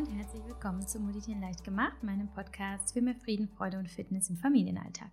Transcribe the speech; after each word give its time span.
und 0.00 0.16
herzlich 0.16 0.42
willkommen 0.46 0.86
zu 0.88 0.98
Meditieren 0.98 1.42
leicht 1.42 1.62
gemacht, 1.62 2.02
meinem 2.02 2.28
Podcast 2.32 2.94
für 2.94 3.02
mehr 3.02 3.16
Frieden, 3.16 3.48
Freude 3.48 3.76
und 3.76 3.90
Fitness 3.90 4.30
im 4.30 4.38
Familienalltag. 4.38 5.10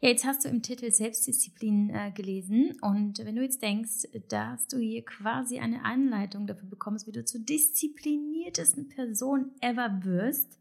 Ja, 0.00 0.08
jetzt 0.08 0.24
hast 0.24 0.42
du 0.42 0.48
im 0.48 0.62
Titel 0.62 0.90
Selbstdisziplin 0.90 1.90
äh, 1.90 2.12
gelesen 2.12 2.78
und 2.80 3.18
wenn 3.18 3.36
du 3.36 3.42
jetzt 3.42 3.60
denkst, 3.60 4.08
dass 4.30 4.68
du 4.68 4.78
hier 4.78 5.04
quasi 5.04 5.58
eine 5.58 5.84
Anleitung 5.84 6.46
dafür 6.46 6.66
bekommst, 6.66 7.06
wie 7.06 7.12
du 7.12 7.26
zur 7.26 7.42
diszipliniertesten 7.42 8.88
Person 8.88 9.50
ever 9.60 10.00
wirst, 10.02 10.60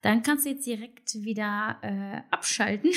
dann 0.00 0.24
kannst 0.24 0.44
du 0.44 0.50
jetzt 0.50 0.66
direkt 0.66 1.22
wieder 1.22 1.78
äh, 1.82 2.22
abschalten 2.32 2.90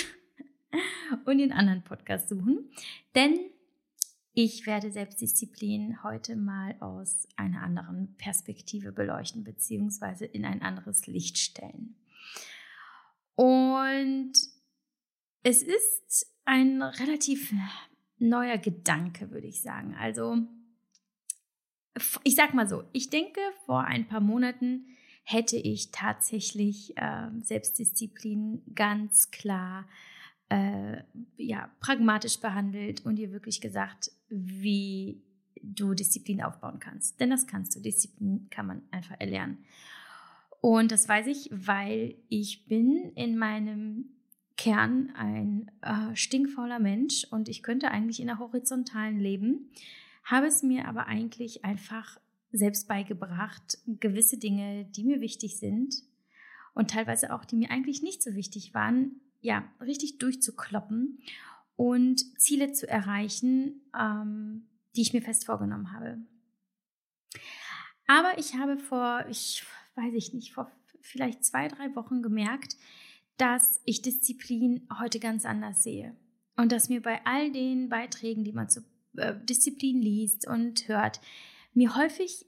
und 1.25 1.37
den 1.37 1.51
anderen 1.51 1.83
Podcast 1.83 2.27
suchen, 2.27 2.71
denn 3.13 3.37
ich 4.33 4.65
werde 4.65 4.91
Selbstdisziplin 4.91 6.01
heute 6.03 6.35
mal 6.35 6.75
aus 6.79 7.27
einer 7.35 7.61
anderen 7.61 8.15
Perspektive 8.17 8.91
beleuchten, 8.91 9.43
beziehungsweise 9.43 10.25
in 10.25 10.43
ein 10.43 10.63
anderes 10.63 11.05
Licht 11.05 11.37
stellen. 11.37 11.95
Und 13.35 14.33
es 15.43 15.61
ist 15.61 16.27
ein 16.45 16.81
relativ 16.81 17.53
neuer 18.17 18.57
Gedanke, 18.57 19.29
würde 19.29 19.47
ich 19.47 19.61
sagen. 19.61 19.95
Also, 19.99 20.39
ich 22.23 22.35
sag 22.35 22.55
mal 22.55 22.67
so, 22.67 22.83
ich 22.91 23.11
denke, 23.11 23.39
vor 23.65 23.83
ein 23.83 24.07
paar 24.07 24.21
Monaten 24.21 24.87
hätte 25.23 25.57
ich 25.57 25.91
tatsächlich 25.91 26.97
äh, 26.97 27.29
Selbstdisziplin 27.41 28.63
ganz 28.73 29.29
klar 29.29 29.81
äh, 29.81 30.12
ja, 31.37 31.71
pragmatisch 31.79 32.39
behandelt 32.39 33.05
und 33.05 33.15
dir 33.15 33.31
wirklich 33.31 33.61
gesagt, 33.61 34.11
wie 34.29 35.21
du 35.61 35.93
Disziplin 35.93 36.43
aufbauen 36.43 36.79
kannst. 36.79 37.19
Denn 37.19 37.29
das 37.29 37.47
kannst 37.47 37.75
du. 37.75 37.79
Disziplin 37.79 38.47
kann 38.49 38.67
man 38.67 38.81
einfach 38.91 39.19
erlernen. 39.19 39.59
Und 40.61 40.91
das 40.91 41.09
weiß 41.09 41.27
ich, 41.27 41.49
weil 41.51 42.15
ich 42.29 42.65
bin 42.67 43.11
in 43.15 43.37
meinem 43.37 44.05
Kern 44.55 45.11
ein 45.15 45.71
äh, 45.81 46.15
stinkfauler 46.15 46.79
Mensch 46.79 47.25
und 47.31 47.49
ich 47.49 47.63
könnte 47.63 47.91
eigentlich 47.91 48.19
in 48.19 48.27
der 48.27 48.39
horizontalen 48.39 49.19
leben, 49.19 49.71
habe 50.23 50.47
es 50.47 50.63
mir 50.63 50.87
aber 50.87 51.07
eigentlich 51.07 51.65
einfach 51.65 52.19
selbst 52.51 52.87
beigebracht, 52.87 53.79
gewisse 53.87 54.37
Dinge, 54.37 54.85
die 54.85 55.03
mir 55.03 55.19
wichtig 55.21 55.57
sind 55.57 55.95
und 56.73 56.91
teilweise 56.91 57.33
auch, 57.33 57.45
die 57.45 57.55
mir 57.55 57.71
eigentlich 57.71 58.03
nicht 58.03 58.21
so 58.21 58.35
wichtig 58.35 58.73
waren, 58.73 59.19
ja, 59.43 59.69
richtig 59.81 60.17
durchzukloppen 60.17 61.19
und 61.75 62.39
Ziele 62.39 62.71
zu 62.71 62.87
erreichen, 62.87 63.81
ähm, 63.97 64.67
die 64.95 65.01
ich 65.01 65.13
mir 65.13 65.21
fest 65.21 65.45
vorgenommen 65.45 65.91
habe. 65.91 66.17
Aber 68.07 68.37
ich 68.37 68.55
habe 68.55 68.77
vor, 68.77 69.25
ich 69.29 69.63
weiß 69.95 70.13
ich 70.13 70.33
nicht, 70.33 70.53
vor 70.53 70.71
vielleicht 71.01 71.43
zwei, 71.43 71.67
drei 71.67 71.95
Wochen 71.95 72.21
gemerkt, 72.21 72.77
dass 73.37 73.81
ich 73.85 74.01
Disziplin 74.01 74.87
heute 74.99 75.19
ganz 75.19 75.45
anders 75.45 75.83
sehe. 75.83 76.15
Und 76.55 76.71
dass 76.71 76.89
mir 76.89 77.01
bei 77.01 77.25
all 77.25 77.51
den 77.51 77.89
Beiträgen, 77.89 78.43
die 78.43 78.53
man 78.53 78.69
zu 78.69 78.81
äh, 79.17 79.35
Disziplin 79.43 80.01
liest 80.01 80.47
und 80.47 80.87
hört, 80.87 81.19
mir 81.73 81.95
häufig 81.95 82.45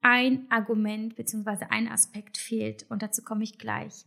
ein 0.00 0.50
Argument 0.50 1.14
bzw. 1.14 1.66
ein 1.68 1.88
Aspekt 1.88 2.38
fehlt. 2.38 2.86
Und 2.90 3.02
dazu 3.02 3.22
komme 3.22 3.44
ich 3.44 3.58
gleich. 3.58 4.04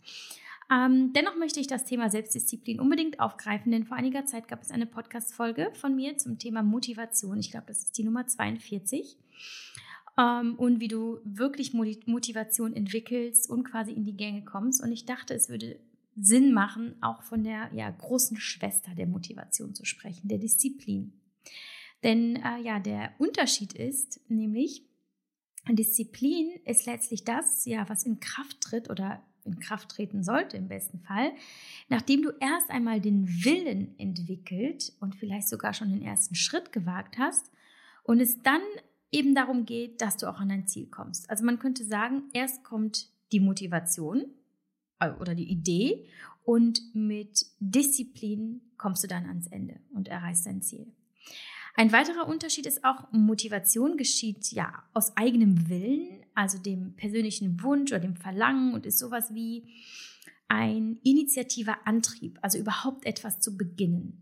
Ähm, 0.71 1.13
dennoch 1.13 1.35
möchte 1.35 1.59
ich 1.59 1.67
das 1.67 1.85
Thema 1.85 2.09
Selbstdisziplin 2.09 2.79
unbedingt 2.79 3.19
aufgreifen, 3.19 3.71
denn 3.71 3.85
vor 3.85 3.97
einiger 3.97 4.25
Zeit 4.25 4.47
gab 4.47 4.61
es 4.63 4.71
eine 4.71 4.87
Podcast-Folge 4.87 5.71
von 5.73 5.95
mir 5.95 6.17
zum 6.17 6.39
Thema 6.39 6.63
Motivation. 6.63 7.37
Ich 7.37 7.51
glaube, 7.51 7.67
das 7.67 7.83
ist 7.83 7.97
die 7.97 8.03
Nummer 8.03 8.25
42. 8.25 9.17
Ähm, 10.17 10.55
und 10.55 10.79
wie 10.79 10.87
du 10.87 11.19
wirklich 11.23 11.73
Motivation 11.73 12.73
entwickelst 12.73 13.49
und 13.49 13.63
quasi 13.63 13.91
in 13.91 14.05
die 14.05 14.17
Gänge 14.17 14.43
kommst. 14.43 14.81
Und 14.81 14.91
ich 14.91 15.05
dachte, 15.05 15.35
es 15.35 15.49
würde 15.49 15.79
Sinn 16.15 16.53
machen, 16.53 16.95
auch 17.01 17.21
von 17.23 17.43
der 17.43 17.69
ja, 17.73 17.89
großen 17.89 18.37
Schwester 18.37 18.95
der 18.95 19.07
Motivation 19.07 19.75
zu 19.75 19.85
sprechen, 19.85 20.27
der 20.29 20.37
Disziplin. 20.37 21.13
Denn 22.03 22.37
äh, 22.37 22.61
ja, 22.61 22.79
der 22.79 23.13
Unterschied 23.19 23.73
ist 23.73 24.21
nämlich, 24.29 24.83
Disziplin 25.67 26.51
ist 26.63 26.85
letztlich 26.85 27.23
das, 27.23 27.65
ja, 27.65 27.87
was 27.89 28.05
in 28.05 28.19
Kraft 28.19 28.61
tritt 28.61 28.89
oder 28.89 29.23
in 29.45 29.59
Kraft 29.59 29.89
treten 29.89 30.23
sollte 30.23 30.57
im 30.57 30.67
besten 30.67 30.99
Fall, 30.99 31.31
nachdem 31.87 32.23
du 32.23 32.31
erst 32.39 32.69
einmal 32.69 32.99
den 32.99 33.27
Willen 33.45 33.97
entwickelt 33.99 34.93
und 34.99 35.15
vielleicht 35.15 35.47
sogar 35.47 35.73
schon 35.73 35.89
den 35.89 36.01
ersten 36.01 36.35
Schritt 36.35 36.71
gewagt 36.71 37.17
hast 37.17 37.51
und 38.03 38.19
es 38.19 38.41
dann 38.41 38.61
eben 39.11 39.35
darum 39.35 39.65
geht, 39.65 40.01
dass 40.01 40.17
du 40.17 40.27
auch 40.27 40.39
an 40.39 40.49
dein 40.49 40.67
Ziel 40.67 40.87
kommst. 40.87 41.29
Also 41.29 41.45
man 41.45 41.59
könnte 41.59 41.83
sagen, 41.85 42.23
erst 42.33 42.63
kommt 42.63 43.09
die 43.31 43.39
Motivation 43.39 44.25
äh, 44.99 45.11
oder 45.11 45.35
die 45.35 45.49
Idee 45.49 46.07
und 46.43 46.81
mit 46.93 47.45
Disziplin 47.59 48.61
kommst 48.77 49.03
du 49.03 49.07
dann 49.07 49.25
ans 49.25 49.47
Ende 49.47 49.79
und 49.93 50.07
erreichst 50.07 50.45
dein 50.45 50.61
Ziel. 50.61 50.87
Ein 51.77 51.91
weiterer 51.91 52.27
Unterschied 52.27 52.65
ist 52.65 52.85
auch, 52.85 53.11
Motivation 53.11 53.97
geschieht 53.97 54.51
ja 54.51 54.83
aus 54.93 55.15
eigenem 55.17 55.67
Willen, 55.67 56.23
also 56.33 56.57
dem 56.57 56.95
persönlichen 56.95 57.61
Wunsch 57.61 57.91
oder 57.91 57.99
dem 57.99 58.15
Verlangen 58.15 58.73
und 58.73 58.85
ist 58.85 58.97
sowas 58.97 59.33
wie 59.33 59.67
ein 60.47 60.99
initiativer 61.03 61.85
Antrieb, 61.85 62.39
also 62.41 62.57
überhaupt 62.57 63.05
etwas 63.05 63.39
zu 63.39 63.57
beginnen. 63.57 64.21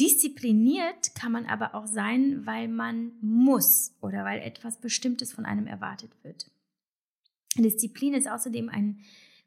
Diszipliniert 0.00 1.14
kann 1.14 1.32
man 1.32 1.46
aber 1.46 1.74
auch 1.74 1.86
sein, 1.86 2.44
weil 2.44 2.68
man 2.68 3.12
muss 3.20 3.94
oder 4.00 4.24
weil 4.24 4.40
etwas 4.40 4.80
Bestimmtes 4.80 5.32
von 5.32 5.46
einem 5.46 5.66
erwartet 5.66 6.10
wird. 6.22 6.50
Disziplin 7.56 8.12
ist 8.12 8.28
außerdem 8.28 8.68
ein 8.68 9.00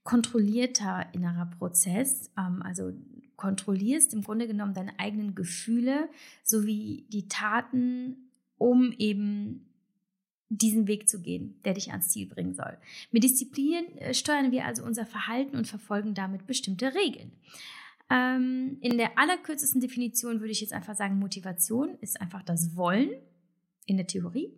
kontrollierter 0.03 1.05
innerer 1.13 1.45
Prozess. 1.45 2.31
Ähm, 2.37 2.63
also 2.63 2.93
kontrollierst 3.39 4.13
im 4.13 4.21
Grunde 4.21 4.47
genommen 4.47 4.73
deine 4.73 4.99
eigenen 4.99 5.33
Gefühle 5.33 6.09
sowie 6.43 7.05
die 7.07 7.29
Taten, 7.29 8.29
um 8.57 8.91
eben 8.97 9.65
diesen 10.49 10.87
Weg 10.87 11.07
zu 11.07 11.21
gehen, 11.21 11.55
der 11.63 11.73
dich 11.73 11.91
ans 11.91 12.09
Ziel 12.09 12.27
bringen 12.27 12.53
soll. 12.53 12.77
Mit 13.11 13.23
Disziplin 13.23 13.85
äh, 13.97 14.13
steuern 14.13 14.51
wir 14.51 14.65
also 14.65 14.83
unser 14.83 15.05
Verhalten 15.05 15.55
und 15.55 15.67
verfolgen 15.67 16.13
damit 16.13 16.47
bestimmte 16.47 16.93
Regeln. 16.93 17.31
Ähm, 18.09 18.77
in 18.81 18.97
der 18.97 19.17
allerkürzesten 19.17 19.79
Definition 19.79 20.41
würde 20.41 20.51
ich 20.51 20.61
jetzt 20.61 20.73
einfach 20.73 20.95
sagen, 20.95 21.17
Motivation 21.17 21.97
ist 22.01 22.19
einfach 22.19 22.43
das 22.43 22.75
Wollen 22.75 23.11
in 23.85 23.97
der 23.97 24.07
Theorie 24.07 24.51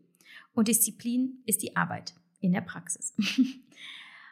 und 0.54 0.70
Disziplin 0.70 1.44
ist 1.46 1.62
die 1.62 1.76
Arbeit 1.76 2.16
in 2.40 2.54
der 2.54 2.62
Praxis. 2.62 3.14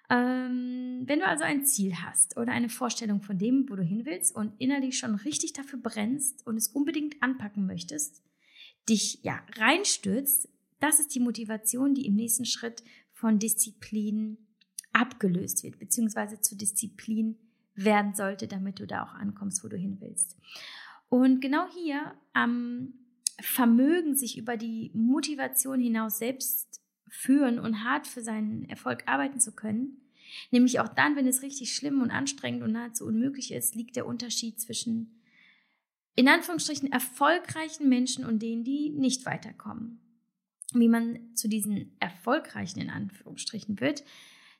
Ähm, 0.09 1.03
wenn 1.06 1.20
du 1.20 1.28
also 1.28 1.44
ein 1.44 1.66
Ziel 1.66 1.96
hast 1.96 2.38
oder 2.38 2.52
eine 2.52 2.70
Vorstellung 2.70 3.22
von 3.22 3.38
dem, 3.38 3.70
wo 3.70 3.75
du 3.75 3.84
hin 3.84 4.06
willst 4.06 4.36
und 4.36 4.53
innerlich 4.58 4.97
schon 4.97 5.16
richtig 5.16 5.53
dafür 5.53 5.80
brennst 5.80 6.46
und 6.47 6.58
es 6.58 6.68
unbedingt 6.68 7.22
anpacken 7.22 7.66
möchtest, 7.68 8.24
dich 8.88 9.20
ja 9.24 9.40
reinstürzt, 9.56 10.50
das 10.80 11.00
ist 11.00 11.14
die 11.14 11.20
Motivation, 11.20 11.94
die 11.94 12.06
im 12.06 12.16
nächsten 12.16 12.46
Schritt 12.46 12.84
von 13.14 13.38
Disziplin 13.38 14.38
abgelöst 14.94 15.64
wird, 15.64 15.78
beziehungsweise 15.78 16.41
zu 16.41 16.56
Disziplin 16.56 17.38
werden 17.76 18.14
sollte, 18.16 18.47
damit 18.47 18.80
du 18.80 18.88
da 18.88 19.03
auch 19.03 19.14
ankommst, 19.14 19.64
wo 19.64 19.68
du 19.68 19.78
hin 19.78 19.97
willst. 20.00 20.38
Und 21.09 21.41
genau 21.41 21.68
hier 21.72 22.14
am 22.34 22.94
Vermögen, 23.41 24.16
sich 24.16 24.38
über 24.38 24.58
die 24.58 24.91
Motivation 24.94 25.80
hinaus 25.80 26.18
selbst 26.18 26.81
führen 27.09 27.59
und 27.59 27.84
hart 27.84 28.08
für 28.08 28.22
seinen 28.22 28.66
Erfolg 28.70 29.03
arbeiten 29.06 29.40
zu 29.40 29.52
können. 29.52 30.02
Nämlich 30.52 30.80
auch 30.80 30.90
dann, 30.90 31.16
wenn 31.16 31.28
es 31.28 31.42
richtig 31.42 31.75
schlimm 31.75 32.02
und 32.02 32.12
anstrengend 32.12 32.64
und 32.64 32.72
nahezu 32.72 33.06
unmöglich 33.06 33.52
ist, 33.52 33.75
liegt 33.75 33.96
der 33.96 34.06
Unterschied 34.06 34.59
zwischen 34.59 35.16
in 36.16 36.28
Anführungsstrichen 36.28 36.91
erfolgreichen 36.91 37.88
Menschen 37.88 38.26
und 38.26 38.41
denen, 38.41 38.64
die 38.64 38.90
nicht 38.90 39.26
weiterkommen. 39.26 40.02
Wie 40.73 40.90
man 40.90 41.34
zu 41.34 41.47
diesen 41.47 41.96
erfolgreichen 42.00 42.79
in 42.79 42.90
Anführungsstrichen 42.90 43.79
wird, 43.79 44.03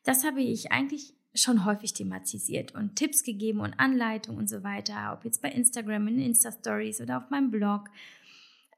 das 0.04 0.24
habe 0.24 0.42
ich 0.42 0.72
eigentlich 0.72 1.14
schon 1.36 1.66
häufig 1.66 1.94
thematisiert 1.94 2.74
und 2.74 2.96
Tipps 2.96 3.24
gegeben 3.24 3.60
und 3.60 3.80
Anleitungen 3.80 4.40
und 4.40 4.50
so 4.50 4.64
weiter, 4.64 5.14
ob 5.14 5.26
jetzt 5.26 5.42
bei 5.42 5.52
Instagram, 5.52 6.08
in 6.08 6.20
Insta-Stories 6.20 7.02
oder 7.02 7.18
auf 7.18 7.30
meinem 7.30 7.52
Blog. 7.52 7.90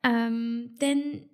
Ähm, 0.04 0.76
denn 0.82 1.30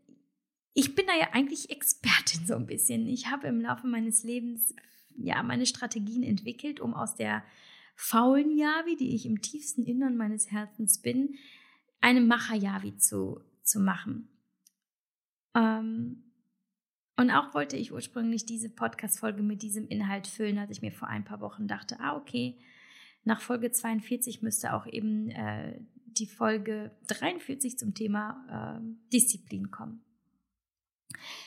ich 0.80 0.94
bin 0.94 1.08
da 1.08 1.18
ja 1.18 1.30
eigentlich 1.32 1.72
Expertin 1.72 2.46
so 2.46 2.54
ein 2.54 2.68
bisschen. 2.68 3.08
Ich 3.08 3.32
habe 3.32 3.48
im 3.48 3.62
Laufe 3.62 3.88
meines 3.88 4.24
Lebens 4.24 4.76
ja 5.18 5.42
meine 5.42 5.66
Strategien 5.66 6.22
entwickelt, 6.22 6.80
um 6.80 6.94
aus 6.94 7.16
der 7.16 7.44
faulen 7.96 8.56
Yavi, 8.56 8.96
die 8.96 9.16
ich 9.16 9.26
im 9.26 9.42
tiefsten 9.42 9.82
Innern 9.82 10.16
meines 10.18 10.52
Herzens 10.52 11.02
bin, 11.02 11.34
eine 12.00 12.22
Macher-Yavi 12.22 12.96
zu, 12.96 13.42
zu 13.64 13.80
machen. 13.80 14.30
Ähm, 15.56 16.32
und 17.16 17.32
auch 17.32 17.56
wollte 17.56 17.76
ich 17.76 17.92
ursprünglich 17.92 18.46
diese 18.46 18.70
Podcast-Folge 18.70 19.42
mit 19.42 19.64
diesem 19.64 19.88
Inhalt 19.88 20.28
füllen, 20.28 20.60
als 20.60 20.70
ich 20.70 20.84
mir 20.84 20.92
vor 20.92 21.08
ein 21.08 21.26
paar 21.26 21.42
Wochen 21.42 21.68
dachte, 21.68 22.00
ah, 22.00 22.16
okay, 22.16 22.56
nach 23.24 23.42
Folge 23.42 23.72
42 23.72 24.44
müsste 24.44 24.74
auch 24.74 24.86
eben 24.86 25.32
äh, 25.32 25.80
die 26.06 26.28
Folge 26.28 26.92
43 27.08 27.80
zum 27.80 27.96
Thema 27.96 28.78
äh, 28.80 29.12
Disziplin 29.12 29.72
kommen. 29.72 30.04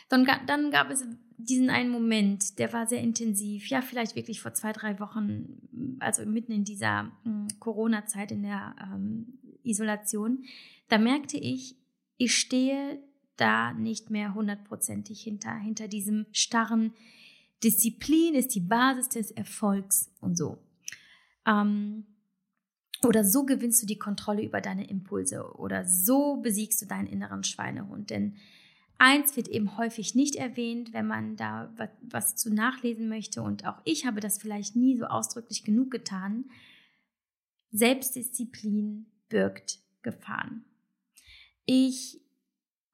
Dann, 0.09 0.27
dann 0.47 0.71
gab 0.71 0.91
es 0.91 1.05
diesen 1.37 1.71
einen 1.71 1.91
Moment, 1.91 2.59
der 2.59 2.73
war 2.73 2.87
sehr 2.87 3.01
intensiv, 3.01 3.69
ja, 3.69 3.81
vielleicht 3.81 4.17
wirklich 4.17 4.41
vor 4.41 4.55
zwei, 4.55 4.73
drei 4.73 4.99
Wochen, 5.01 5.97
also 6.01 6.25
mitten 6.27 6.53
in 6.53 6.65
dieser 6.65 7.11
hm, 7.25 7.49
Corona-Zeit, 7.59 8.33
in 8.33 8.43
der 8.43 8.75
ähm, 8.83 9.39
Isolation, 9.63 10.45
da 10.89 10.99
merkte 10.99 11.39
ich, 11.39 11.77
ich 12.17 12.35
stehe 12.35 13.03
da 13.37 13.73
nicht 13.73 14.11
mehr 14.11 14.35
hundertprozentig 14.35 15.23
hinter, 15.23 15.55
hinter 15.55 15.89
diesem 15.89 16.27
starren 16.33 16.93
Disziplin 17.63 18.35
ist 18.35 18.55
die 18.55 18.61
Basis 18.61 19.09
des 19.11 19.31
Erfolgs 19.31 20.11
und 20.21 20.37
so. 20.37 20.59
Ähm, 21.47 22.07
oder 23.03 23.25
so 23.25 23.45
gewinnst 23.45 23.83
du 23.83 23.87
die 23.87 23.99
Kontrolle 23.99 24.43
über 24.43 24.61
deine 24.61 24.89
Impulse 24.89 25.55
oder 25.55 25.87
so 25.87 26.37
besiegst 26.37 26.83
du 26.83 26.87
deinen 26.87 27.07
inneren 27.07 27.45
Schweinehund. 27.45 28.11
Denn 28.11 28.37
eins 29.01 29.37
wird 29.37 29.49
eben 29.49 29.77
häufig 29.79 30.15
nicht 30.15 30.37
erwähnt, 30.37 30.93
wenn 30.93 31.07
man 31.07 31.37
da 31.37 31.75
was 32.03 32.37
zu 32.37 32.53
nachlesen 32.53 33.09
möchte. 33.09 33.43
Und 33.43 33.67
auch 33.67 33.81
ich 33.85 34.07
habe 34.07 34.21
das 34.21 34.39
vielleicht 34.39 34.77
nie 34.77 34.97
so 34.97 35.07
ausdrücklich 35.07 35.65
genug 35.65 35.91
getan. 35.91 36.45
Selbstdisziplin 37.73 39.07
birgt 39.29 39.79
Gefahren. 40.03 40.65
Ich 41.65 42.21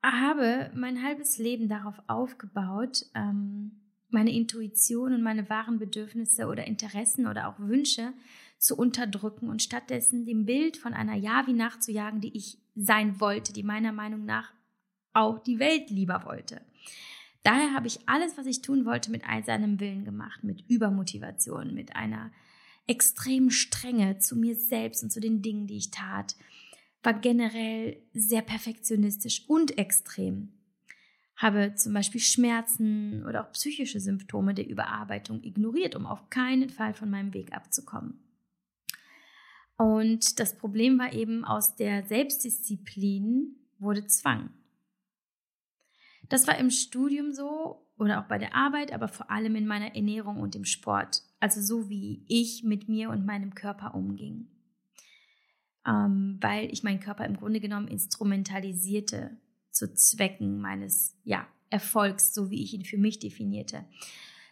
habe 0.03 0.71
mein 0.75 1.03
halbes 1.03 1.39
Leben 1.39 1.69
darauf 1.69 2.01
aufgebaut, 2.07 3.07
ähm, 3.15 3.73
meine 4.09 4.33
Intuition 4.33 5.13
und 5.13 5.23
meine 5.23 5.49
wahren 5.51 5.79
Bedürfnisse 5.79 6.47
oder 6.47 6.67
Interessen 6.67 7.27
oder 7.27 7.49
auch 7.49 7.59
Wünsche 7.59 8.13
zu 8.59 8.77
unterdrücken 8.77 9.49
und 9.49 9.63
stattdessen 9.63 10.25
dem 10.25 10.47
Bild 10.47 10.77
von 10.77 10.95
einer 10.95 11.15
Yavi 11.17 11.53
nachzujagen, 11.53 12.21
die 12.21 12.37
ich 12.37 12.59
sein 12.77 13.21
wollte, 13.21 13.53
die 13.53 13.63
meiner 13.63 13.93
Meinung 13.93 14.25
nach 14.25 14.53
auch 15.17 15.39
die 15.39 15.59
Welt 15.59 15.91
lieber 15.91 16.25
wollte. 16.25 16.61
Daher 17.43 17.73
habe 17.73 17.87
ich 17.87 18.09
alles, 18.09 18.37
was 18.37 18.47
ich 18.47 18.61
tun 18.61 18.85
wollte, 18.85 19.11
mit 19.11 19.29
all 19.29 19.45
seinem 19.45 19.79
Willen 19.79 20.05
gemacht, 20.05 20.43
mit 20.43 20.69
Übermotivation, 20.69 21.75
mit 21.75 21.95
einer 21.95 22.33
extremen 22.87 23.51
Strenge 23.51 24.19
zu 24.19 24.37
mir 24.37 24.57
selbst 24.57 25.03
und 25.03 25.11
zu 25.11 25.21
den 25.21 25.43
Dingen, 25.43 25.67
die 25.67 25.77
ich 25.77 25.91
tat, 25.91 26.37
war 27.03 27.15
generell 27.15 28.03
sehr 28.13 28.43
perfektionistisch 28.43 29.45
und 29.49 29.79
extrem. 29.79 30.53
Habe 31.37 31.75
zum 31.77 31.93
Beispiel 31.93 32.21
Schmerzen 32.21 33.25
oder 33.27 33.43
auch 33.47 33.53
psychische 33.53 34.01
Symptome 34.01 34.55
der 34.55 34.67
Überarbeitung 34.67 35.43
ignoriert, 35.45 35.95
um 35.95 36.07
auf 36.07 36.31
keinen 36.31 36.71
Fall 36.71 36.95
von 36.95 37.11
meinem 37.11 37.33
Weg 37.35 37.53
abzukommen. 37.53 38.19
Und 39.77 40.41
das 40.41 40.57
Problem 40.57 40.99
war 40.99 41.13
eben, 41.13 41.45
aus 41.45 41.77
der 41.77 42.07
Selbstdisziplin 42.07 43.55
wurde 43.79 44.07
Zwang. 44.07 44.51
Das 46.29 46.47
war 46.47 46.59
im 46.59 46.71
Studium 46.71 47.33
so 47.33 47.87
oder 47.99 48.21
auch 48.21 48.29
bei 48.29 48.39
der 48.39 48.55
Arbeit, 48.55 48.93
aber 48.93 49.09
vor 49.09 49.31
allem 49.31 49.57
in 49.57 49.67
meiner 49.67 49.95
Ernährung 49.95 50.41
und 50.41 50.55
im 50.55 50.65
Sport. 50.65 51.23
Also 51.41 51.61
so 51.61 51.89
wie 51.89 52.25
ich 52.29 52.63
mit 52.63 52.89
mir 52.89 53.11
und 53.11 53.25
meinem 53.25 53.55
Körper 53.55 53.95
umging 53.95 54.49
ähm, 55.87 56.39
weil 56.41 56.73
ich 56.73 56.83
meinen 56.83 57.01
Körper 57.01 57.25
im 57.25 57.37
Grunde 57.37 57.61
genommen 57.61 57.89
instrumentalisierte 57.89 59.37
zu 59.71 59.95
Zwecken 59.95 60.61
meines 60.61 61.17
ja, 61.25 61.47
Erfolgs, 61.71 62.35
so 62.35 62.51
wie 62.51 62.63
ich 62.63 62.75
ihn 62.75 62.85
für 62.85 62.99
mich 62.99 63.19
definierte. 63.19 63.85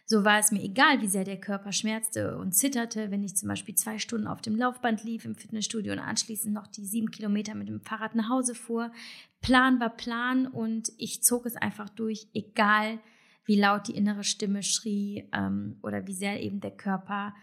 So 0.07 0.23
war 0.23 0.37
es 0.37 0.51
mir 0.51 0.61
egal, 0.61 1.01
wie 1.01 1.07
sehr 1.07 1.23
der 1.23 1.39
Körper 1.39 1.71
schmerzte 1.71 2.37
und 2.37 2.51
zitterte, 2.51 3.09
wenn 3.09 3.23
ich 3.23 3.35
zum 3.35 3.49
Beispiel 3.49 3.73
zwei 3.73 3.97
Stunden 3.97 4.27
auf 4.27 4.39
dem 4.39 4.55
Laufband 4.55 5.03
lief 5.03 5.25
im 5.25 5.33
Fitnessstudio 5.33 5.93
und 5.93 5.99
anschließend 5.99 6.53
noch 6.53 6.67
die 6.67 6.85
sieben 6.85 7.09
Kilometer 7.09 7.55
mit 7.55 7.67
dem 7.67 7.81
Fahrrad 7.81 8.13
nach 8.13 8.29
Hause 8.29 8.53
fuhr. 8.53 8.91
Plan 9.41 9.79
war 9.79 9.89
Plan 9.89 10.45
und 10.45 10.91
ich 10.97 11.23
zog 11.23 11.47
es 11.47 11.55
einfach 11.55 11.89
durch, 11.89 12.27
egal 12.33 12.99
wie 13.45 13.59
laut 13.59 13.87
die 13.87 13.95
innere 13.95 14.23
Stimme 14.23 14.61
schrie 14.61 15.27
ähm, 15.33 15.79
oder 15.81 16.05
wie 16.05 16.13
sehr 16.13 16.41
eben 16.41 16.59
der 16.59 16.77
Körper 16.77 17.33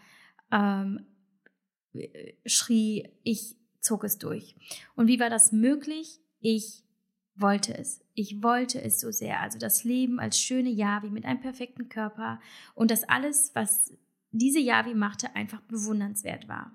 ähm, 0.51 1.05
schrie. 2.45 3.09
Ich 3.23 3.57
zog 3.81 4.05
es 4.05 4.17
durch. 4.17 4.55
Und 4.95 5.07
wie 5.07 5.19
war 5.19 5.29
das 5.29 5.51
möglich? 5.51 6.19
Ich 6.39 6.83
wollte 7.35 7.77
es. 7.77 8.01
Ich 8.13 8.43
wollte 8.43 8.81
es 8.81 8.99
so 8.99 9.11
sehr. 9.11 9.41
Also 9.41 9.57
das 9.57 9.83
Leben 9.83 10.19
als 10.19 10.39
schöne 10.39 10.69
Yavi 10.69 11.09
mit 11.09 11.25
einem 11.25 11.41
perfekten 11.41 11.89
Körper 11.89 12.39
und 12.75 12.91
das 12.91 13.03
alles, 13.03 13.51
was 13.53 13.93
diese 14.31 14.59
Yavi 14.59 14.93
machte, 14.93 15.35
einfach 15.35 15.61
bewundernswert 15.61 16.47
war. 16.47 16.71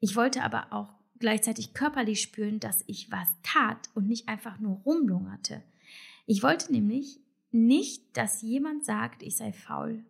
Ich 0.00 0.16
wollte 0.16 0.42
aber 0.42 0.72
auch 0.72 0.94
gleichzeitig 1.18 1.74
körperlich 1.74 2.20
spüren, 2.20 2.60
dass 2.60 2.84
ich 2.86 3.10
was 3.10 3.28
tat 3.42 3.90
und 3.94 4.08
nicht 4.08 4.28
einfach 4.28 4.58
nur 4.58 4.76
rumlungerte. 4.86 5.62
Ich 6.26 6.42
wollte 6.42 6.72
nämlich 6.72 7.20
nicht, 7.50 8.16
dass 8.16 8.42
jemand 8.42 8.84
sagt, 8.84 9.22
ich 9.22 9.36
sei 9.36 9.52
faul. 9.52 10.04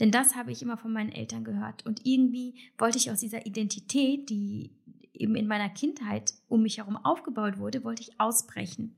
Denn 0.00 0.10
das 0.10 0.34
habe 0.34 0.50
ich 0.52 0.62
immer 0.62 0.76
von 0.76 0.92
meinen 0.92 1.12
Eltern 1.12 1.44
gehört. 1.44 1.86
Und 1.86 2.04
irgendwie 2.04 2.54
wollte 2.76 2.98
ich 2.98 3.10
aus 3.10 3.20
dieser 3.20 3.46
Identität, 3.46 4.28
die 4.28 4.70
eben 5.14 5.36
in 5.36 5.46
meiner 5.46 5.68
Kindheit 5.68 6.34
um 6.48 6.62
mich 6.62 6.78
herum 6.78 6.96
aufgebaut 6.96 7.58
wurde, 7.58 7.84
wollte 7.84 8.02
ich 8.02 8.20
ausbrechen. 8.20 8.96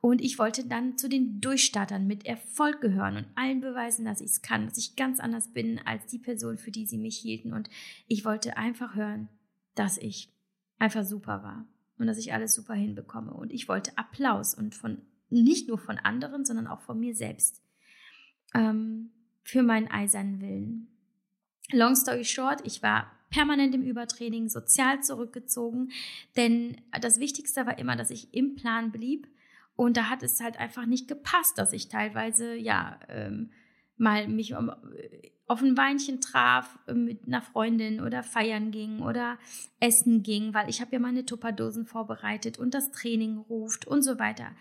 Und 0.00 0.22
ich 0.22 0.38
wollte 0.38 0.66
dann 0.66 0.96
zu 0.96 1.08
den 1.08 1.40
Durchstartern 1.40 2.06
mit 2.06 2.24
Erfolg 2.24 2.80
gehören 2.80 3.16
und 3.16 3.26
allen 3.34 3.60
beweisen, 3.60 4.06
dass 4.06 4.20
ich 4.20 4.30
es 4.30 4.42
kann, 4.42 4.66
dass 4.66 4.78
ich 4.78 4.96
ganz 4.96 5.20
anders 5.20 5.52
bin 5.52 5.78
als 5.84 6.06
die 6.06 6.18
Person, 6.18 6.56
für 6.56 6.70
die 6.70 6.86
sie 6.86 6.96
mich 6.96 7.18
hielten. 7.18 7.52
Und 7.52 7.68
ich 8.06 8.24
wollte 8.24 8.56
einfach 8.56 8.94
hören, 8.94 9.28
dass 9.74 9.98
ich 9.98 10.32
einfach 10.78 11.04
super 11.04 11.42
war 11.42 11.66
und 11.98 12.06
dass 12.06 12.18
ich 12.18 12.32
alles 12.32 12.54
super 12.54 12.74
hinbekomme. 12.74 13.32
Und 13.32 13.52
ich 13.52 13.68
wollte 13.68 13.96
Applaus 13.98 14.54
und 14.54 14.74
von 14.74 15.02
nicht 15.28 15.68
nur 15.68 15.78
von 15.78 15.98
anderen, 15.98 16.44
sondern 16.44 16.66
auch 16.66 16.80
von 16.80 16.98
mir 16.98 17.14
selbst 17.14 17.62
ähm, 18.54 19.10
für 19.44 19.62
meinen 19.62 19.88
eisernen 19.88 20.40
Willen. 20.40 20.88
Long 21.72 21.94
story 21.94 22.24
short, 22.24 22.62
ich 22.64 22.82
war 22.82 23.12
permanent 23.30 23.74
im 23.74 23.82
Übertraining, 23.82 24.48
sozial 24.48 25.02
zurückgezogen. 25.02 25.92
Denn 26.36 26.80
das 27.00 27.20
Wichtigste 27.20 27.66
war 27.66 27.78
immer, 27.78 27.96
dass 27.96 28.10
ich 28.10 28.34
im 28.34 28.56
Plan 28.56 28.90
blieb. 28.90 29.28
Und 29.80 29.96
da 29.96 30.10
hat 30.10 30.22
es 30.22 30.42
halt 30.42 30.58
einfach 30.58 30.84
nicht 30.84 31.08
gepasst, 31.08 31.56
dass 31.56 31.72
ich 31.72 31.88
teilweise, 31.88 32.54
ja, 32.54 33.00
ähm, 33.08 33.50
mal 33.96 34.28
mich 34.28 34.54
um, 34.54 34.70
auf 35.46 35.62
ein 35.62 35.74
Weinchen 35.74 36.20
traf 36.20 36.78
äh, 36.86 36.92
mit 36.92 37.26
einer 37.26 37.40
Freundin 37.40 38.02
oder 38.02 38.22
feiern 38.22 38.72
ging 38.72 39.00
oder 39.00 39.38
essen 39.80 40.22
ging, 40.22 40.52
weil 40.52 40.68
ich 40.68 40.82
habe 40.82 40.92
ja 40.92 40.98
meine 40.98 41.24
Tupperdosen 41.24 41.86
vorbereitet 41.86 42.58
und 42.58 42.74
das 42.74 42.90
Training 42.90 43.38
ruft 43.38 43.86
und 43.86 44.02
so 44.02 44.18
weiter. 44.18 44.52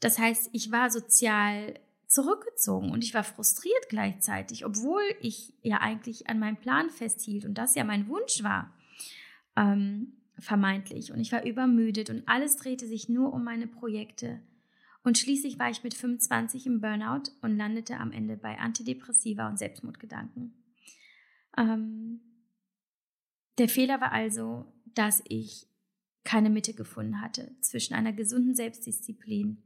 Das 0.00 0.18
heißt, 0.18 0.48
ich 0.54 0.72
war 0.72 0.90
sozial 0.90 1.78
zurückgezogen 2.06 2.90
und 2.90 3.04
ich 3.04 3.12
war 3.12 3.22
frustriert 3.22 3.90
gleichzeitig, 3.90 4.64
obwohl 4.64 5.02
ich 5.20 5.52
ja 5.60 5.82
eigentlich 5.82 6.30
an 6.30 6.38
meinem 6.38 6.56
Plan 6.56 6.88
festhielt 6.88 7.44
und 7.44 7.58
das 7.58 7.74
ja 7.74 7.84
mein 7.84 8.08
Wunsch 8.08 8.42
war, 8.42 8.72
ähm, 9.56 10.14
vermeintlich. 10.38 11.12
Und 11.12 11.20
ich 11.20 11.32
war 11.32 11.44
übermüdet 11.44 12.08
und 12.08 12.26
alles 12.26 12.56
drehte 12.56 12.86
sich 12.86 13.10
nur 13.10 13.34
um 13.34 13.44
meine 13.44 13.66
Projekte. 13.66 14.40
Und 15.04 15.18
schließlich 15.18 15.58
war 15.58 15.70
ich 15.70 15.84
mit 15.84 15.94
25 15.94 16.66
im 16.66 16.80
Burnout 16.80 17.30
und 17.42 17.56
landete 17.56 17.98
am 17.98 18.10
Ende 18.10 18.36
bei 18.36 18.58
Antidepressiva 18.58 19.48
und 19.48 19.58
Selbstmordgedanken. 19.58 20.54
Ähm, 21.58 22.20
der 23.58 23.68
Fehler 23.68 24.00
war 24.00 24.12
also, 24.12 24.64
dass 24.94 25.22
ich 25.28 25.66
keine 26.24 26.48
Mitte 26.48 26.72
gefunden 26.72 27.20
hatte 27.20 27.54
zwischen 27.60 27.94
einer 27.94 28.14
gesunden 28.14 28.54
Selbstdisziplin 28.54 29.62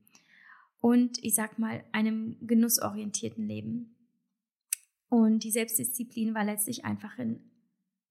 und 0.81 1.23
ich 1.23 1.37
sag 1.37 1.59
mal 1.59 1.85
einem 1.93 2.37
genussorientierten 2.45 3.47
Leben. 3.47 3.95
Und 5.09 5.45
die 5.45 5.53
Selbstdisziplin 5.53 6.35
war 6.35 6.45
letztlich 6.45 6.85
einfach 6.85 7.17
in, 7.17 7.41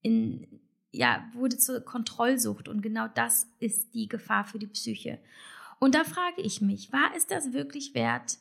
in 0.00 0.60
ja, 0.90 1.30
wurde 1.34 1.58
zur 1.58 1.80
Kontrollsucht 1.82 2.68
und 2.68 2.80
genau 2.80 3.06
das 3.06 3.46
ist 3.60 3.94
die 3.94 4.08
Gefahr 4.08 4.46
für 4.46 4.58
die 4.58 4.66
Psyche. 4.66 5.18
Und 5.78 5.94
da 5.94 6.04
frage 6.04 6.42
ich 6.42 6.60
mich, 6.60 6.92
war 6.92 7.12
es 7.16 7.26
das 7.26 7.52
wirklich 7.52 7.94
wert? 7.94 8.38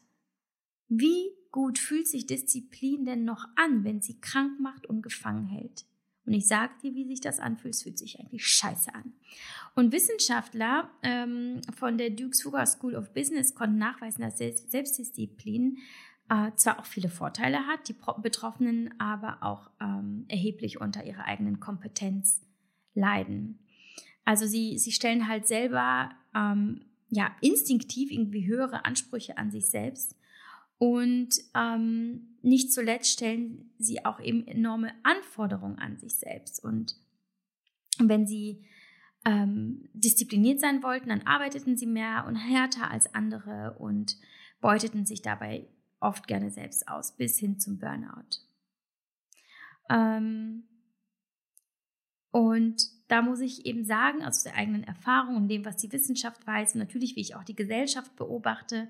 Wie 0.87 1.31
gut 1.51 1.79
fühlt 1.79 2.07
sich 2.07 2.25
Disziplin 2.25 3.05
denn 3.05 3.25
noch 3.25 3.45
an, 3.55 3.83
wenn 3.83 4.01
sie 4.01 4.19
krank 4.19 4.59
macht 4.59 4.85
und 4.85 5.01
gefangen 5.01 5.45
hält? 5.45 5.85
Und 6.25 6.33
ich 6.33 6.45
sage 6.45 6.73
dir, 6.83 6.93
wie 6.93 7.07
sich 7.07 7.21
das 7.21 7.39
anfühlt, 7.39 7.73
es 7.73 7.83
fühlt 7.83 7.97
sich 7.97 8.19
eigentlich 8.19 8.45
scheiße 8.45 8.93
an. 8.93 9.13
Und 9.75 9.93
Wissenschaftler 9.93 10.89
ähm, 11.01 11.61
von 11.77 11.97
der 11.97 12.09
Duke's 12.09 12.41
Fugger 12.41 12.65
School 12.65 12.95
of 12.95 13.13
Business 13.13 13.55
konnten 13.55 13.77
nachweisen, 13.77 14.21
dass 14.21 14.37
Selbstdisziplin 14.37 15.77
äh, 16.29 16.51
zwar 16.55 16.79
auch 16.79 16.85
viele 16.85 17.09
Vorteile 17.09 17.65
hat, 17.67 17.87
die 17.87 17.95
Betroffenen 18.21 18.93
aber 18.99 19.37
auch 19.41 19.69
ähm, 19.79 20.25
erheblich 20.27 20.81
unter 20.81 21.05
ihrer 21.05 21.25
eigenen 21.25 21.61
Kompetenz 21.61 22.41
leiden. 22.93 23.59
Also 24.25 24.45
sie, 24.45 24.77
sie 24.77 24.91
stellen 24.91 25.29
halt 25.29 25.47
selber 25.47 26.11
ähm, 26.35 26.81
ja 27.09 27.35
instinktiv 27.41 28.11
irgendwie 28.11 28.47
höhere 28.47 28.85
Ansprüche 28.85 29.37
an 29.37 29.51
sich 29.51 29.69
selbst 29.69 30.15
und 30.79 31.29
ähm, 31.55 32.37
nicht 32.41 32.71
zuletzt 32.71 33.11
stellen 33.11 33.71
sie 33.79 34.05
auch 34.05 34.19
eben 34.19 34.45
enorme 34.47 34.93
Anforderungen 35.03 35.79
an 35.79 35.97
sich 35.97 36.15
selbst. 36.15 36.63
Und 36.63 36.95
wenn 37.97 38.27
sie 38.27 38.63
ähm, 39.25 39.89
diszipliniert 39.93 40.59
sein 40.59 40.83
wollten, 40.83 41.09
dann 41.09 41.25
arbeiteten 41.25 41.77
sie 41.77 41.87
mehr 41.87 42.25
und 42.27 42.35
härter 42.35 42.91
als 42.91 43.13
andere 43.15 43.75
und 43.79 44.17
beuteten 44.61 45.05
sich 45.05 45.21
dabei 45.21 45.67
oft 45.99 46.27
gerne 46.27 46.51
selbst 46.51 46.87
aus, 46.87 47.17
bis 47.17 47.39
hin 47.39 47.59
zum 47.59 47.79
Burnout. 47.79 48.37
Ähm, 49.89 50.63
und 52.29 52.83
da 53.07 53.21
muss 53.21 53.39
ich 53.39 53.65
eben 53.65 53.85
sagen, 53.85 54.23
aus 54.23 54.43
der 54.43 54.55
eigenen 54.55 54.83
Erfahrung 54.83 55.35
und 55.35 55.47
dem, 55.47 55.65
was 55.65 55.77
die 55.77 55.91
Wissenschaft 55.91 56.45
weiß, 56.45 56.75
und 56.75 56.79
natürlich, 56.79 57.15
wie 57.15 57.21
ich 57.21 57.35
auch 57.35 57.43
die 57.43 57.55
Gesellschaft 57.55 58.15
beobachte, 58.15 58.89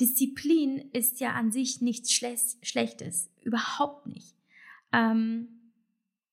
Disziplin 0.00 0.90
ist 0.92 1.20
ja 1.20 1.32
an 1.32 1.52
sich 1.52 1.80
nichts 1.80 2.12
Schlechtes, 2.12 3.30
überhaupt 3.42 4.06
nicht. 4.06 4.34
Ähm, 4.92 5.48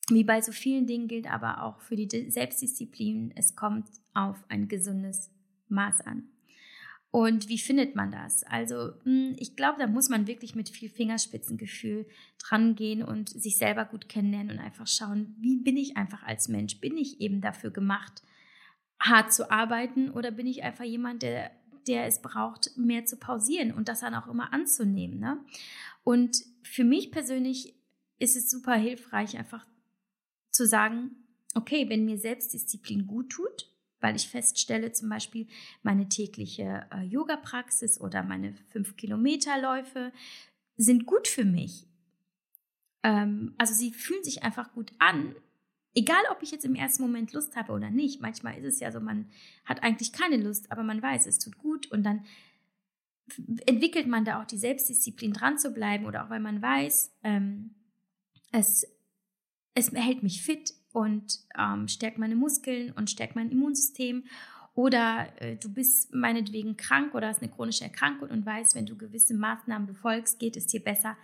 wie 0.10 0.24
bei 0.24 0.42
so 0.42 0.52
vielen 0.52 0.88
Dingen 0.88 1.08
gilt 1.08 1.32
aber 1.32 1.64
auch 1.64 1.80
für 1.82 1.96
die 1.96 2.30
Selbstdisziplin, 2.30 3.32
es 3.36 3.56
kommt 3.56 3.88
auf 4.14 4.44
ein 4.50 4.68
gesundes 4.68 5.32
Maß 5.70 6.02
an. 6.02 6.31
Und 7.12 7.50
wie 7.50 7.58
findet 7.58 7.94
man 7.94 8.10
das? 8.10 8.44
Also 8.44 8.94
hm, 9.04 9.36
ich 9.38 9.58
glaube, 9.58 9.80
da 9.80 9.88
muss 9.88 10.08
man 10.08 10.28
wirklich 10.28 10.56
mit 10.56 10.70
viel 10.70 10.90
Fingerspitzengefühl 10.90 12.08
dran 12.40 12.76
gehen 12.76 13.04
und 13.04 13.30
sich 13.30 13.58
selber 13.58 13.84
gut 13.84 14.08
kennenlernen 14.08 14.58
und 14.58 14.64
einfach 14.64 14.88
schauen, 14.88 15.36
wie 15.38 15.58
bin 15.58 15.76
ich 15.76 15.98
einfach 15.98 16.24
als 16.24 16.48
Mensch? 16.48 16.80
Bin 16.80 16.98
ich 16.98 17.20
eben 17.20 17.42
dafür 17.42 17.70
gemacht, 17.72 18.24
hart 19.00 19.34
zu 19.34 19.52
arbeiten 19.52 20.10
oder 20.10 20.32
bin 20.32 20.48
ich 20.48 20.64
einfach 20.64 20.86
jemand, 20.86 21.22
der, 21.22 21.52
der 21.86 22.06
es 22.06 22.22
braucht, 22.22 22.78
mehr 22.78 23.06
zu 23.06 23.18
pausieren 23.18 23.74
und 23.74 23.90
das 23.90 24.00
dann 24.00 24.16
auch 24.16 24.28
immer 24.28 24.54
anzunehmen? 24.54 25.20
Ne? 25.20 25.38
Und 26.06 26.38
für 26.64 26.86
mich 26.86 27.12
persönlich 27.12 27.76
ist 28.20 28.38
es 28.38 28.50
super 28.50 28.76
hilfreich, 28.76 29.38
einfach 29.38 29.66
zu 30.52 30.66
sagen, 30.66 31.12
okay, 31.56 31.90
wenn 31.90 32.06
mir 32.06 32.18
Selbstdisziplin 32.18 33.06
gut 33.06 33.32
tut, 33.32 33.71
weil 34.02 34.16
ich 34.16 34.28
feststelle, 34.28 34.92
zum 34.92 35.10
Beispiel 35.10 35.48
meine 35.84 36.10
tägliche 36.10 36.88
äh, 36.92 37.04
Yoga-Praxis 37.04 38.02
oder 38.02 38.24
meine 38.24 38.56
5-Kilometer-Läufe 38.74 40.12
sind 40.76 41.06
gut 41.06 41.28
für 41.28 41.46
mich. 41.46 41.88
Ähm, 43.04 43.54
also 43.58 43.74
sie 43.74 43.92
fühlen 43.92 44.24
sich 44.24 44.44
einfach 44.44 44.74
gut 44.74 44.92
an, 45.00 45.36
egal 45.96 46.22
ob 46.32 46.42
ich 46.42 46.52
jetzt 46.52 46.66
im 46.66 46.76
ersten 46.76 47.04
Moment 47.04 47.34
Lust 47.34 47.56
habe 47.56 47.74
oder 47.74 47.90
nicht. 47.90 48.22
Manchmal 48.22 48.58
ist 48.58 48.66
es 48.66 48.80
ja 48.80 48.92
so, 48.92 49.00
man 49.00 49.30
hat 49.66 49.84
eigentlich 49.84 50.12
keine 50.12 50.38
Lust, 50.38 50.72
aber 50.72 50.84
man 50.84 51.02
weiß, 51.02 51.26
es 51.28 51.40
tut 51.40 51.58
gut 51.58 51.92
und 51.92 52.04
dann 52.04 52.26
entwickelt 53.66 54.08
man 54.08 54.26
da 54.26 54.42
auch 54.42 54.46
die 54.46 54.58
Selbstdisziplin 54.58 55.34
dran 55.34 55.58
zu 55.58 55.72
bleiben 55.72 56.06
oder 56.06 56.26
auch 56.26 56.30
weil 56.30 56.40
man 56.40 56.62
weiß, 56.62 57.14
ähm, 57.24 57.76
es, 58.52 58.86
es 59.74 59.92
hält 59.92 60.24
mich 60.24 60.42
fit, 60.42 60.74
und 60.94 61.40
ähm, 61.58 61.88
stärkt 61.88 62.18
meine 62.18 62.36
Muskeln 62.36 62.92
und 62.92 63.10
stärkt 63.10 63.36
mein 63.36 63.50
Immunsystem. 63.50 64.26
Oder 64.74 65.28
äh, 65.42 65.58
du 65.58 65.70
bist 65.70 66.14
meinetwegen 66.14 66.78
krank 66.78 67.14
oder 67.14 67.28
hast 67.28 67.42
eine 67.42 67.52
chronische 67.52 67.84
Erkrankung 67.84 68.30
und 68.30 68.46
weißt, 68.46 68.76
wenn 68.76 68.86
du 68.86 68.98
gewisse 68.98 69.34
Maßnahmen 69.34 69.88
befolgst, 69.88 70.40
geht 70.40 70.56
es 70.56 70.68
dir 70.68 70.82
besser. 70.82 71.18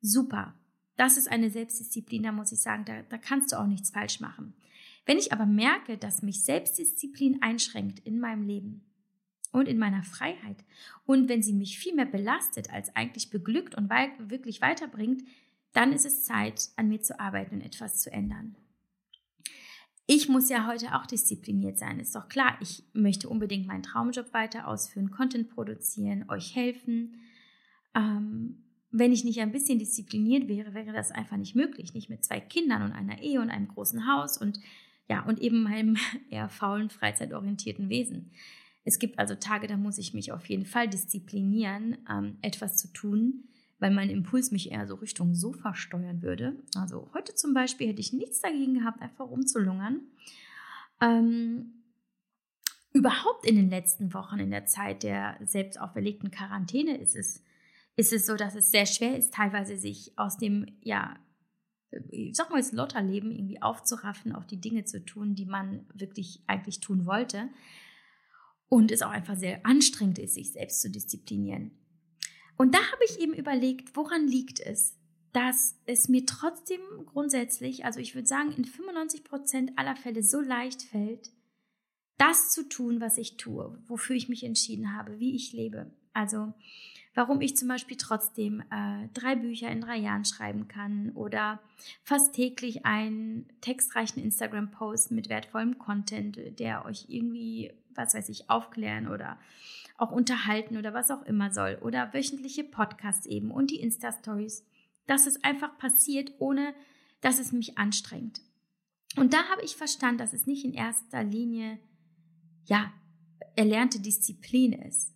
Super. 0.00 0.54
Das 0.96 1.16
ist 1.16 1.30
eine 1.30 1.50
Selbstdisziplin, 1.50 2.22
da 2.22 2.32
muss 2.32 2.52
ich 2.52 2.60
sagen, 2.60 2.84
da, 2.84 3.02
da 3.02 3.18
kannst 3.18 3.50
du 3.50 3.58
auch 3.58 3.66
nichts 3.66 3.90
falsch 3.90 4.20
machen. 4.20 4.54
Wenn 5.06 5.18
ich 5.18 5.32
aber 5.32 5.44
merke, 5.44 5.98
dass 5.98 6.22
mich 6.22 6.44
Selbstdisziplin 6.44 7.42
einschränkt 7.42 7.98
in 8.06 8.20
meinem 8.20 8.42
Leben 8.42 8.84
und 9.50 9.66
in 9.66 9.78
meiner 9.78 10.04
Freiheit 10.04 10.64
und 11.04 11.28
wenn 11.28 11.42
sie 11.42 11.52
mich 11.52 11.78
viel 11.78 11.94
mehr 11.94 12.06
belastet 12.06 12.72
als 12.72 12.94
eigentlich 12.94 13.30
beglückt 13.30 13.74
und 13.74 13.90
wirklich 13.90 14.60
weiterbringt, 14.60 15.24
dann 15.72 15.92
ist 15.92 16.06
es 16.06 16.24
Zeit, 16.24 16.68
an 16.76 16.88
mir 16.88 17.02
zu 17.02 17.18
arbeiten 17.18 17.56
und 17.56 17.62
etwas 17.62 18.00
zu 18.00 18.12
ändern 18.12 18.54
ich 20.06 20.28
muss 20.28 20.50
ja 20.50 20.66
heute 20.66 20.94
auch 20.94 21.06
diszipliniert 21.06 21.78
sein, 21.78 21.98
ist 21.98 22.14
doch 22.14 22.28
klar. 22.28 22.58
Ich 22.60 22.84
möchte 22.92 23.28
unbedingt 23.28 23.66
meinen 23.66 23.82
Traumjob 23.82 24.32
weiter 24.34 24.68
ausführen, 24.68 25.10
Content 25.10 25.48
produzieren, 25.48 26.26
euch 26.28 26.54
helfen. 26.54 27.20
Ähm, 27.94 28.64
wenn 28.90 29.12
ich 29.12 29.24
nicht 29.24 29.40
ein 29.40 29.52
bisschen 29.52 29.78
diszipliniert 29.78 30.46
wäre, 30.46 30.74
wäre 30.74 30.92
das 30.92 31.10
einfach 31.10 31.36
nicht 31.36 31.56
möglich. 31.56 31.94
Nicht 31.94 32.10
mit 32.10 32.24
zwei 32.24 32.38
Kindern 32.40 32.82
und 32.82 32.92
einer 32.92 33.22
Ehe 33.22 33.40
und 33.40 33.50
einem 33.50 33.68
großen 33.68 34.06
Haus 34.06 34.36
und 34.38 34.60
ja, 35.08 35.24
und 35.24 35.40
eben 35.40 35.62
meinem 35.62 35.96
eher 36.30 36.48
faulen, 36.48 36.90
freizeitorientierten 36.90 37.88
Wesen. 37.88 38.30
Es 38.84 38.98
gibt 38.98 39.18
also 39.18 39.34
Tage, 39.34 39.66
da 39.66 39.76
muss 39.78 39.96
ich 39.96 40.12
mich 40.12 40.32
auf 40.32 40.46
jeden 40.46 40.66
Fall 40.66 40.88
disziplinieren, 40.88 41.96
ähm, 42.10 42.36
etwas 42.42 42.76
zu 42.76 42.92
tun, 42.92 43.48
weil 43.84 43.90
mein 43.90 44.08
Impuls 44.08 44.50
mich 44.50 44.72
eher 44.72 44.86
so 44.86 44.94
Richtung 44.94 45.34
Sofa 45.34 45.74
steuern 45.74 46.22
würde. 46.22 46.56
Also 46.74 47.10
heute 47.12 47.34
zum 47.34 47.52
Beispiel 47.52 47.88
hätte 47.88 48.00
ich 48.00 48.14
nichts 48.14 48.40
dagegen 48.40 48.78
gehabt, 48.78 49.02
einfach 49.02 49.28
rumzulungern. 49.28 50.00
Ähm, 51.02 51.84
überhaupt 52.94 53.44
in 53.44 53.56
den 53.56 53.68
letzten 53.68 54.14
Wochen, 54.14 54.38
in 54.38 54.50
der 54.50 54.64
Zeit 54.64 55.02
der 55.02 55.36
selbst 55.44 55.78
auferlegten 55.78 56.30
Quarantäne, 56.30 56.96
ist 56.96 57.14
es, 57.14 57.44
ist 57.94 58.14
es 58.14 58.24
so, 58.24 58.36
dass 58.36 58.54
es 58.54 58.70
sehr 58.70 58.86
schwer 58.86 59.18
ist, 59.18 59.34
teilweise 59.34 59.76
sich 59.76 60.14
aus 60.16 60.38
dem, 60.38 60.64
ja, 60.80 61.18
ich 62.08 62.34
sag 62.34 62.48
mal 62.48 62.60
jetzt 62.60 62.72
Lotterleben 62.72 63.32
irgendwie 63.32 63.60
aufzuraffen, 63.60 64.34
auch 64.34 64.46
die 64.46 64.62
Dinge 64.62 64.84
zu 64.84 65.04
tun, 65.04 65.34
die 65.34 65.44
man 65.44 65.84
wirklich 65.92 66.42
eigentlich 66.46 66.80
tun 66.80 67.04
wollte. 67.04 67.50
Und 68.70 68.90
es 68.90 69.02
auch 69.02 69.10
einfach 69.10 69.36
sehr 69.36 69.66
anstrengend 69.66 70.18
ist, 70.18 70.36
sich 70.36 70.52
selbst 70.54 70.80
zu 70.80 70.90
disziplinieren. 70.90 71.83
Und 72.56 72.74
da 72.74 72.78
habe 72.78 73.04
ich 73.04 73.20
eben 73.20 73.34
überlegt, 73.34 73.96
woran 73.96 74.26
liegt 74.26 74.60
es, 74.60 74.96
dass 75.32 75.76
es 75.86 76.08
mir 76.08 76.24
trotzdem 76.26 76.80
grundsätzlich, 77.06 77.84
also 77.84 77.98
ich 77.98 78.14
würde 78.14 78.28
sagen, 78.28 78.52
in 78.52 78.64
95 78.64 79.24
Prozent 79.24 79.72
aller 79.76 79.96
Fälle 79.96 80.22
so 80.22 80.40
leicht 80.40 80.82
fällt, 80.82 81.32
das 82.18 82.50
zu 82.50 82.68
tun, 82.68 83.00
was 83.00 83.18
ich 83.18 83.36
tue, 83.36 83.76
wofür 83.86 84.14
ich 84.14 84.28
mich 84.28 84.44
entschieden 84.44 84.96
habe, 84.96 85.18
wie 85.18 85.34
ich 85.34 85.52
lebe. 85.52 85.90
Also 86.12 86.54
warum 87.14 87.40
ich 87.40 87.56
zum 87.56 87.68
Beispiel 87.68 87.96
trotzdem 87.96 88.62
äh, 88.70 89.08
drei 89.12 89.34
Bücher 89.34 89.68
in 89.70 89.80
drei 89.80 89.96
Jahren 89.96 90.24
schreiben 90.24 90.68
kann 90.68 91.10
oder 91.10 91.60
fast 92.04 92.34
täglich 92.34 92.84
einen 92.84 93.48
textreichen 93.60 94.22
Instagram-Post 94.22 95.10
mit 95.10 95.28
wertvollem 95.28 95.78
Content, 95.78 96.38
der 96.60 96.84
euch 96.84 97.06
irgendwie, 97.08 97.72
was 97.94 98.14
weiß 98.14 98.28
ich, 98.28 98.50
aufklären 98.50 99.08
oder 99.08 99.38
auch 99.96 100.10
unterhalten 100.10 100.76
oder 100.76 100.92
was 100.92 101.10
auch 101.10 101.22
immer 101.22 101.52
soll 101.52 101.78
oder 101.82 102.12
wöchentliche 102.12 102.64
Podcasts 102.64 103.26
eben 103.26 103.50
und 103.50 103.70
die 103.70 103.80
Insta-Stories, 103.80 104.64
dass 105.06 105.26
es 105.26 105.42
einfach 105.44 105.78
passiert, 105.78 106.32
ohne 106.38 106.74
dass 107.20 107.38
es 107.38 107.52
mich 107.52 107.78
anstrengt. 107.78 108.40
Und 109.16 109.32
da 109.32 109.44
habe 109.48 109.62
ich 109.62 109.76
verstanden, 109.76 110.18
dass 110.18 110.32
es 110.32 110.46
nicht 110.46 110.64
in 110.64 110.74
erster 110.74 111.22
Linie, 111.22 111.78
ja, 112.66 112.92
erlernte 113.56 114.00
Disziplin 114.00 114.72
ist. 114.72 115.12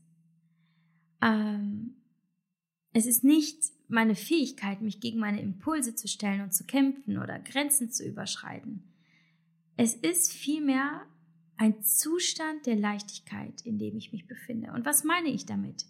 Ähm, 1.20 1.96
es 2.92 3.06
ist 3.06 3.24
nicht 3.24 3.58
meine 3.88 4.14
Fähigkeit, 4.14 4.80
mich 4.80 5.00
gegen 5.00 5.18
meine 5.18 5.40
Impulse 5.40 5.94
zu 5.94 6.06
stellen 6.06 6.42
und 6.42 6.54
zu 6.54 6.64
kämpfen 6.64 7.18
oder 7.18 7.38
Grenzen 7.38 7.90
zu 7.90 8.06
überschreiten. 8.06 8.84
Es 9.76 9.94
ist 9.94 10.32
vielmehr 10.32 11.06
ein 11.58 11.82
Zustand 11.82 12.66
der 12.66 12.76
Leichtigkeit, 12.76 13.60
in 13.62 13.78
dem 13.78 13.96
ich 13.96 14.12
mich 14.12 14.26
befinde. 14.26 14.72
Und 14.72 14.86
was 14.86 15.04
meine 15.04 15.28
ich 15.28 15.44
damit? 15.44 15.84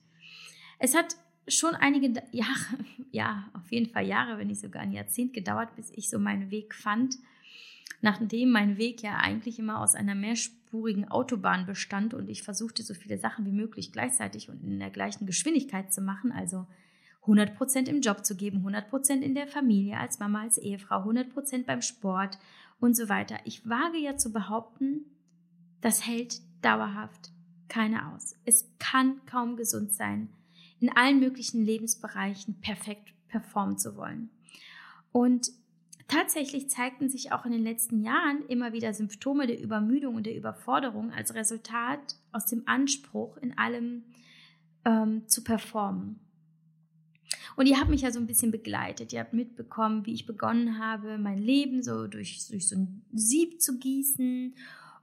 Es 0.79 0.97
hat 0.97 1.17
schon 1.47 1.75
einige 1.75 2.23
Jahre, 2.33 2.79
ja, 3.13 3.51
auf 3.55 3.71
jeden 3.71 3.91
Fall 3.91 4.07
Jahre, 4.07 4.39
wenn 4.39 4.49
nicht 4.49 4.61
sogar 4.61 4.83
ein 4.83 4.93
Jahrzehnt 4.93 5.35
gedauert, 5.35 5.77
bis 5.77 5.91
ich 5.91 6.09
so 6.11 6.19
meinen 6.19 6.51
Weg 6.51 6.75
fand, 6.75 7.17
nachdem 8.01 8.51
mein 8.51 8.79
Weg 8.79 9.03
ja 9.03 9.17
eigentlich 9.17 9.59
immer 9.59 9.81
aus 9.81 9.95
einer 9.95 10.15
mehrspurigen 10.15 11.11
Autobahn 11.11 11.67
bestand 11.67 12.15
und 12.15 12.29
ich 12.29 12.43
versuchte, 12.43 12.83
so 12.83 12.95
viele 12.95 13.19
Sachen 13.19 13.45
wie 13.45 13.53
möglich 13.53 13.93
gleichzeitig 13.93 14.49
und 14.49 14.63
in 14.63 14.79
der 14.79 14.91
gleichen 14.91 15.27
Geschwindigkeit 15.27 15.93
zu 15.93 16.01
machen, 16.01 16.33
also 16.33 16.67
100% 17.25 17.89
im 17.89 18.01
Job 18.01 18.25
zu 18.25 18.37
geben, 18.37 18.65
100% 18.67 19.21
in 19.21 19.35
der 19.35 19.49
Familie, 19.49 19.99
als 19.99 20.19
Mama, 20.19 20.43
als 20.43 20.57
Ehefrau, 20.57 21.03
100% 21.03 21.65
beim 21.67 21.83
Sport 21.83 22.39
und 22.81 22.97
so 22.97 23.09
weiter. 23.09 23.39
Ich 23.45 23.69
wage 23.69 23.99
ja 23.99 24.17
zu 24.17 24.33
behaupten, 24.33 25.05
das 25.81 26.07
hält 26.07 26.41
dauerhaft 26.63 27.31
keiner 27.69 28.15
aus. 28.15 28.35
Es 28.45 28.69
kann 28.79 29.21
kaum 29.27 29.57
gesund 29.57 29.93
sein, 29.93 30.29
in 30.81 30.91
allen 30.91 31.21
möglichen 31.21 31.65
Lebensbereichen 31.65 32.61
perfekt 32.61 33.13
performen 33.29 33.79
zu 33.79 33.97
wollen. 33.97 34.31
Und 35.13 35.51
tatsächlich 36.07 36.71
zeigten 36.71 37.09
sich 37.09 37.33
auch 37.33 37.45
in 37.45 37.53
den 37.53 37.63
letzten 37.63 38.03
Jahren 38.03 38.45
immer 38.49 38.73
wieder 38.73 38.95
Symptome 38.95 39.47
der 39.47 39.61
Übermüdung 39.61 40.15
und 40.15 40.27
der 40.27 40.37
Überforderung 40.37 41.13
als 41.13 41.35
Resultat 41.35 42.17
aus 42.33 42.47
dem 42.47 42.63
Anspruch, 42.67 43.37
in 43.39 43.57
allem 43.59 44.05
ähm, 44.85 45.27
zu 45.27 45.45
performen. 45.45 46.21
Und 47.57 47.67
ihr 47.67 47.79
habt 47.79 47.91
mich 47.91 48.03
ja 48.03 48.13
so 48.13 48.21
ein 48.21 48.27
bisschen 48.27 48.53
begleitet. 48.53 49.13
Ihr 49.13 49.21
habt 49.21 49.33
mitbekommen, 49.33 50.07
wie 50.07 50.15
ich 50.15 50.27
begonnen 50.27 50.79
habe, 50.79 51.19
mein 51.19 51.39
Leben 51.39 51.83
so 51.83 52.07
durch, 52.07 52.47
durch 52.49 52.69
so 52.69 52.77
ein 52.77 53.03
Sieb 53.13 53.61
zu 53.61 53.79
gießen 53.79 54.55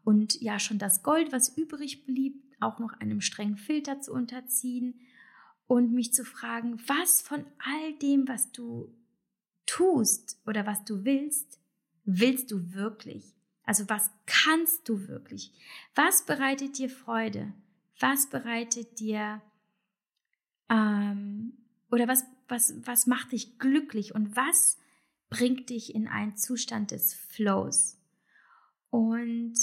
und 0.06 0.40
ja 0.42 0.60
schon 0.60 0.78
das 0.80 1.04
Gold, 1.04 1.34
was 1.34 1.58
übrig 1.58 2.06
blieb, 2.06 2.42
auch 2.62 2.80
noch 2.80 2.94
einem 2.94 3.20
strengen 3.20 3.58
Filter 3.58 4.00
zu 4.00 4.14
unterziehen 4.14 5.02
und 5.68 5.92
mich 5.92 6.14
zu 6.14 6.24
fragen, 6.24 6.80
was 6.88 7.22
von 7.22 7.46
all 7.58 7.94
dem, 8.02 8.28
was 8.28 8.52
du 8.52 8.96
tust 9.66 10.40
oder 10.46 10.66
was 10.66 10.86
du 10.86 11.04
willst, 11.04 11.60
willst 12.06 12.52
du 12.52 12.74
wirklich? 12.74 13.36
Also 13.64 13.90
was 13.90 14.12
kannst 14.28 14.88
du 14.88 15.08
wirklich? 15.08 15.52
Was 15.96 16.26
bereitet 16.26 16.78
dir 16.78 16.90
Freude? 16.90 17.52
Was 18.00 18.30
bereitet 18.30 19.00
dir 19.00 19.42
Ähm, 20.70 21.54
oder 21.92 22.08
was, 22.08 22.26
was, 22.48 22.74
was 22.86 23.08
macht 23.08 23.32
dich 23.32 23.58
glücklich 23.60 24.14
und 24.14 24.36
was 24.36 24.78
bringt 25.30 25.70
dich 25.70 25.96
in 25.96 26.08
einen 26.08 26.38
Zustand 26.38 26.92
des 26.92 27.14
Flows? 27.14 27.98
Und 28.90 29.56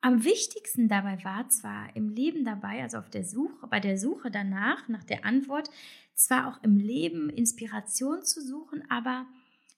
am 0.00 0.24
wichtigsten 0.24 0.88
dabei 0.88 1.22
war 1.24 1.48
zwar 1.50 1.94
im 1.94 2.08
Leben 2.08 2.44
dabei, 2.44 2.82
also 2.82 2.98
auf 2.98 3.10
der 3.10 3.24
Suche, 3.24 3.66
bei 3.66 3.80
der 3.80 3.98
Suche 3.98 4.30
danach, 4.30 4.88
nach 4.88 5.04
der 5.04 5.24
Antwort, 5.24 5.70
zwar 6.14 6.48
auch 6.48 6.62
im 6.62 6.76
Leben 6.76 7.28
Inspiration 7.30 8.22
zu 8.22 8.42
suchen, 8.42 8.82
aber 8.90 9.26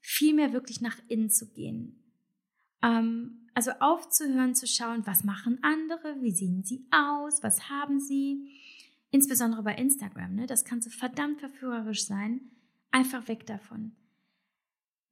vielmehr 0.00 0.52
wirklich 0.52 0.80
nach 0.80 0.96
innen 1.08 1.30
zu 1.30 1.52
gehen. 1.52 2.02
Ähm, 2.82 3.48
also 3.54 3.72
aufzuhören, 3.80 4.54
zu 4.54 4.66
schauen, 4.66 5.06
was 5.06 5.24
machen 5.24 5.58
andere, 5.62 6.16
wie 6.20 6.32
sehen 6.32 6.64
sie 6.64 6.86
aus, 6.90 7.42
was 7.42 7.68
haben 7.68 8.00
sie. 8.00 8.48
Insbesondere 9.10 9.62
bei 9.62 9.74
Instagram, 9.74 10.34
ne? 10.34 10.46
das 10.46 10.64
kann 10.64 10.80
so 10.80 10.88
verdammt 10.90 11.40
verführerisch 11.40 12.06
sein. 12.06 12.40
Einfach 12.90 13.28
weg 13.28 13.46
davon. 13.46 13.92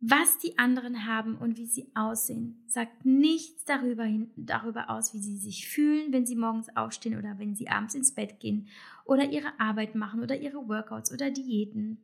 Was 0.03 0.39
die 0.39 0.57
anderen 0.57 1.07
haben 1.07 1.37
und 1.37 1.59
wie 1.59 1.67
sie 1.67 1.91
aussehen, 1.95 2.65
sagt 2.67 3.05
nichts 3.05 3.67
darüber, 3.67 4.05
hin, 4.05 4.31
darüber 4.35 4.89
aus, 4.89 5.13
wie 5.13 5.19
sie 5.19 5.37
sich 5.37 5.69
fühlen, 5.69 6.11
wenn 6.11 6.25
sie 6.25 6.37
morgens 6.37 6.75
aufstehen 6.75 7.19
oder 7.19 7.39
wenn 7.39 7.55
sie 7.55 7.69
abends 7.69 7.95
ins 7.95 8.15
Bett 8.15 8.41
gehen 8.41 8.69
oder 9.05 9.31
ihre 9.31 9.61
Arbeit 9.61 9.95
machen 9.95 10.23
oder 10.23 10.41
ihre 10.41 10.67
Workouts 10.67 11.13
oder 11.13 11.31
Diäten. 11.31 11.99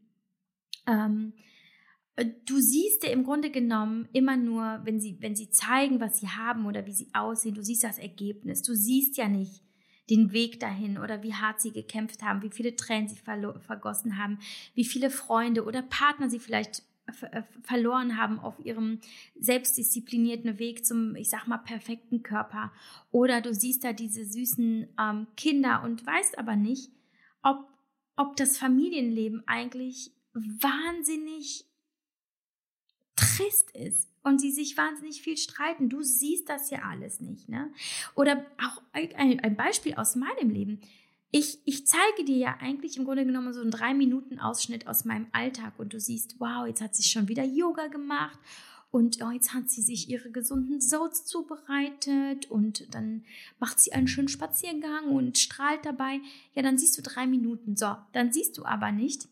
Ähm, 0.86 1.32
du 2.44 2.58
siehst 2.58 3.02
ja 3.02 3.10
im 3.10 3.24
Grunde 3.24 3.48
genommen 3.50 4.10
immer 4.12 4.36
nur, 4.36 4.82
wenn 4.84 5.00
sie, 5.00 5.16
wenn 5.20 5.34
sie 5.34 5.48
zeigen, 5.48 5.98
was 5.98 6.20
sie 6.20 6.28
haben 6.28 6.66
oder 6.66 6.84
wie 6.84 6.92
sie 6.92 7.08
aussehen, 7.14 7.54
du 7.54 7.62
siehst 7.62 7.82
das 7.82 7.98
Ergebnis. 7.98 8.60
Du 8.60 8.74
siehst 8.74 9.16
ja 9.16 9.26
nicht 9.26 9.62
den 10.10 10.32
Weg 10.32 10.60
dahin 10.60 10.98
oder 10.98 11.22
wie 11.22 11.32
hart 11.32 11.62
sie 11.62 11.72
gekämpft 11.72 12.22
haben, 12.22 12.42
wie 12.42 12.50
viele 12.50 12.76
Tränen 12.76 13.08
sie 13.08 13.16
vergossen 13.16 14.18
haben, 14.18 14.38
wie 14.74 14.84
viele 14.84 15.08
Freunde 15.08 15.64
oder 15.64 15.80
Partner 15.80 16.28
sie 16.28 16.38
vielleicht 16.38 16.82
verloren 17.62 18.16
haben 18.16 18.38
auf 18.38 18.58
ihrem 18.64 19.00
selbstdisziplinierten 19.38 20.58
Weg 20.58 20.84
zum, 20.84 21.14
ich 21.16 21.30
sag 21.30 21.46
mal, 21.46 21.58
perfekten 21.58 22.22
Körper. 22.22 22.72
Oder 23.10 23.40
du 23.40 23.54
siehst 23.54 23.84
da 23.84 23.92
diese 23.92 24.24
süßen 24.24 24.88
ähm, 24.98 25.26
Kinder 25.36 25.82
und 25.84 26.04
weißt 26.04 26.38
aber 26.38 26.56
nicht, 26.56 26.90
ob, 27.42 27.68
ob 28.16 28.36
das 28.36 28.58
Familienleben 28.58 29.46
eigentlich 29.46 30.12
wahnsinnig 30.34 31.64
trist 33.14 33.70
ist 33.70 34.10
und 34.22 34.40
sie 34.40 34.50
sich 34.50 34.76
wahnsinnig 34.76 35.22
viel 35.22 35.36
streiten. 35.36 35.88
Du 35.88 36.02
siehst 36.02 36.48
das 36.48 36.70
ja 36.70 36.80
alles 36.82 37.20
nicht, 37.20 37.48
ne? 37.48 37.72
Oder 38.14 38.44
auch 38.58 38.82
ein, 38.92 39.40
ein 39.40 39.56
Beispiel 39.56 39.94
aus 39.94 40.16
meinem 40.16 40.50
Leben 40.50 40.80
ich, 41.36 41.58
ich 41.66 41.86
zeige 41.86 42.24
dir 42.24 42.36
ja 42.38 42.56
eigentlich 42.60 42.96
im 42.96 43.04
Grunde 43.04 43.26
genommen 43.26 43.52
so 43.52 43.60
einen 43.60 43.70
drei 43.70 43.92
Minuten 43.92 44.38
Ausschnitt 44.38 44.86
aus 44.86 45.04
meinem 45.04 45.26
Alltag 45.32 45.74
und 45.76 45.92
du 45.92 46.00
siehst, 46.00 46.36
wow, 46.38 46.66
jetzt 46.66 46.80
hat 46.80 46.94
sie 46.94 47.02
schon 47.02 47.28
wieder 47.28 47.44
Yoga 47.44 47.88
gemacht 47.88 48.38
und 48.90 49.18
oh, 49.22 49.30
jetzt 49.30 49.52
hat 49.52 49.68
sie 49.68 49.82
sich 49.82 50.08
ihre 50.08 50.30
gesunden 50.30 50.80
Soats 50.80 51.26
zubereitet 51.26 52.50
und 52.50 52.94
dann 52.94 53.24
macht 53.58 53.80
sie 53.80 53.92
einen 53.92 54.08
schönen 54.08 54.28
Spaziergang 54.28 55.10
und 55.10 55.36
strahlt 55.36 55.84
dabei. 55.84 56.20
Ja, 56.54 56.62
dann 56.62 56.78
siehst 56.78 56.96
du 56.96 57.02
drei 57.02 57.26
Minuten. 57.26 57.76
So, 57.76 57.96
dann 58.14 58.32
siehst 58.32 58.56
du 58.56 58.64
aber 58.64 58.90
nicht, 58.90 59.28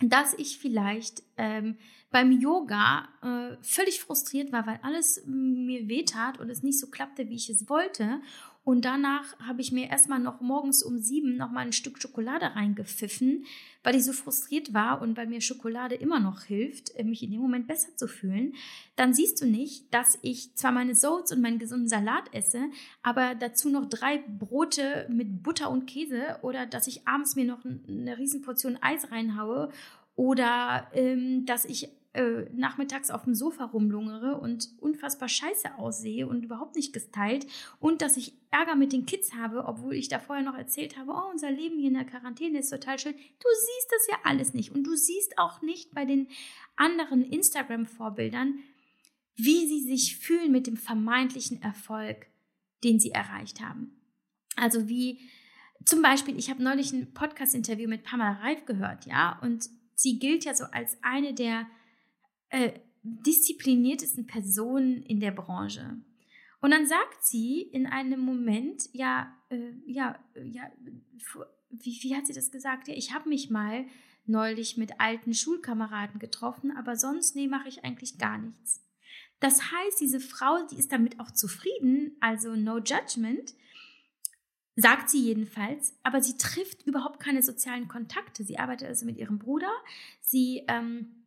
dass 0.00 0.34
ich 0.34 0.58
vielleicht 0.58 1.22
ähm, 1.38 1.78
beim 2.10 2.30
Yoga 2.32 3.08
äh, 3.22 3.56
völlig 3.62 4.00
frustriert 4.02 4.52
war, 4.52 4.66
weil 4.66 4.80
alles 4.82 5.22
mir 5.24 5.88
wehtat 5.88 6.38
und 6.40 6.50
es 6.50 6.62
nicht 6.62 6.78
so 6.78 6.88
klappte, 6.88 7.30
wie 7.30 7.36
ich 7.36 7.48
es 7.48 7.70
wollte 7.70 8.20
und 8.64 8.84
danach 8.84 9.36
habe 9.40 9.60
ich 9.60 9.72
mir 9.72 9.90
erstmal 9.90 10.20
noch 10.20 10.40
morgens 10.40 10.84
um 10.84 10.98
sieben 10.98 11.36
noch 11.36 11.50
mal 11.50 11.66
ein 11.66 11.72
Stück 11.72 12.00
Schokolade 12.00 12.54
reingepfiffen, 12.54 13.44
weil 13.82 13.96
ich 13.96 14.04
so 14.04 14.12
frustriert 14.12 14.72
war 14.72 15.02
und 15.02 15.16
weil 15.16 15.26
mir 15.26 15.40
Schokolade 15.40 15.96
immer 15.96 16.20
noch 16.20 16.42
hilft, 16.42 16.94
äh, 16.94 17.02
mich 17.02 17.24
in 17.24 17.32
dem 17.32 17.40
Moment 17.40 17.66
besser 17.66 17.96
zu 17.96 18.06
fühlen. 18.06 18.54
Dann 18.94 19.14
siehst 19.14 19.40
du 19.40 19.46
nicht, 19.46 19.92
dass 19.92 20.16
ich 20.22 20.54
zwar 20.54 20.70
meine 20.70 20.94
Soats 20.94 21.32
und 21.32 21.40
meinen 21.40 21.58
gesunden 21.58 21.88
Salat 21.88 22.32
esse, 22.32 22.70
aber 23.02 23.34
dazu 23.34 23.68
noch 23.68 23.86
drei 23.86 24.18
Brote 24.18 25.08
mit 25.10 25.42
Butter 25.42 25.68
und 25.68 25.86
Käse 25.86 26.38
oder 26.42 26.64
dass 26.64 26.86
ich 26.86 27.08
abends 27.08 27.34
mir 27.34 27.44
noch 27.44 27.64
eine 27.64 28.16
Riesenportion 28.16 28.78
Eis 28.80 29.10
reinhaue 29.10 29.70
oder 30.14 30.86
ähm, 30.92 31.46
dass 31.46 31.64
ich 31.64 31.88
äh, 32.14 32.44
nachmittags 32.52 33.10
auf 33.10 33.24
dem 33.24 33.34
Sofa 33.34 33.64
rumlungere 33.64 34.38
und 34.38 34.68
unfassbar 34.80 35.28
scheiße 35.28 35.78
aussehe 35.78 36.26
und 36.28 36.44
überhaupt 36.44 36.76
nicht 36.76 36.92
gestylt 36.92 37.46
und 37.80 38.02
dass 38.02 38.16
ich 38.16 38.34
Ärger 38.50 38.74
mit 38.74 38.92
den 38.92 39.06
Kids 39.06 39.34
habe, 39.34 39.64
obwohl 39.64 39.94
ich 39.94 40.08
da 40.08 40.18
vorher 40.18 40.44
noch 40.44 40.56
erzählt 40.56 40.98
habe, 40.98 41.12
oh, 41.12 41.30
unser 41.30 41.50
Leben 41.50 41.78
hier 41.78 41.88
in 41.88 41.94
der 41.94 42.04
Quarantäne 42.04 42.58
ist 42.58 42.68
total 42.68 42.98
schön. 42.98 43.14
Du 43.14 43.48
siehst 43.48 43.88
das 43.90 44.06
ja 44.10 44.16
alles 44.24 44.52
nicht 44.52 44.72
und 44.72 44.84
du 44.84 44.94
siehst 44.94 45.38
auch 45.38 45.62
nicht 45.62 45.94
bei 45.94 46.04
den 46.04 46.28
anderen 46.76 47.24
Instagram-Vorbildern, 47.24 48.58
wie 49.36 49.66
sie 49.66 49.80
sich 49.80 50.18
fühlen 50.18 50.52
mit 50.52 50.66
dem 50.66 50.76
vermeintlichen 50.76 51.62
Erfolg, 51.62 52.26
den 52.84 53.00
sie 53.00 53.12
erreicht 53.12 53.62
haben. 53.62 54.02
Also 54.56 54.88
wie 54.88 55.18
zum 55.86 56.02
Beispiel, 56.02 56.38
ich 56.38 56.50
habe 56.50 56.62
neulich 56.62 56.92
ein 56.92 57.12
Podcast-Interview 57.14 57.88
mit 57.88 58.04
Pamela 58.04 58.32
Reif 58.32 58.66
gehört, 58.66 59.06
ja, 59.06 59.38
und 59.42 59.68
sie 59.94 60.18
gilt 60.18 60.44
ja 60.44 60.54
so 60.54 60.64
als 60.64 60.98
eine 61.02 61.34
der 61.34 61.66
äh, 62.52 62.72
diszipliniertesten 63.02 64.26
Personen 64.26 65.02
in 65.02 65.20
der 65.20 65.32
Branche. 65.32 65.96
Und 66.60 66.70
dann 66.70 66.86
sagt 66.86 67.24
sie 67.24 67.62
in 67.62 67.86
einem 67.86 68.20
Moment, 68.20 68.88
ja, 68.92 69.34
äh, 69.48 69.72
ja, 69.86 70.18
ja, 70.44 70.70
wie, 71.70 71.98
wie 72.02 72.14
hat 72.14 72.26
sie 72.26 72.34
das 72.34 72.52
gesagt? 72.52 72.86
Ja, 72.86 72.94
ich 72.94 73.12
habe 73.12 73.28
mich 73.28 73.50
mal 73.50 73.86
neulich 74.26 74.76
mit 74.76 75.00
alten 75.00 75.34
Schulkameraden 75.34 76.20
getroffen, 76.20 76.70
aber 76.70 76.94
sonst, 76.96 77.34
nee, 77.34 77.48
mache 77.48 77.68
ich 77.68 77.84
eigentlich 77.84 78.18
gar 78.18 78.38
nichts. 78.38 78.84
Das 79.40 79.72
heißt, 79.72 80.00
diese 80.00 80.20
Frau, 80.20 80.64
die 80.70 80.78
ist 80.78 80.92
damit 80.92 81.18
auch 81.18 81.32
zufrieden, 81.32 82.16
also 82.20 82.54
no 82.54 82.78
judgment, 82.78 83.54
sagt 84.76 85.10
sie 85.10 85.20
jedenfalls, 85.20 85.98
aber 86.04 86.22
sie 86.22 86.36
trifft 86.36 86.82
überhaupt 86.86 87.18
keine 87.18 87.42
sozialen 87.42 87.88
Kontakte. 87.88 88.44
Sie 88.44 88.58
arbeitet 88.58 88.88
also 88.88 89.04
mit 89.04 89.18
ihrem 89.18 89.40
Bruder, 89.40 89.72
sie 90.20 90.62
ähm, 90.68 91.21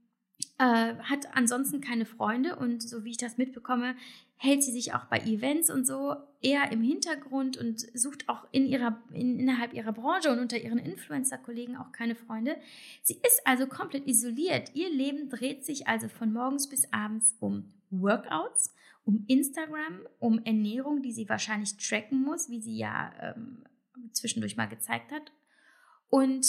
äh, 0.58 0.96
hat 0.96 1.34
ansonsten 1.34 1.82
keine 1.82 2.06
Freunde 2.06 2.56
und 2.56 2.82
so 2.82 3.04
wie 3.04 3.12
ich 3.12 3.18
das 3.18 3.38
mitbekomme, 3.38 3.96
hält 4.38 4.64
sie 4.64 4.72
sich 4.72 4.94
auch 4.94 5.06
bei 5.06 5.20
Events 5.20 5.70
und 5.70 5.88
so 5.88 6.16
eher 6.42 6.72
im 6.72 6.82
Hintergrund 6.82 7.58
und 7.58 7.80
sucht 7.98 8.28
auch 8.28 8.46
in 8.52 8.66
ihrer, 8.66 9.02
in, 9.14 9.40
innerhalb 9.40 9.74
ihrer 9.74 9.94
Branche 9.94 10.32
und 10.32 10.40
unter 10.40 10.58
ihren 10.58 10.78
Influencer-Kollegen 10.78 11.78
auch 11.78 11.92
keine 11.92 12.16
Freunde. 12.16 12.58
Sie 13.02 13.16
ist 13.16 13.42
also 13.46 13.68
komplett 13.68 14.08
isoliert. 14.08 14.72
Ihr 14.76 14.90
Leben 14.90 15.30
dreht 15.30 15.66
sich 15.66 15.88
also 15.88 16.10
von 16.10 16.34
morgens 16.34 16.70
bis 16.70 16.92
abends 16.92 17.36
um 17.40 17.74
Workouts, 17.90 18.74
um 19.06 19.24
Instagram, 19.28 20.02
um 20.20 20.40
Ernährung, 20.44 21.02
die 21.02 21.14
sie 21.14 21.30
wahrscheinlich 21.30 21.78
tracken 21.78 22.22
muss, 22.22 22.50
wie 22.50 22.62
sie 22.62 22.78
ja 22.78 23.14
ähm, 23.22 23.64
zwischendurch 24.12 24.58
mal 24.58 24.68
gezeigt 24.68 25.12
hat. 25.12 25.32
Und 26.10 26.46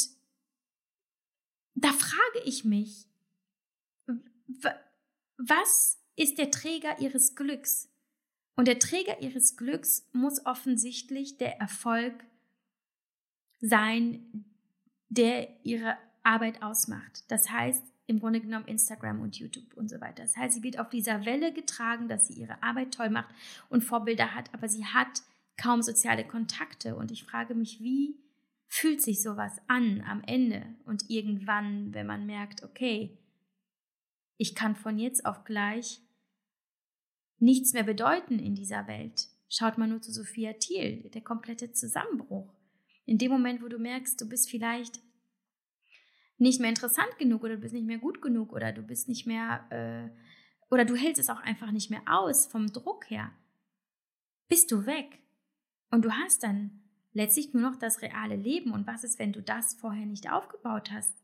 da 1.75 1.93
frage 1.93 2.41
ich 2.45 2.65
mich, 2.65 3.07
was 5.39 5.99
ist 6.17 6.39
der 6.39 6.51
Träger 6.51 6.99
ihres 7.01 7.35
Glücks? 7.35 7.91
Und 8.55 8.69
der 8.69 8.79
Träger 8.79 9.21
ihres 9.21 9.57
Glücks 9.57 10.09
muss 10.13 10.45
offensichtlich 10.47 11.37
der 11.37 11.59
Erfolg 11.61 12.25
sein, 13.61 14.45
der 15.09 15.49
ihre 15.65 15.97
Arbeit 16.23 16.63
ausmacht. 16.63 17.25
Das 17.29 17.51
heißt, 17.51 17.85
im 18.07 18.21
Grunde 18.21 18.41
genommen 18.41 18.67
Instagram 18.67 19.21
und 19.21 19.37
YouTube 19.37 19.75
und 19.75 19.89
so 19.89 20.01
weiter. 20.01 20.23
Das 20.23 20.37
heißt, 20.37 20.55
sie 20.55 20.63
wird 20.63 20.79
auf 20.79 20.89
dieser 20.89 21.25
Welle 21.27 21.53
getragen, 21.53 22.09
dass 22.09 22.29
sie 22.29 22.35
ihre 22.35 22.63
Arbeit 22.63 22.95
toll 22.95 23.11
macht 23.11 23.35
und 23.69 23.85
Vorbilder 23.85 24.35
hat, 24.35 24.53
aber 24.55 24.69
sie 24.69 24.85
hat 24.85 25.23
kaum 25.57 25.83
soziale 25.83 26.25
Kontakte. 26.25 26.97
Und 26.97 27.11
ich 27.11 27.25
frage 27.25 27.55
mich, 27.55 27.81
wie 27.81 28.17
fühlt 28.69 29.03
sich 29.03 29.23
sowas 29.23 29.53
an 29.67 30.03
am 30.09 30.23
Ende 30.25 30.63
und 30.85 31.11
irgendwann, 31.11 31.95
wenn 31.95 32.07
man 32.07 32.27
merkt, 32.27 32.63
okay, 32.63 33.17
ich 34.37 34.55
kann 34.55 34.77
von 34.77 34.99
jetzt 34.99 35.25
auf 35.25 35.45
gleich 35.45 36.01
nichts 37.39 37.73
mehr 37.73 37.85
bedeuten 37.85 38.39
in 38.39 38.55
dieser 38.55 38.87
Welt. 38.87 39.29
Schaut 39.49 39.79
mal 39.79 39.87
nur 39.87 40.03
zu 40.03 40.13
Sophia 40.13 40.55
Thiel, 40.55 41.09
der 41.11 41.23
komplette 41.23 41.73
Zusammenbruch. 41.73 42.53
In 43.05 43.19
dem 43.19 43.31
Moment, 43.31 43.63
wo 43.63 43.69
du 43.69 43.79
merkst, 43.79 44.21
du 44.21 44.29
bist 44.29 44.51
vielleicht 44.51 45.01
nicht 46.39 46.61
mehr 46.61 46.69
interessant 46.69 47.19
genug 47.19 47.45
oder 47.45 47.55
du 47.55 47.63
bist 47.63 47.75
nicht 47.75 47.87
mehr 47.87 47.99
gut 47.99 48.21
genug 48.21 48.53
oder 48.53 48.73
du 48.73 48.83
bist 48.83 49.09
nicht 49.09 49.27
mehr 49.27 49.67
äh, 49.71 50.11
oder 50.71 50.85
du 50.85 50.97
hältst 50.97 51.21
es 51.21 51.31
auch 51.31 51.41
einfach 51.41 51.71
nicht 51.71 51.91
mehr 51.91 52.03
aus 52.07 52.47
vom 52.47 52.67
Druck 52.67 53.09
her, 53.09 53.33
bist 54.49 54.71
du 54.73 54.87
weg. 54.87 55.21
Und 55.91 56.05
du 56.05 56.11
hast 56.11 56.43
dann 56.43 56.83
letztlich 57.13 57.55
nur 57.55 57.71
noch 57.71 57.79
das 57.79 58.03
reale 58.03 58.37
Leben. 58.37 58.73
Und 58.73 58.87
was 58.87 59.05
ist, 59.05 59.19
wenn 59.19 59.33
du 59.33 59.41
das 59.41 59.75
vorher 59.75 60.07
nicht 60.07 60.31
aufgebaut 60.31 60.91
hast? 60.91 61.15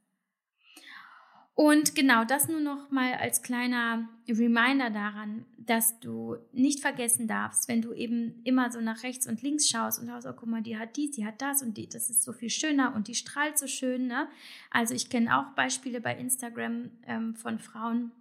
Und 1.54 1.94
genau 1.94 2.24
das 2.24 2.48
nur 2.48 2.60
noch 2.60 2.90
mal 2.90 3.12
als 3.14 3.42
kleiner 3.42 4.08
Reminder 4.26 4.88
daran, 4.88 5.44
dass 5.58 6.00
du 6.00 6.36
nicht 6.52 6.80
vergessen 6.80 7.28
darfst, 7.28 7.68
wenn 7.68 7.82
du 7.82 7.92
eben 7.92 8.40
immer 8.44 8.72
so 8.72 8.80
nach 8.80 9.02
rechts 9.02 9.26
und 9.26 9.42
links 9.42 9.68
schaust 9.68 10.00
und 10.00 10.08
schaust, 10.08 10.26
oh 10.26 10.32
guck 10.32 10.48
mal, 10.48 10.62
die 10.62 10.78
hat 10.78 10.96
dies, 10.96 11.10
die 11.10 11.26
hat 11.26 11.42
das 11.42 11.62
und 11.62 11.76
die, 11.76 11.88
das 11.88 12.08
ist 12.08 12.22
so 12.22 12.32
viel 12.32 12.48
schöner 12.48 12.94
und 12.94 13.06
die 13.06 13.14
strahlt 13.14 13.58
so 13.58 13.66
schön. 13.66 14.06
Ne? 14.06 14.28
Also 14.70 14.94
ich 14.94 15.10
kenne 15.10 15.38
auch 15.38 15.54
Beispiele 15.54 16.00
bei 16.00 16.16
Instagram 16.16 16.90
ähm, 17.06 17.36
von 17.36 17.58
Frauen, 17.58 18.12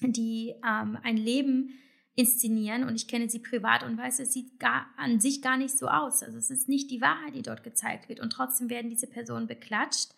die 0.00 0.54
ähm, 0.64 0.96
ein 1.02 1.16
Leben 1.16 1.74
inszenieren 2.14 2.84
und 2.84 2.94
ich 2.94 3.08
kenne 3.08 3.28
sie 3.28 3.40
privat 3.40 3.82
und 3.82 3.98
weiß, 3.98 4.20
es 4.20 4.32
sieht 4.32 4.60
gar, 4.60 4.86
an 4.96 5.20
sich 5.20 5.42
gar 5.42 5.56
nicht 5.56 5.76
so 5.76 5.88
aus. 5.88 6.22
Also 6.22 6.38
es 6.38 6.50
ist 6.50 6.68
nicht 6.68 6.90
die 6.90 7.00
Wahrheit, 7.00 7.34
die 7.34 7.42
dort 7.42 7.64
gezeigt 7.64 8.08
wird 8.08 8.20
und 8.20 8.30
trotzdem 8.30 8.70
werden 8.70 8.90
diese 8.90 9.08
Personen 9.08 9.48
beklatscht 9.48 10.14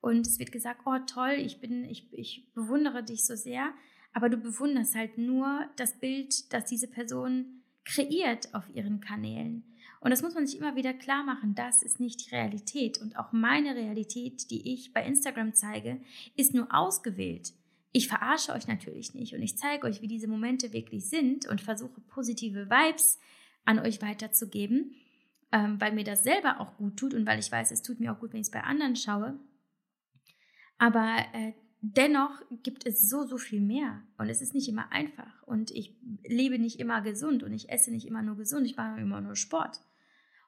und 0.00 0.26
es 0.26 0.38
wird 0.38 0.52
gesagt, 0.52 0.82
oh 0.84 0.98
toll, 1.06 1.34
ich 1.38 1.60
bin, 1.60 1.84
ich, 1.84 2.12
ich 2.12 2.46
bewundere 2.54 3.02
dich 3.02 3.24
so 3.24 3.34
sehr, 3.34 3.72
aber 4.12 4.28
du 4.28 4.36
bewunderst 4.36 4.94
halt 4.94 5.18
nur 5.18 5.68
das 5.76 5.98
Bild, 5.98 6.52
das 6.52 6.66
diese 6.66 6.88
Person 6.88 7.62
kreiert 7.84 8.54
auf 8.54 8.64
ihren 8.74 9.00
Kanälen. 9.00 9.64
Und 10.00 10.10
das 10.10 10.22
muss 10.22 10.34
man 10.34 10.46
sich 10.46 10.58
immer 10.58 10.76
wieder 10.76 10.94
klar 10.94 11.24
machen, 11.24 11.54
das 11.54 11.82
ist 11.82 12.00
nicht 12.00 12.26
die 12.26 12.34
Realität. 12.34 13.00
Und 13.00 13.18
auch 13.18 13.32
meine 13.32 13.74
Realität, 13.74 14.50
die 14.50 14.72
ich 14.72 14.92
bei 14.92 15.04
Instagram 15.04 15.54
zeige, 15.54 16.00
ist 16.36 16.54
nur 16.54 16.72
ausgewählt. 16.72 17.52
Ich 17.92 18.08
verarsche 18.08 18.52
euch 18.52 18.68
natürlich 18.68 19.14
nicht 19.14 19.34
und 19.34 19.42
ich 19.42 19.56
zeige 19.56 19.86
euch, 19.86 20.02
wie 20.02 20.06
diese 20.06 20.28
Momente 20.28 20.72
wirklich 20.72 21.06
sind 21.06 21.46
und 21.46 21.62
versuche 21.62 22.00
positive 22.02 22.68
Vibes 22.68 23.18
an 23.64 23.78
euch 23.78 24.02
weiterzugeben, 24.02 24.94
ähm, 25.50 25.80
weil 25.80 25.92
mir 25.92 26.04
das 26.04 26.22
selber 26.22 26.60
auch 26.60 26.76
gut 26.76 26.98
tut 26.98 27.14
und 27.14 27.26
weil 27.26 27.38
ich 27.38 27.50
weiß, 27.50 27.70
es 27.70 27.82
tut 27.82 27.98
mir 27.98 28.12
auch 28.12 28.20
gut, 28.20 28.32
wenn 28.32 28.40
ich 28.40 28.48
es 28.48 28.50
bei 28.50 28.62
anderen 28.62 28.96
schaue. 28.96 29.38
Aber 30.78 31.18
äh, 31.32 31.52
dennoch 31.80 32.42
gibt 32.62 32.86
es 32.86 33.08
so, 33.08 33.24
so 33.24 33.38
viel 33.38 33.60
mehr. 33.60 34.02
Und 34.18 34.28
es 34.28 34.42
ist 34.42 34.54
nicht 34.54 34.68
immer 34.68 34.92
einfach. 34.92 35.42
Und 35.44 35.70
ich 35.70 35.96
lebe 36.24 36.58
nicht 36.58 36.80
immer 36.80 37.00
gesund 37.02 37.42
und 37.42 37.52
ich 37.52 37.70
esse 37.70 37.90
nicht 37.90 38.06
immer 38.06 38.22
nur 38.22 38.36
gesund, 38.36 38.66
ich 38.66 38.76
mache 38.76 39.00
immer 39.00 39.20
nur 39.20 39.36
Sport. 39.36 39.80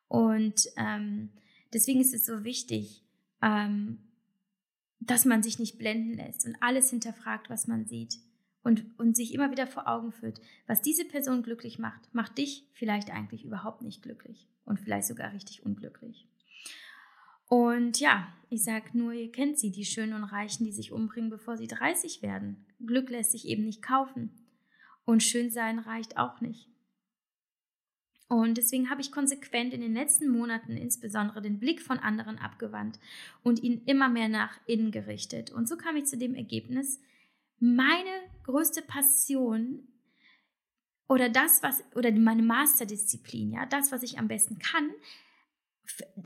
Und 0.08 0.68
ähm, 0.76 1.30
deswegen 1.72 2.00
ist 2.00 2.14
es 2.14 2.26
so 2.26 2.44
wichtig, 2.44 3.04
ähm, 3.42 3.98
dass 5.00 5.24
man 5.24 5.42
sich 5.42 5.58
nicht 5.58 5.78
blenden 5.78 6.14
lässt 6.14 6.46
und 6.46 6.56
alles 6.60 6.90
hinterfragt, 6.90 7.50
was 7.50 7.66
man 7.66 7.86
sieht. 7.86 8.18
Und, 8.62 8.98
und 8.98 9.16
sich 9.16 9.32
immer 9.32 9.50
wieder 9.50 9.66
vor 9.66 9.88
Augen 9.88 10.12
führt, 10.12 10.40
was 10.66 10.82
diese 10.82 11.04
Person 11.06 11.42
glücklich 11.42 11.78
macht, 11.78 12.12
macht 12.12 12.36
dich 12.36 12.68
vielleicht 12.72 13.10
eigentlich 13.10 13.44
überhaupt 13.44 13.82
nicht 13.82 14.02
glücklich 14.02 14.46
und 14.64 14.78
vielleicht 14.78 15.06
sogar 15.06 15.32
richtig 15.32 15.64
unglücklich. 15.64 16.27
Und 17.48 17.98
ja, 17.98 18.32
ich 18.50 18.64
sag 18.64 18.94
nur, 18.94 19.12
ihr 19.12 19.32
kennt 19.32 19.58
sie, 19.58 19.70
die 19.70 19.84
Schönen 19.84 20.14
und 20.14 20.24
Reichen, 20.24 20.64
die 20.64 20.72
sich 20.72 20.92
umbringen, 20.92 21.30
bevor 21.30 21.56
sie 21.56 21.66
30 21.66 22.22
werden. 22.22 22.64
Glück 22.84 23.10
lässt 23.10 23.32
sich 23.32 23.46
eben 23.46 23.64
nicht 23.64 23.82
kaufen. 23.82 24.30
Und 25.04 25.22
schön 25.22 25.50
sein 25.50 25.78
reicht 25.78 26.18
auch 26.18 26.40
nicht. 26.40 26.68
Und 28.28 28.58
deswegen 28.58 28.90
habe 28.90 29.00
ich 29.00 29.10
konsequent 29.10 29.72
in 29.72 29.80
den 29.80 29.94
letzten 29.94 30.28
Monaten 30.28 30.76
insbesondere 30.76 31.40
den 31.40 31.58
Blick 31.58 31.80
von 31.80 31.98
anderen 31.98 32.38
abgewandt 32.38 33.00
und 33.42 33.62
ihn 33.62 33.82
immer 33.86 34.10
mehr 34.10 34.28
nach 34.28 34.60
innen 34.66 34.90
gerichtet. 34.90 35.50
Und 35.50 35.66
so 35.66 35.78
kam 35.78 35.96
ich 35.96 36.04
zu 36.04 36.18
dem 36.18 36.34
Ergebnis, 36.34 37.00
meine 37.58 38.10
größte 38.44 38.82
Passion 38.82 39.88
oder 41.08 41.30
das, 41.30 41.62
was, 41.62 41.82
oder 41.94 42.12
meine 42.12 42.42
Masterdisziplin, 42.42 43.52
ja, 43.52 43.64
das, 43.64 43.92
was 43.92 44.02
ich 44.02 44.18
am 44.18 44.28
besten 44.28 44.58
kann, 44.58 44.90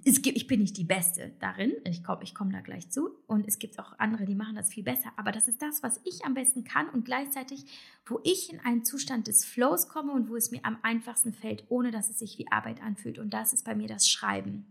es 0.04 0.22
gibt, 0.22 0.36
ich 0.36 0.46
bin 0.46 0.60
nicht 0.60 0.76
die 0.76 0.84
Beste 0.84 1.32
darin, 1.40 1.72
ich 1.84 2.02
komme 2.02 2.22
ich 2.22 2.34
komm 2.34 2.50
da 2.50 2.60
gleich 2.60 2.90
zu. 2.90 3.10
Und 3.26 3.46
es 3.46 3.58
gibt 3.58 3.78
auch 3.78 3.98
andere, 3.98 4.24
die 4.24 4.34
machen 4.34 4.56
das 4.56 4.72
viel 4.72 4.82
besser. 4.82 5.12
Aber 5.16 5.32
das 5.32 5.48
ist 5.48 5.62
das, 5.62 5.82
was 5.82 6.00
ich 6.04 6.24
am 6.24 6.34
besten 6.34 6.64
kann 6.64 6.88
und 6.88 7.04
gleichzeitig, 7.04 7.64
wo 8.06 8.20
ich 8.24 8.52
in 8.52 8.60
einen 8.60 8.84
Zustand 8.84 9.28
des 9.28 9.44
Flows 9.44 9.88
komme 9.88 10.12
und 10.12 10.28
wo 10.28 10.36
es 10.36 10.50
mir 10.50 10.60
am 10.64 10.78
einfachsten 10.82 11.32
fällt, 11.32 11.64
ohne 11.68 11.90
dass 11.90 12.10
es 12.10 12.18
sich 12.18 12.38
wie 12.38 12.50
Arbeit 12.50 12.82
anfühlt. 12.82 13.18
Und 13.18 13.32
das 13.32 13.52
ist 13.52 13.64
bei 13.64 13.74
mir 13.74 13.88
das 13.88 14.08
Schreiben 14.08 14.66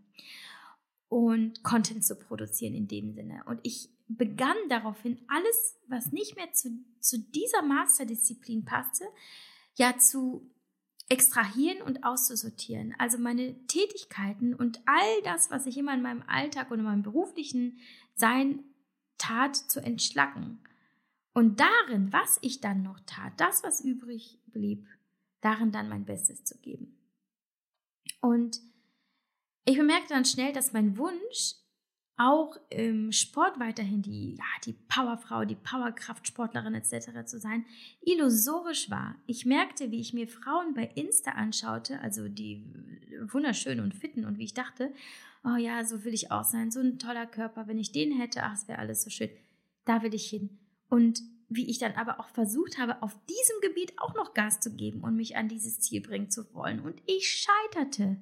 und 1.08 1.64
Content 1.64 2.06
zu 2.06 2.16
produzieren 2.16 2.74
in 2.74 2.88
dem 2.88 3.14
Sinne. 3.14 3.44
Und 3.46 3.60
ich 3.64 3.90
begann 4.08 4.58
daraufhin 4.70 5.20
alles, 5.28 5.78
was 5.88 6.12
nicht 6.12 6.36
mehr 6.36 6.52
zu, 6.54 6.70
zu 7.00 7.18
dieser 7.18 7.62
Masterdisziplin 7.62 8.66
passte, 8.66 9.06
ja 9.76 9.98
zu 9.98 10.51
extrahieren 11.12 11.82
und 11.82 12.06
auszusortieren. 12.06 12.96
Also 12.98 13.18
meine 13.18 13.54
Tätigkeiten 13.68 14.56
und 14.56 14.82
all 14.86 15.22
das, 15.26 15.52
was 15.52 15.66
ich 15.66 15.78
immer 15.78 15.94
in 15.94 16.02
meinem 16.02 16.24
Alltag 16.26 16.72
und 16.72 16.80
in 16.80 16.86
meinem 16.86 17.04
beruflichen 17.04 17.80
Sein 18.16 18.64
tat, 19.18 19.58
zu 19.58 19.82
entschlacken. 19.82 20.62
Und 21.34 21.60
darin, 21.60 22.14
was 22.14 22.40
ich 22.42 22.62
dann 22.62 22.82
noch 22.82 23.02
tat, 23.06 23.34
das, 23.36 23.62
was 23.62 23.84
übrig 23.84 24.40
blieb, 24.48 24.88
darin 25.42 25.74
dann 25.74 25.90
mein 25.90 26.06
Bestes 26.06 26.46
zu 26.46 26.58
geben. 26.60 26.98
Und 28.22 28.62
ich 29.66 29.78
bemerkte 29.78 30.14
dann 30.14 30.24
schnell, 30.24 30.54
dass 30.54 30.72
mein 30.72 30.98
Wunsch 30.98 31.56
auch 32.22 32.56
im 32.70 33.12
Sport 33.12 33.60
weiterhin 33.60 34.02
die, 34.04 34.36
ja, 34.36 34.46
die 34.66 34.74
Powerfrau, 34.74 35.44
die 35.44 35.56
Powerkraftsportlerin 35.56 36.76
etc. 36.76 37.26
zu 37.26 37.40
sein, 37.40 37.66
illusorisch 38.02 38.92
war. 38.92 39.16
Ich 39.26 39.46
merkte, 39.46 39.90
wie 39.90 40.00
ich 40.00 40.14
mir 40.14 40.28
Frauen 40.28 40.74
bei 40.76 40.92
Insta 40.96 41.32
anschaute, 41.32 42.00
also 42.02 42.28
die 42.28 42.64
wunderschönen 43.32 43.84
und 43.84 43.96
fitten 43.96 44.26
und 44.26 44.38
wie 44.38 44.44
ich 44.44 44.54
dachte, 44.54 44.94
oh 45.44 45.56
ja, 45.56 45.84
so 45.84 46.04
will 46.04 46.14
ich 46.14 46.32
auch 46.32 46.44
sein, 46.44 46.70
so 46.70 46.80
ein 46.80 47.00
toller 47.00 47.26
Körper, 47.26 47.68
wenn 47.68 47.80
ich 47.80 47.92
den 47.92 48.12
hätte, 48.12 48.44
ach, 48.44 48.54
es 48.54 48.68
wäre 48.68 48.80
alles 48.80 49.04
so 49.04 49.10
schön. 49.10 49.30
Da 49.86 50.04
will 50.04 50.14
ich 50.14 50.30
hin. 50.30 50.60
Und 50.90 51.22
wie 51.50 51.70
ich 51.70 51.80
dann 51.80 51.94
aber 51.94 52.20
auch 52.20 52.30
versucht 52.30 52.78
habe, 52.78 53.02
auf 53.02 53.18
diesem 53.26 53.62
Gebiet 53.62 53.94
auch 53.98 54.14
noch 54.14 54.36
Gas 54.36 54.60
zu 54.60 54.76
geben 54.76 55.02
und 55.02 55.16
mich 55.16 55.38
an 55.38 55.50
dieses 55.50 55.80
Ziel 55.80 56.02
bringen 56.02 56.30
zu 56.30 56.54
wollen. 56.54 56.82
Und 56.82 57.02
ich 57.08 57.28
scheiterte. 57.28 58.18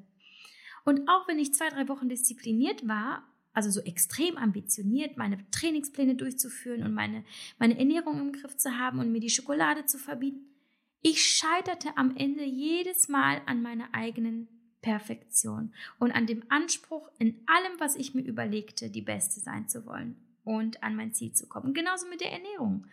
Und 0.85 1.09
auch 1.09 1.27
wenn 1.27 1.37
ich 1.37 1.53
zwei, 1.53 1.69
drei 1.69 1.89
Wochen 1.89 2.07
diszipliniert 2.07 2.87
war 2.87 3.23
also 3.53 3.69
so 3.69 3.81
extrem 3.81 4.37
ambitioniert, 4.37 5.17
meine 5.17 5.49
Trainingspläne 5.51 6.15
durchzuführen 6.15 6.83
und 6.83 6.93
meine, 6.93 7.23
meine 7.57 7.77
Ernährung 7.77 8.19
im 8.19 8.31
Griff 8.31 8.57
zu 8.57 8.77
haben 8.77 8.99
und 8.99 9.11
mir 9.11 9.19
die 9.19 9.29
Schokolade 9.29 9.85
zu 9.85 9.97
verbieten. 9.97 10.45
Ich 11.01 11.21
scheiterte 11.21 11.97
am 11.97 12.15
Ende 12.15 12.43
jedes 12.43 13.07
Mal 13.07 13.41
an 13.45 13.61
meiner 13.61 13.93
eigenen 13.93 14.47
Perfektion 14.81 15.73
und 15.97 16.11
an 16.11 16.25
dem 16.25 16.43
Anspruch, 16.49 17.09
in 17.19 17.41
allem, 17.47 17.79
was 17.79 17.95
ich 17.95 18.13
mir 18.13 18.21
überlegte, 18.21 18.89
die 18.89 19.01
Beste 19.01 19.39
sein 19.39 19.67
zu 19.67 19.85
wollen 19.85 20.15
und 20.43 20.83
an 20.83 20.95
mein 20.95 21.13
Ziel 21.13 21.33
zu 21.33 21.47
kommen. 21.47 21.73
Genauso 21.73 22.07
mit 22.07 22.21
der 22.21 22.31
Ernährung 22.31 22.87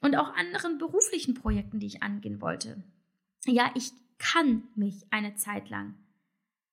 und 0.00 0.16
auch 0.16 0.34
anderen 0.34 0.78
beruflichen 0.78 1.34
Projekten, 1.34 1.80
die 1.80 1.86
ich 1.86 2.02
angehen 2.02 2.40
wollte. 2.40 2.82
Ja, 3.44 3.70
ich 3.74 3.92
kann 4.18 4.64
mich 4.74 5.06
eine 5.10 5.34
Zeit 5.36 5.70
lang 5.70 5.94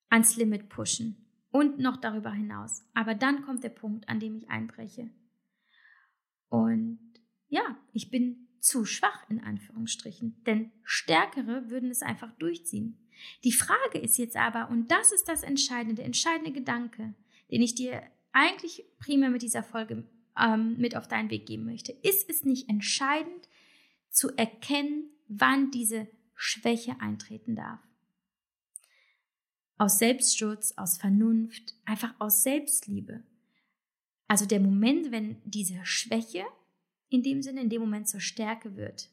ans 0.09 0.35
Limit 0.35 0.69
pushen 0.69 1.24
und 1.55 1.79
noch 1.79 1.95
darüber 1.95 2.33
hinaus. 2.33 2.83
Aber 2.93 3.15
dann 3.15 3.43
kommt 3.43 3.63
der 3.63 3.69
Punkt, 3.69 4.09
an 4.09 4.19
dem 4.19 4.35
ich 4.35 4.49
einbreche. 4.49 5.09
Und 6.49 6.99
ja, 7.47 7.77
ich 7.93 8.11
bin 8.11 8.49
zu 8.59 8.83
schwach 8.83 9.23
in 9.29 9.39
Anführungsstrichen, 9.39 10.43
denn 10.45 10.73
Stärkere 10.83 11.69
würden 11.69 11.89
es 11.89 12.01
einfach 12.01 12.33
durchziehen. 12.39 12.97
Die 13.45 13.53
Frage 13.53 13.99
ist 13.99 14.17
jetzt 14.17 14.35
aber, 14.35 14.69
und 14.69 14.91
das 14.91 15.13
ist 15.13 15.29
das 15.29 15.43
entscheidende, 15.43 16.03
entscheidende 16.03 16.51
Gedanke, 16.51 17.13
den 17.49 17.61
ich 17.61 17.73
dir 17.73 18.03
eigentlich 18.33 18.83
primär 18.99 19.29
mit 19.29 19.41
dieser 19.41 19.63
Folge 19.63 20.03
ähm, 20.37 20.75
mit 20.77 20.97
auf 20.97 21.07
deinen 21.07 21.29
Weg 21.29 21.45
geben 21.45 21.63
möchte. 21.63 21.93
Ist 21.93 22.29
es 22.29 22.43
nicht 22.43 22.67
entscheidend 22.67 23.47
zu 24.09 24.35
erkennen, 24.35 25.09
wann 25.29 25.71
diese 25.71 26.09
Schwäche 26.33 26.99
eintreten 26.99 27.55
darf? 27.55 27.79
Aus 29.77 29.97
Selbstschutz, 29.99 30.73
aus 30.77 30.97
Vernunft, 30.97 31.75
einfach 31.85 32.13
aus 32.19 32.43
Selbstliebe. 32.43 33.23
Also 34.27 34.45
der 34.45 34.59
Moment, 34.59 35.11
wenn 35.11 35.41
diese 35.43 35.85
Schwäche 35.85 36.45
in 37.09 37.23
dem 37.23 37.41
Sinne, 37.41 37.61
in 37.61 37.69
dem 37.69 37.81
Moment 37.81 38.07
zur 38.07 38.19
Stärke 38.19 38.75
wird. 38.75 39.09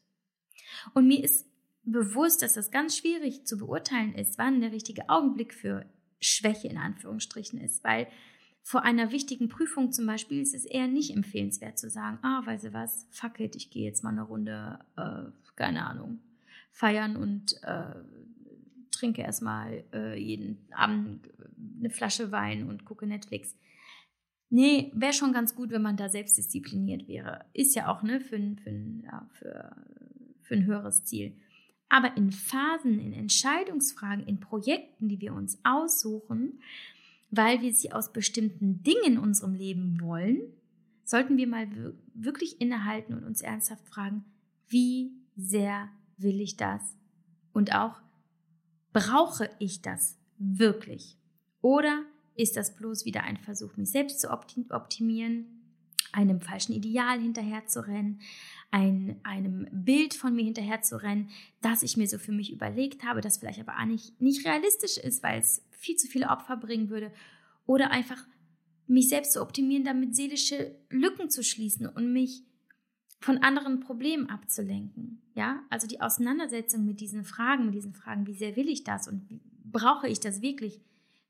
Und 0.93 1.07
mir 1.07 1.23
ist 1.23 1.45
bewusst, 1.83 2.41
dass 2.41 2.53
das 2.53 2.71
ganz 2.71 2.97
schwierig 2.97 3.45
zu 3.45 3.57
beurteilen 3.57 4.15
ist, 4.15 4.37
wann 4.37 4.61
der 4.61 4.71
richtige 4.71 5.09
Augenblick 5.09 5.53
für 5.53 5.85
Schwäche 6.19 6.69
in 6.69 6.77
Anführungsstrichen 6.77 7.59
ist, 7.59 7.83
weil 7.83 8.07
vor 8.61 8.83
einer 8.83 9.11
wichtigen 9.11 9.49
Prüfung 9.49 9.91
zum 9.91 10.05
Beispiel 10.05 10.41
ist 10.41 10.55
es 10.55 10.63
eher 10.63 10.87
nicht 10.87 11.13
empfehlenswert 11.13 11.77
zu 11.77 11.89
sagen, 11.89 12.19
ah, 12.21 12.41
weißt 12.45 12.65
du 12.65 12.73
was, 12.73 13.05
fuck 13.11 13.39
it, 13.41 13.57
ich 13.57 13.69
gehe 13.69 13.83
jetzt 13.83 14.03
mal 14.03 14.11
eine 14.11 14.23
Runde, 14.23 14.79
äh, 14.95 15.29
keine 15.57 15.85
Ahnung, 15.85 16.19
feiern 16.71 17.17
und 17.17 17.61
äh, 17.63 17.95
trinke 18.93 19.21
erstmal 19.21 19.83
äh, 19.93 20.17
jeden 20.17 20.65
Abend 20.71 21.29
eine 21.79 21.89
Flasche 21.89 22.31
Wein 22.31 22.67
und 22.67 22.85
gucke 22.85 23.05
Netflix. 23.05 23.57
Nee, 24.49 24.91
wäre 24.93 25.13
schon 25.13 25.33
ganz 25.33 25.55
gut, 25.55 25.71
wenn 25.71 25.81
man 25.81 25.97
da 25.97 26.09
selbstdiszipliniert 26.09 27.07
wäre. 27.07 27.45
Ist 27.53 27.75
ja 27.75 27.91
auch 27.91 28.03
ne, 28.03 28.21
für, 28.21 28.37
für, 28.63 28.71
ja, 29.03 29.27
für, 29.33 29.75
für 30.41 30.53
ein 30.53 30.65
höheres 30.65 31.03
Ziel. 31.03 31.35
Aber 31.89 32.15
in 32.17 32.31
Phasen, 32.31 32.99
in 32.99 33.13
Entscheidungsfragen, 33.13 34.25
in 34.25 34.39
Projekten, 34.39 35.09
die 35.09 35.19
wir 35.19 35.33
uns 35.33 35.59
aussuchen, 35.63 36.59
weil 37.29 37.61
wir 37.61 37.73
sie 37.73 37.91
aus 37.91 38.13
bestimmten 38.13 38.83
Dingen 38.83 39.13
in 39.13 39.17
unserem 39.17 39.55
Leben 39.55 39.99
wollen, 39.99 40.41
sollten 41.03 41.35
wir 41.37 41.47
mal 41.47 41.67
wirklich 42.13 42.61
innehalten 42.61 43.13
und 43.15 43.23
uns 43.23 43.41
ernsthaft 43.41 43.87
fragen, 43.87 44.23
wie 44.67 45.11
sehr 45.35 45.89
will 46.17 46.39
ich 46.41 46.57
das? 46.57 46.95
Und 47.53 47.73
auch, 47.73 48.02
brauche 48.93 49.49
ich 49.59 49.81
das 49.81 50.17
wirklich? 50.37 51.17
Oder 51.61 52.03
ist 52.35 52.55
das 52.57 52.75
bloß 52.75 53.05
wieder 53.05 53.23
ein 53.23 53.37
Versuch, 53.37 53.75
mich 53.77 53.91
selbst 53.91 54.21
zu 54.21 54.29
optimieren, 54.31 55.63
einem 56.11 56.41
falschen 56.41 56.73
Ideal 56.73 57.19
hinterherzurennen, 57.19 58.21
ein, 58.71 59.19
einem 59.23 59.67
Bild 59.71 60.13
von 60.13 60.35
mir 60.35 60.43
hinterherzurennen, 60.43 61.29
das 61.61 61.83
ich 61.83 61.97
mir 61.97 62.07
so 62.07 62.17
für 62.17 62.31
mich 62.31 62.51
überlegt 62.51 63.03
habe, 63.03 63.21
das 63.21 63.37
vielleicht 63.37 63.59
aber 63.59 63.79
auch 63.79 63.85
nicht, 63.85 64.19
nicht 64.21 64.45
realistisch 64.45 64.97
ist, 64.97 65.23
weil 65.23 65.39
es 65.39 65.63
viel 65.71 65.95
zu 65.95 66.07
viele 66.07 66.29
Opfer 66.29 66.57
bringen 66.57 66.89
würde. 66.89 67.11
Oder 67.65 67.91
einfach 67.91 68.25
mich 68.87 69.09
selbst 69.09 69.33
zu 69.33 69.41
optimieren, 69.41 69.83
damit 69.83 70.15
seelische 70.15 70.75
Lücken 70.89 71.29
zu 71.29 71.43
schließen 71.43 71.87
und 71.87 72.11
mich 72.11 72.43
von 73.23 73.37
anderen 73.37 73.79
Problemen 73.79 74.29
abzulenken. 74.29 75.21
Ja, 75.33 75.63
also 75.69 75.87
die 75.87 76.01
Auseinandersetzung 76.01 76.85
mit 76.85 76.99
diesen 76.99 77.23
Fragen, 77.23 77.65
mit 77.65 77.73
diesen 77.73 77.93
Fragen, 77.93 78.27
wie 78.27 78.33
sehr 78.33 78.57
will 78.57 78.67
ich 78.67 78.83
das 78.83 79.07
und 79.07 79.39
brauche 79.63 80.09
ich 80.09 80.19
das 80.19 80.41
wirklich, 80.41 80.81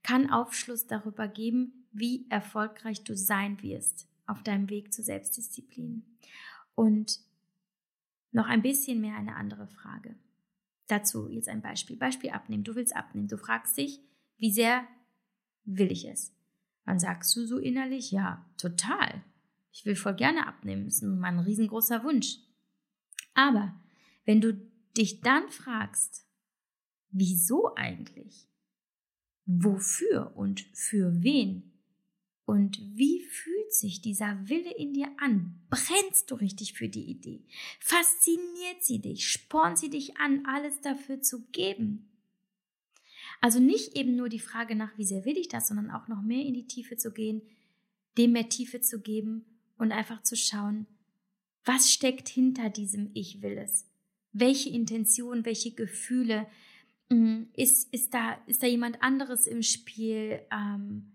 kann 0.02 0.32
Aufschluss 0.32 0.88
darüber 0.88 1.28
geben, 1.28 1.86
wie 1.92 2.26
erfolgreich 2.30 3.04
du 3.04 3.16
sein 3.16 3.62
wirst 3.62 4.08
auf 4.26 4.42
deinem 4.42 4.70
Weg 4.72 4.92
zur 4.92 5.06
Selbstdisziplin. 5.06 6.04
Und 6.74 7.20
noch 8.32 8.48
ein 8.48 8.64
bisschen 8.64 9.00
mehr 9.00 9.16
eine 9.16 9.36
andere 9.36 9.68
Frage. 9.68 10.16
Dazu 10.88 11.30
jetzt 11.30 11.48
ein 11.48 11.62
Beispiel. 11.62 11.96
Beispiel 11.96 12.32
abnehmen. 12.32 12.64
Du 12.64 12.74
willst 12.74 12.96
abnehmen. 12.96 13.28
Du 13.28 13.38
fragst 13.38 13.78
dich, 13.78 14.02
wie 14.38 14.52
sehr 14.52 14.84
will 15.64 15.92
ich 15.92 16.06
es? 16.06 16.34
Dann 16.86 17.00
sagst 17.00 17.36
du 17.36 17.46
so 17.46 17.60
innerlich, 17.60 18.12
ja, 18.12 18.44
total. 18.58 19.24
Ich 19.74 19.86
will 19.86 19.96
voll 19.96 20.16
gerne 20.16 20.48
abnehmen. 20.48 20.86
Ist 20.86 21.02
mein 21.02 21.40
riesengroßer 21.40 22.04
Wunsch. 22.04 22.38
Aber 23.34 23.74
wenn 24.24 24.40
du 24.40 24.54
dich 24.96 25.22
dann 25.22 25.50
fragst, 25.50 26.26
wieso 27.10 27.74
eigentlich? 27.76 28.48
Wofür 29.46 30.32
und 30.36 30.62
für 30.74 31.24
wen? 31.24 31.72
Und 32.46 32.80
wie 32.96 33.22
fühlt 33.22 33.74
sich 33.74 34.02
dieser 34.02 34.48
Wille 34.48 34.74
in 34.76 34.94
dir 34.94 35.10
an? 35.18 35.60
Brennst 35.70 36.30
du 36.30 36.36
richtig 36.36 36.74
für 36.74 36.88
die 36.88 37.10
Idee? 37.10 37.44
Fasziniert 37.80 38.84
sie 38.84 39.00
dich? 39.00 39.28
Spornt 39.28 39.80
sie 39.80 39.90
dich 39.90 40.18
an, 40.18 40.46
alles 40.46 40.82
dafür 40.82 41.22
zu 41.22 41.46
geben? 41.48 42.10
Also 43.42 43.60
nicht 43.60 43.96
eben 43.96 44.16
nur 44.16 44.30
die 44.30 44.40
Frage 44.40 44.76
nach, 44.76 44.98
wie 44.98 45.06
sehr 45.06 45.26
will 45.26 45.38
ich 45.38 45.48
das, 45.48 45.68
sondern 45.68 45.90
auch 45.90 46.08
noch 46.08 46.22
mehr 46.22 46.46
in 46.46 46.54
die 46.54 46.68
Tiefe 46.68 46.96
zu 46.96 47.12
gehen, 47.12 47.42
dem 48.18 48.34
mehr 48.34 48.50
Tiefe 48.50 48.80
zu 48.80 49.02
geben 49.02 49.46
und 49.78 49.92
einfach 49.92 50.22
zu 50.24 50.36
schauen, 50.36 50.88
was 51.66 51.92
steckt 51.92 52.30
hinter 52.30 52.70
diesem 52.70 53.12
Ich 53.14 53.42
will 53.42 53.58
es? 53.58 53.90
Welche 54.32 54.70
Intention, 54.70 55.46
welche 55.46 55.72
Gefühle? 55.72 56.48
Mm, 57.10 57.44
ist, 57.54 57.94
ist, 57.94 58.14
da, 58.14 58.38
ist 58.48 58.64
da 58.64 58.68
jemand 58.68 59.02
anderes 59.02 59.48
im 59.48 59.64
Spiel? 59.64 60.42
Ähm, 60.52 61.14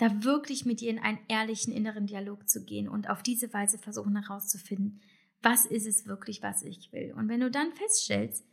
da 0.00 0.24
wirklich 0.24 0.64
mit 0.64 0.80
dir 0.80 0.88
in 0.88 0.98
einen 0.98 1.18
ehrlichen 1.28 1.74
inneren 1.74 2.06
Dialog 2.06 2.48
zu 2.48 2.64
gehen 2.64 2.88
und 2.88 3.10
auf 3.10 3.22
diese 3.22 3.52
Weise 3.52 3.76
versuchen 3.76 4.16
herauszufinden, 4.16 4.98
was 5.42 5.66
ist 5.66 5.86
es 5.86 6.06
wirklich, 6.06 6.42
was 6.42 6.62
ich 6.62 6.90
will. 6.90 7.12
Und 7.14 7.28
wenn 7.28 7.40
du 7.40 7.50
dann 7.50 7.72
feststellst, 7.72 8.46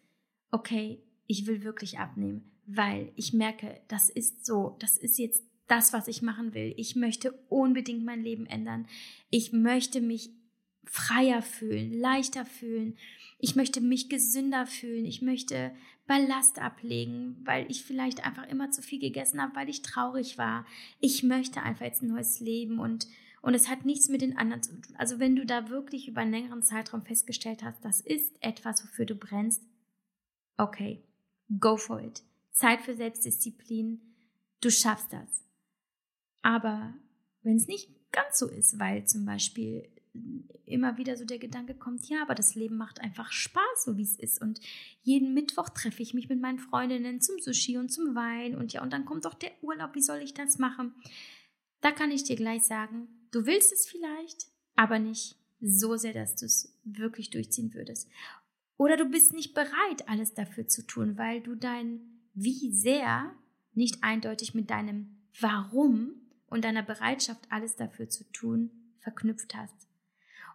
okay, 0.51 1.01
ich 1.25 1.47
will 1.47 1.63
wirklich 1.63 1.99
abnehmen, 1.99 2.51
weil 2.65 3.13
ich 3.15 3.31
merke, 3.31 3.79
das 3.87 4.09
ist 4.09 4.45
so, 4.45 4.75
das 4.79 4.97
ist 4.97 5.17
jetzt 5.19 5.41
das, 5.67 5.93
was 5.93 6.07
ich 6.07 6.21
machen 6.21 6.53
will. 6.53 6.73
Ich 6.77 6.95
möchte 6.95 7.31
unbedingt 7.49 8.03
mein 8.03 8.23
Leben 8.23 8.45
ändern. 8.45 8.87
Ich 9.29 9.51
möchte 9.51 10.01
mich 10.01 10.29
freier 10.85 11.41
fühlen, 11.41 11.91
leichter 11.99 12.45
fühlen. 12.45 12.97
Ich 13.39 13.55
möchte 13.55 13.81
mich 13.81 14.09
gesünder 14.09 14.65
fühlen. 14.65 15.05
Ich 15.05 15.21
möchte 15.21 15.71
Ballast 16.07 16.59
ablegen, 16.59 17.37
weil 17.43 17.69
ich 17.69 17.83
vielleicht 17.83 18.25
einfach 18.25 18.47
immer 18.47 18.71
zu 18.71 18.81
viel 18.81 18.99
gegessen 18.99 19.41
habe, 19.41 19.55
weil 19.55 19.69
ich 19.69 19.81
traurig 19.81 20.37
war. 20.37 20.65
Ich 20.99 21.23
möchte 21.23 21.61
einfach 21.61 21.85
jetzt 21.85 22.01
ein 22.01 22.09
neues 22.09 22.39
Leben 22.39 22.79
und 22.79 23.07
und 23.43 23.53
es 23.53 23.69
hat 23.69 23.85
nichts 23.85 24.09
mit 24.09 24.21
den 24.21 24.35
anderen 24.35 24.63
zu 24.63 24.81
tun. 24.81 24.95
Also 24.97 25.19
wenn 25.19 25.35
du 25.35 25.45
da 25.45 25.69
wirklich 25.69 26.07
über 26.09 26.21
einen 26.21 26.31
längeren 26.31 26.63
Zeitraum 26.63 27.03
festgestellt 27.03 27.63
hast, 27.63 27.85
das 27.85 28.01
ist 28.01 28.35
etwas, 28.41 28.83
wofür 28.83 29.05
du 29.05 29.15
brennst, 29.15 29.63
okay, 30.57 31.03
go 31.59 31.77
for 31.77 32.01
it. 32.01 32.23
Zeit 32.51 32.81
für 32.81 32.95
Selbstdisziplin, 32.95 34.01
du 34.59 34.69
schaffst 34.69 35.13
das. 35.13 35.46
Aber 36.41 36.93
wenn 37.43 37.57
es 37.57 37.67
nicht 37.67 37.89
ganz 38.11 38.39
so 38.39 38.47
ist, 38.47 38.79
weil 38.79 39.05
zum 39.05 39.25
Beispiel 39.25 39.89
immer 40.65 40.97
wieder 40.97 41.15
so 41.15 41.25
der 41.25 41.39
Gedanke 41.39 41.75
kommt, 41.75 42.07
ja, 42.09 42.21
aber 42.21 42.35
das 42.35 42.55
Leben 42.55 42.77
macht 42.77 43.01
einfach 43.01 43.31
Spaß, 43.31 43.85
so 43.85 43.97
wie 43.97 44.03
es 44.03 44.17
ist. 44.17 44.41
Und 44.41 44.59
jeden 45.03 45.33
Mittwoch 45.33 45.69
treffe 45.69 46.01
ich 46.01 46.13
mich 46.13 46.29
mit 46.29 46.41
meinen 46.41 46.59
Freundinnen 46.59 47.21
zum 47.21 47.39
Sushi 47.39 47.77
und 47.77 47.89
zum 47.89 48.15
Wein. 48.15 48.55
Und 48.55 48.73
ja, 48.73 48.81
und 48.81 48.91
dann 48.91 49.05
kommt 49.05 49.25
doch 49.25 49.33
der 49.33 49.51
Urlaub, 49.61 49.95
wie 49.95 50.01
soll 50.01 50.19
ich 50.19 50.33
das 50.33 50.57
machen? 50.57 50.93
Da 51.81 51.91
kann 51.91 52.11
ich 52.11 52.23
dir 52.23 52.35
gleich 52.35 52.63
sagen, 52.63 53.07
du 53.31 53.45
willst 53.45 53.71
es 53.71 53.87
vielleicht, 53.87 54.47
aber 54.75 54.99
nicht 54.99 55.37
so 55.61 55.95
sehr, 55.95 56.13
dass 56.13 56.35
du 56.35 56.45
es 56.45 56.75
wirklich 56.83 57.29
durchziehen 57.29 57.73
würdest. 57.73 58.09
Oder 58.77 58.97
du 58.97 59.05
bist 59.05 59.33
nicht 59.33 59.53
bereit, 59.53 60.07
alles 60.07 60.33
dafür 60.33 60.67
zu 60.67 60.85
tun, 60.85 61.17
weil 61.17 61.41
du 61.41 61.55
dein 61.55 62.01
Wie 62.33 62.71
sehr 62.71 63.33
nicht 63.73 64.03
eindeutig 64.03 64.53
mit 64.53 64.69
deinem 64.69 65.17
Warum 65.39 66.26
und 66.47 66.63
deiner 66.63 66.83
Bereitschaft, 66.83 67.45
alles 67.49 67.75
dafür 67.75 68.09
zu 68.09 68.23
tun, 68.31 68.71
verknüpft 68.99 69.55
hast. 69.55 69.87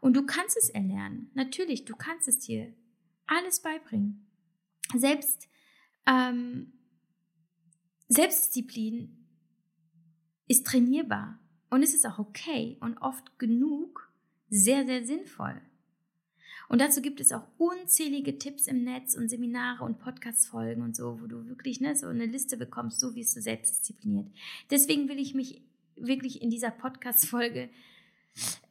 Und 0.00 0.14
du 0.14 0.26
kannst 0.26 0.56
es 0.56 0.68
erlernen. 0.68 1.30
Natürlich, 1.34 1.84
du 1.84 1.94
kannst 1.94 2.28
es 2.28 2.38
dir 2.40 2.72
alles 3.26 3.60
beibringen. 3.60 4.26
Selbst 4.94 5.48
ähm, 6.06 6.72
Selbstdisziplin 8.08 9.26
ist 10.48 10.66
trainierbar 10.66 11.38
und 11.70 11.82
es 11.82 11.94
ist 11.94 12.06
auch 12.06 12.18
okay 12.18 12.76
und 12.80 12.98
oft 12.98 13.38
genug 13.38 14.12
sehr, 14.50 14.84
sehr 14.84 15.06
sinnvoll. 15.06 15.62
Und 16.68 16.80
dazu 16.80 17.00
gibt 17.00 17.20
es 17.20 17.32
auch 17.32 17.46
unzählige 17.58 18.38
Tipps 18.38 18.66
im 18.66 18.84
Netz 18.84 19.14
und 19.14 19.28
Seminare 19.28 19.84
und 19.84 19.98
Podcast-Folgen 19.98 20.82
und 20.82 20.96
so, 20.96 21.20
wo 21.20 21.26
du 21.26 21.46
wirklich 21.46 21.80
ne, 21.80 21.94
so 21.96 22.06
eine 22.06 22.26
Liste 22.26 22.56
bekommst, 22.56 23.00
so 23.00 23.14
wirst 23.14 23.36
du 23.36 23.40
selbstdiszipliniert. 23.40 24.30
Deswegen 24.70 25.08
will 25.08 25.18
ich 25.18 25.34
mich 25.34 25.62
wirklich 25.96 26.42
in 26.42 26.50
dieser 26.50 26.70
Podcast-Folge 26.70 27.70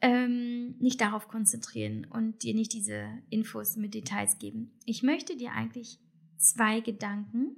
ähm, 0.00 0.76
nicht 0.78 1.00
darauf 1.00 1.28
konzentrieren 1.28 2.06
und 2.06 2.42
dir 2.42 2.54
nicht 2.54 2.72
diese 2.72 3.06
Infos 3.30 3.76
mit 3.76 3.94
Details 3.94 4.38
geben. 4.38 4.72
Ich 4.84 5.02
möchte 5.02 5.36
dir 5.36 5.52
eigentlich 5.52 5.98
zwei 6.36 6.80
Gedanken 6.80 7.56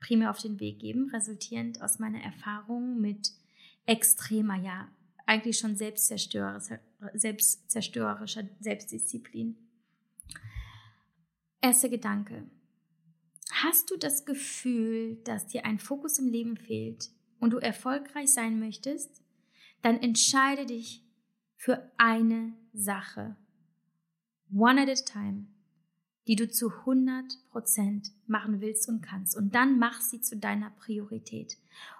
primär 0.00 0.30
auf 0.30 0.40
den 0.40 0.60
Weg 0.60 0.78
geben, 0.78 1.10
resultierend 1.10 1.82
aus 1.82 1.98
meiner 1.98 2.22
Erfahrung 2.22 3.00
mit 3.00 3.32
extremer, 3.86 4.56
ja, 4.56 4.88
eigentlich 5.26 5.58
schon 5.58 5.76
selbstzerstörerischer, 5.76 6.80
selbstzerstörerischer 7.14 8.44
Selbstdisziplin. 8.60 9.56
Erster 11.60 11.88
Gedanke. 11.88 12.48
Hast 13.50 13.90
du 13.90 13.96
das 13.96 14.24
Gefühl, 14.24 15.16
dass 15.24 15.46
dir 15.46 15.64
ein 15.64 15.78
Fokus 15.78 16.18
im 16.18 16.28
Leben 16.28 16.56
fehlt 16.56 17.10
und 17.40 17.50
du 17.50 17.58
erfolgreich 17.58 18.32
sein 18.32 18.58
möchtest, 18.58 19.22
dann 19.82 20.00
entscheide 20.00 20.66
dich 20.66 21.02
für 21.56 21.90
eine 21.96 22.54
Sache, 22.72 23.36
one 24.52 24.82
at 24.82 24.88
a 24.88 24.94
time, 24.94 25.46
die 26.26 26.36
du 26.36 26.48
zu 26.48 26.68
100% 26.68 28.10
machen 28.26 28.60
willst 28.60 28.88
und 28.88 29.00
kannst. 29.00 29.36
Und 29.36 29.54
dann 29.54 29.78
mach 29.78 30.00
sie 30.00 30.20
zu 30.20 30.36
deiner 30.36 30.70
Priorität. 30.70 31.56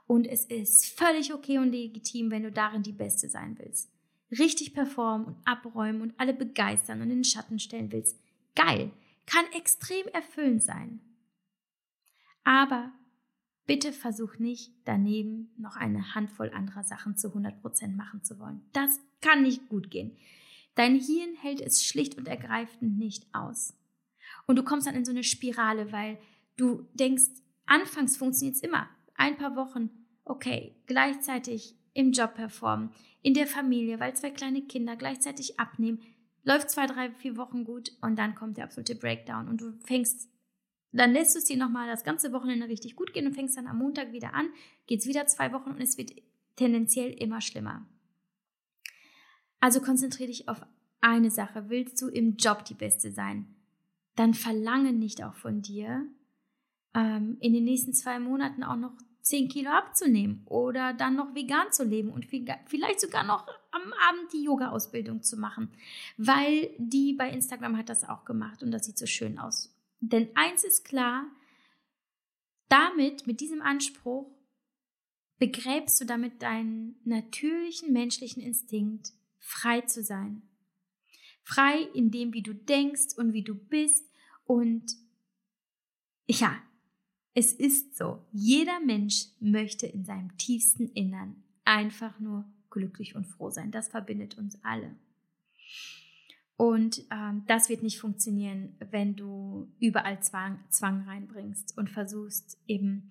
Und 0.07 0.27
es 0.27 0.45
ist 0.45 0.87
völlig 0.87 1.33
okay 1.33 1.59
und 1.59 1.71
legitim, 1.71 2.31
wenn 2.31 2.43
du 2.43 2.51
darin 2.51 2.83
die 2.83 2.93
Beste 2.93 3.29
sein 3.29 3.57
willst. 3.59 3.91
Richtig 4.31 4.75
performen 4.75 5.27
und 5.27 5.37
abräumen 5.45 6.03
und 6.03 6.15
alle 6.19 6.35
begeistern 6.35 7.01
und 7.01 7.11
in 7.11 7.19
den 7.19 7.25
Schatten 7.25 7.59
stellen 7.59 7.93
willst. 7.93 8.19
Geil. 8.55 8.91
Kann 9.27 9.45
extrem 9.57 10.07
erfüllend 10.09 10.63
sein. 10.63 11.01
Aber 12.45 12.93
bitte 13.67 13.93
versuch 13.93 14.39
nicht, 14.39 14.73
daneben 14.85 15.51
noch 15.59 15.77
eine 15.77 16.15
Handvoll 16.15 16.51
anderer 16.51 16.85
Sachen 16.85 17.17
zu 17.17 17.29
100% 17.29 17.95
machen 17.95 18.23
zu 18.23 18.39
wollen. 18.39 18.63
Das 18.73 19.01
kann 19.21 19.43
nicht 19.43 19.69
gut 19.69 19.91
gehen. 19.91 20.17
Dein 20.75 20.95
Hirn 20.95 21.35
hält 21.41 21.61
es 21.61 21.85
schlicht 21.85 22.17
und 22.17 22.29
ergreifend 22.29 22.99
nicht 22.99 23.27
aus. 23.33 23.75
Und 24.47 24.57
du 24.57 24.63
kommst 24.63 24.87
dann 24.87 24.95
in 24.95 25.05
so 25.05 25.11
eine 25.11 25.25
Spirale, 25.25 25.91
weil 25.91 26.19
du 26.57 26.87
denkst, 26.95 27.31
anfangs 27.65 28.17
funktioniert 28.17 28.57
es 28.57 28.63
immer. 28.63 28.89
Ein 29.15 29.37
paar 29.37 29.57
Wochen, 29.57 29.91
okay, 30.25 30.77
gleichzeitig 30.87 31.75
im 31.95 32.13
Job 32.13 32.35
performen, 32.35 32.91
in 33.23 33.35
der 33.35 33.47
Familie, 33.47 33.99
weil 33.99 34.15
zwei 34.15 34.31
kleine 34.31 34.63
Kinder 34.63 34.97
gleichzeitig 34.97 35.59
abnehmen, 35.59 36.01
läuft 36.45 36.71
zwei, 36.71 36.87
drei, 36.87 37.11
vier 37.11 37.37
Wochen 37.37 37.65
gut 37.65 37.93
und 38.03 38.17
dann 38.17 38.35
kommt 38.35 38.59
der 38.59 38.65
absolute 38.65 38.95
Breakdown 38.95 39.49
und 39.49 39.61
du 39.61 39.73
fängst, 39.85 40.29
dann 40.93 41.13
lässt 41.13 41.35
du 41.35 41.39
es 41.39 41.45
dir 41.45 41.57
nochmal 41.57 41.89
das 41.89 42.05
ganze 42.05 42.33
Wochenende 42.33 42.69
richtig 42.69 42.97
gut 42.97 43.13
gehen 43.13 43.27
und 43.27 43.35
fängst 43.35 43.57
dann 43.57 43.67
am 43.67 43.79
Montag 43.79 44.13
wieder 44.13 44.35
an, 44.35 44.49
geht 44.87 45.01
es 45.01 45.07
wieder 45.07 45.27
zwei 45.27 45.53
Wochen 45.53 45.71
und 45.71 45.81
es 45.81 45.99
wird 45.99 46.13
tendenziell 46.57 47.13
immer 47.13 47.41
schlimmer. 47.41 47.87
Also 49.61 49.81
konzentriere 49.81 50.29
dich 50.29 50.49
auf 50.49 50.61
eine 51.01 51.31
Sache. 51.31 51.69
Willst 51.69 52.01
du 52.01 52.09
im 52.09 52.37
Job 52.37 52.65
die 52.65 52.75
Beste 52.75 53.13
sein? 53.13 53.55
Dann 54.15 54.35
verlange 54.35 54.93
nicht 54.93 55.23
auch 55.23 55.35
von 55.35 55.61
dir, 55.61 56.07
ähm, 56.95 57.37
in 57.41 57.53
den 57.53 57.65
nächsten 57.65 57.93
zwei 57.93 58.19
Monaten 58.19 58.63
auch 58.63 58.77
noch 58.77 58.93
10 59.27 59.49
Kilo 59.49 59.71
abzunehmen 59.71 60.43
oder 60.47 60.95
dann 60.95 61.17
noch 61.17 61.35
vegan 61.35 61.73
zu 61.73 61.85
leben 61.85 62.11
und 62.11 62.27
vielleicht 62.27 63.01
sogar 63.01 63.25
noch 63.25 63.47
am 63.73 63.93
Abend 64.09 64.33
die 64.33 64.45
Yoga-Ausbildung 64.45 65.23
zu 65.23 65.37
machen, 65.37 65.73
weil 66.17 66.71
die 66.79 67.13
bei 67.13 67.31
Instagram 67.31 67.77
hat 67.77 67.89
das 67.89 68.09
auch 68.09 68.25
gemacht 68.25 68.63
und 68.63 68.71
das 68.71 68.87
sieht 68.87 68.99
so 68.99 69.07
schön 69.07 69.39
aus. 69.39 69.76
Denn 70.01 70.29
eins 70.35 70.65
ist 70.65 70.85
klar, 70.85 71.27
damit, 72.69 73.27
mit 73.27 73.41
diesem 73.41 73.63
Anspruch, 73.63 74.31
begräbst 75.39 76.01
du 76.01 76.05
damit 76.05 76.43
deinen 76.43 76.97
natürlichen 77.05 77.93
menschlichen 77.93 78.43
Instinkt, 78.43 79.13
frei 79.39 79.83
zu 79.83 80.03
sein. 80.03 80.43
Frei 81.43 81.83
in 81.95 82.11
dem, 82.11 82.33
wie 82.33 82.43
du 82.43 82.55
denkst 82.55 83.17
und 83.17 83.33
wie 83.33 83.45
du 83.45 83.55
bist 83.55 84.05
und 84.45 84.97
ja, 86.29 86.61
es 87.35 87.53
ist 87.53 87.97
so, 87.97 88.25
jeder 88.33 88.81
Mensch 88.81 89.27
möchte 89.41 89.87
in 89.87 90.05
seinem 90.05 90.37
tiefsten 90.39 90.89
Innern 90.89 91.45
einfach 91.65 92.19
nur 92.19 92.51
glücklich 92.71 93.15
und 93.15 93.27
froh 93.27 93.51
sein. 93.51 93.71
Das 93.71 93.89
verbindet 93.89 94.39
uns 94.39 94.59
alle. 94.65 94.97
Und 96.57 97.05
ähm, 97.11 97.43
das 97.47 97.69
wird 97.69 97.83
nicht 97.83 98.01
funktionieren, 98.01 98.77
wenn 98.91 99.15
du 99.15 99.69
überall 99.79 100.23
Zwang, 100.23 100.59
Zwang 100.71 101.03
reinbringst 101.03 101.77
und 101.77 101.91
versuchst 101.91 102.59
eben 102.67 103.11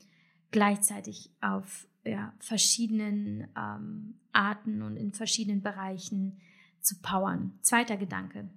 gleichzeitig 0.49 1.29
auf 1.41 1.88
ja, 2.03 2.34
verschiedenen 2.39 3.47
ähm, 3.55 4.15
Arten 4.31 4.81
und 4.81 4.97
in 4.97 5.12
verschiedenen 5.13 5.62
Bereichen 5.62 6.39
zu 6.81 6.95
powern. 7.01 7.58
Zweiter 7.62 7.97
Gedanke. 7.97 8.49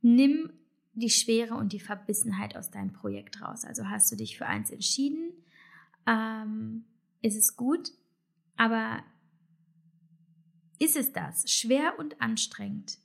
Nimm 0.00 0.50
die 0.94 1.10
Schwere 1.10 1.54
und 1.54 1.72
die 1.72 1.80
Verbissenheit 1.80 2.56
aus 2.56 2.70
deinem 2.70 2.92
Projekt 2.92 3.40
raus. 3.42 3.64
Also 3.64 3.88
hast 3.88 4.10
du 4.10 4.16
dich 4.16 4.36
für 4.36 4.46
eins 4.46 4.70
entschieden, 4.70 5.32
ähm, 6.06 6.84
ist 7.22 7.36
es 7.36 7.56
gut, 7.56 7.92
aber 8.56 9.02
ist 10.78 10.96
es 10.96 11.12
das, 11.12 11.50
schwer 11.50 11.98
und 11.98 12.20
anstrengend, 12.20 12.98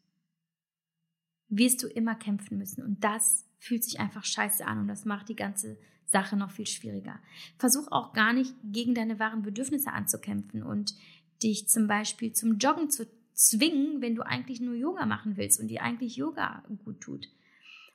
wirst 1.50 1.84
du 1.84 1.88
immer 1.88 2.16
kämpfen 2.16 2.58
müssen. 2.58 2.84
Und 2.84 3.04
das 3.04 3.46
fühlt 3.60 3.84
sich 3.84 4.00
einfach 4.00 4.24
scheiße 4.24 4.66
an 4.66 4.80
und 4.82 4.88
das 4.88 5.06
macht 5.06 5.30
die 5.30 5.36
ganze 5.36 5.78
Sache 6.06 6.38
noch 6.38 6.52
viel 6.52 6.68
schwieriger. 6.68 7.20
Versuch 7.58 7.92
auch 7.92 8.14
gar 8.14 8.34
nicht 8.34 8.54
gegen 8.64 8.94
deine 8.96 9.20
wahren 9.20 9.42
Bedürfnisse 9.42 9.92
anzukämpfen 9.92 10.64
und 10.64 10.96
dich 11.44 11.68
zum 11.68 11.88
Beispiel 11.88 12.34
zum 12.34 12.58
Joggen 12.58 12.90
zu 12.90 13.08
zwingen, 13.34 14.02
wenn 14.02 14.16
du 14.16 14.26
eigentlich 14.26 14.62
nur 14.62 14.74
Yoga 14.74 15.06
machen 15.06 15.38
willst 15.38 15.60
und 15.60 15.68
dir 15.68 15.84
eigentlich 15.84 16.16
Yoga 16.16 16.64
gut 16.84 17.02
tut. 17.02 17.30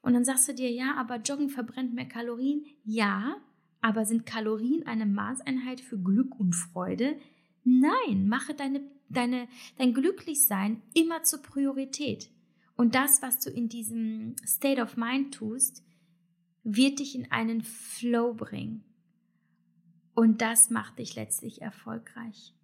Und 0.03 0.15
dann 0.15 0.25
sagst 0.25 0.49
du 0.49 0.55
dir, 0.55 0.71
ja, 0.71 0.95
aber 0.97 1.17
Joggen 1.17 1.49
verbrennt 1.49 1.95
mehr 1.95 2.09
Kalorien. 2.09 2.65
Ja, 2.85 3.37
aber 3.81 4.05
sind 4.05 4.27
Kalorien 4.27 4.87
eine 4.87 5.07
Maßeinheit 5.07 5.81
für 5.81 5.99
Glück 5.99 6.38
und 6.38 6.55
Freude? 6.55 7.17
Nein, 7.65 8.27
mache 8.29 8.55
deine, 8.55 8.83
deine, 9.09 9.49
dein 9.79 9.95
Glücklichsein 9.95 10.83
immer 10.95 11.23
zur 11.23 11.43
Priorität. 11.43 12.31
Und 12.83 12.97
das, 12.97 13.23
was 13.23 13.38
du 13.38 13.49
in 13.49 13.68
diesem 13.68 14.35
State 14.45 14.83
of 14.83 14.97
Mind 14.97 15.35
tust, 15.35 15.85
wird 16.64 16.99
dich 16.99 17.14
in 17.14 17.31
einen 17.31 17.62
Flow 17.62 18.35
bringen. 18.35 18.83
Und 20.16 20.42
das 20.42 20.68
macht 20.68 20.99
dich 20.99 21.14
letztlich 21.14 21.62
erfolgreich. 21.62 22.57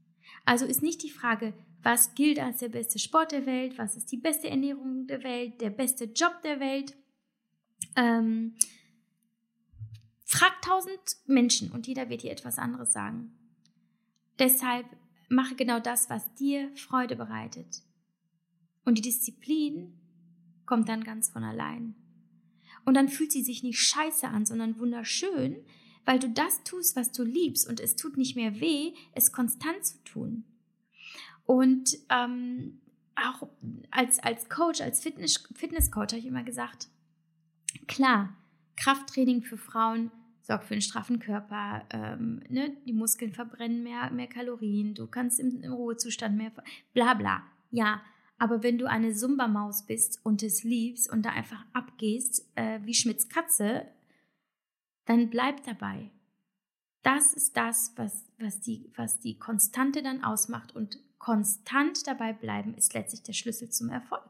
Also 0.44 0.64
ist 0.64 0.82
nicht 0.82 1.04
die 1.04 1.10
Frage, 1.10 1.54
was 1.84 2.16
gilt 2.16 2.40
als 2.40 2.58
der 2.58 2.68
beste 2.68 2.98
Sport 2.98 3.30
der 3.30 3.46
Welt, 3.46 3.78
was 3.78 3.96
ist 3.96 4.10
die 4.10 4.16
beste 4.16 4.50
Ernährung 4.50 5.06
der 5.06 5.22
Welt, 5.22 5.60
der 5.60 5.70
beste 5.70 6.06
Job 6.06 6.42
der 6.42 6.58
Welt, 6.58 6.96
ähm, 7.94 8.56
frag 10.24 10.60
tausend 10.62 11.16
Menschen 11.26 11.70
und 11.70 11.86
jeder 11.86 12.08
wird 12.08 12.24
dir 12.24 12.32
etwas 12.32 12.58
anderes 12.58 12.92
sagen. 12.92 13.38
Deshalb 14.40 14.84
mache 15.28 15.54
genau 15.54 15.78
das, 15.78 16.10
was 16.10 16.34
dir 16.34 16.74
Freude 16.74 17.14
bereitet. 17.14 17.84
Und 18.84 18.98
die 18.98 19.02
Disziplin 19.02 19.97
kommt 20.68 20.90
dann 20.90 21.02
ganz 21.02 21.30
von 21.30 21.44
allein. 21.44 21.94
Und 22.84 22.94
dann 22.94 23.08
fühlt 23.08 23.32
sie 23.32 23.42
sich 23.42 23.62
nicht 23.62 23.80
scheiße 23.80 24.28
an, 24.28 24.44
sondern 24.44 24.78
wunderschön, 24.78 25.56
weil 26.04 26.18
du 26.18 26.28
das 26.28 26.62
tust, 26.62 26.94
was 26.94 27.10
du 27.10 27.24
liebst 27.24 27.66
und 27.66 27.80
es 27.80 27.96
tut 27.96 28.18
nicht 28.18 28.36
mehr 28.36 28.60
weh, 28.60 28.92
es 29.14 29.32
konstant 29.32 29.84
zu 29.84 30.04
tun. 30.04 30.44
Und 31.46 31.96
ähm, 32.10 32.80
auch 33.16 33.48
als, 33.90 34.18
als 34.18 34.50
Coach, 34.50 34.82
als 34.82 35.02
Fitness, 35.02 35.42
Fitnesscoach 35.54 36.08
habe 36.08 36.18
ich 36.18 36.26
immer 36.26 36.44
gesagt, 36.44 36.88
Klar, 37.86 38.34
Krafttraining 38.76 39.42
für 39.42 39.56
Frauen 39.56 40.10
sorgt 40.42 40.66
für 40.66 40.74
einen 40.74 40.82
straffen 40.82 41.18
Körper, 41.18 41.84
ähm, 41.90 42.42
ne? 42.48 42.76
die 42.86 42.92
Muskeln 42.92 43.32
verbrennen 43.32 43.82
mehr, 43.82 44.10
mehr 44.10 44.28
Kalorien, 44.28 44.94
du 44.94 45.06
kannst 45.06 45.40
im, 45.40 45.62
im 45.62 45.72
Ruhezustand 45.72 46.36
mehr, 46.36 46.52
bla 46.92 47.14
bla. 47.14 47.42
Ja, 47.70 48.02
aber 48.38 48.62
wenn 48.62 48.78
du 48.78 48.88
eine 48.88 49.14
Sumba-Maus 49.14 49.86
bist 49.86 50.20
und 50.24 50.42
es 50.42 50.62
liebst 50.62 51.10
und 51.10 51.22
da 51.22 51.30
einfach 51.30 51.64
abgehst, 51.72 52.48
äh, 52.54 52.78
wie 52.84 52.94
Schmidts 52.94 53.28
Katze, 53.28 53.86
dann 55.06 55.28
bleib 55.30 55.64
dabei. 55.64 56.10
Das 57.02 57.32
ist 57.32 57.56
das, 57.56 57.92
was, 57.96 58.30
was, 58.38 58.60
die, 58.60 58.90
was 58.96 59.18
die 59.18 59.38
Konstante 59.38 60.02
dann 60.02 60.22
ausmacht 60.22 60.74
und 60.74 60.98
konstant 61.18 62.06
dabei 62.06 62.32
bleiben 62.32 62.74
ist 62.74 62.94
letztlich 62.94 63.22
der 63.22 63.32
Schlüssel 63.32 63.70
zum 63.70 63.90
Erfolg. 63.90 64.22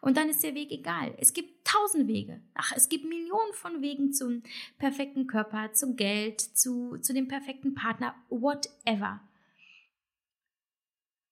Und 0.00 0.16
dann 0.16 0.28
ist 0.28 0.42
der 0.42 0.54
Weg 0.54 0.70
egal. 0.70 1.14
Es 1.18 1.32
gibt 1.32 1.66
tausend 1.66 2.08
Wege. 2.08 2.40
Ach, 2.54 2.72
es 2.74 2.88
gibt 2.88 3.04
Millionen 3.04 3.52
von 3.52 3.82
Wegen 3.82 4.12
zum 4.12 4.42
perfekten 4.78 5.26
Körper, 5.26 5.72
zum 5.72 5.96
Geld, 5.96 6.40
zu, 6.40 6.96
zu 6.98 7.12
dem 7.12 7.28
perfekten 7.28 7.74
Partner, 7.74 8.14
whatever. 8.28 9.20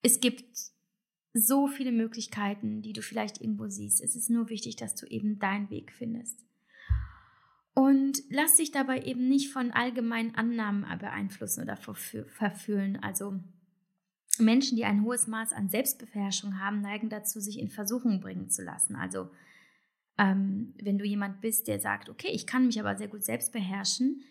Es 0.03 0.21
gibt 0.21 0.74
so 1.35 1.67
viele 1.67 1.93
Möglichkeiten, 1.93 2.81
die 2.81 2.93
du 2.93 3.03
vielleicht 3.03 3.41
irgendwo 3.41 3.69
siehst. 3.69 4.01
Es 4.01 4.15
ist 4.15 4.31
nur 4.31 4.49
wichtig, 4.49 4.77
dass 4.77 4.95
du 4.95 5.07
eben 5.07 5.39
deinen 5.41 5.69
Weg 5.69 5.93
findest. 5.93 6.41
Und 7.75 8.23
lass 8.31 8.55
dich 8.55 8.71
dabei 8.71 9.03
eben 9.03 9.29
nicht 9.29 9.53
von 9.53 9.73
allgemeinen 9.73 10.37
Annahmen 10.37 10.87
beeinflussen 11.01 11.65
oder 11.65 11.77
verführen. 11.77 13.01
Also 13.03 13.41
Menschen, 14.39 14.77
die 14.77 14.85
ein 14.85 15.03
hohes 15.03 15.27
Maß 15.27 15.53
an 15.53 15.69
Selbstbeherrschung 15.69 16.61
haben, 16.61 16.81
neigen 16.81 17.09
dazu, 17.09 17.41
sich 17.41 17.59
in 17.59 17.69
Versuchung 17.69 18.21
bringen 18.21 18.49
zu 18.49 18.63
lassen. 18.63 18.95
Also 18.95 19.29
ähm, 20.19 20.75
wenn 20.81 20.99
du 20.99 21.05
jemand 21.05 21.41
bist, 21.41 21.67
der 21.67 21.81
sagt, 21.81 22.09
okay, 22.09 22.29
ich 22.31 22.47
kann 22.47 22.67
mich 22.67 22.79
aber 22.79 22.97
sehr 22.97 23.09
gut 23.09 23.25
selbst 23.25 23.53
beherrschen, 23.53 24.23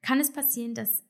kann 0.00 0.20
es 0.20 0.32
passieren, 0.32 0.74
dass 0.74 1.04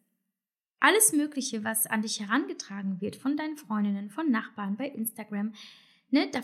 alles 0.83 1.12
Mögliche, 1.12 1.64
was 1.64 1.87
an 1.87 2.03
dich 2.03 2.21
herangetragen 2.21 3.01
wird 3.01 3.16
von 3.16 3.37
deinen 3.37 3.57
Freundinnen, 3.57 4.11
von 4.11 4.31
Nachbarn, 4.31 4.77
bei 4.77 4.88
Instagram, 4.88 5.53
ne, 6.11 6.29
da, 6.33 6.40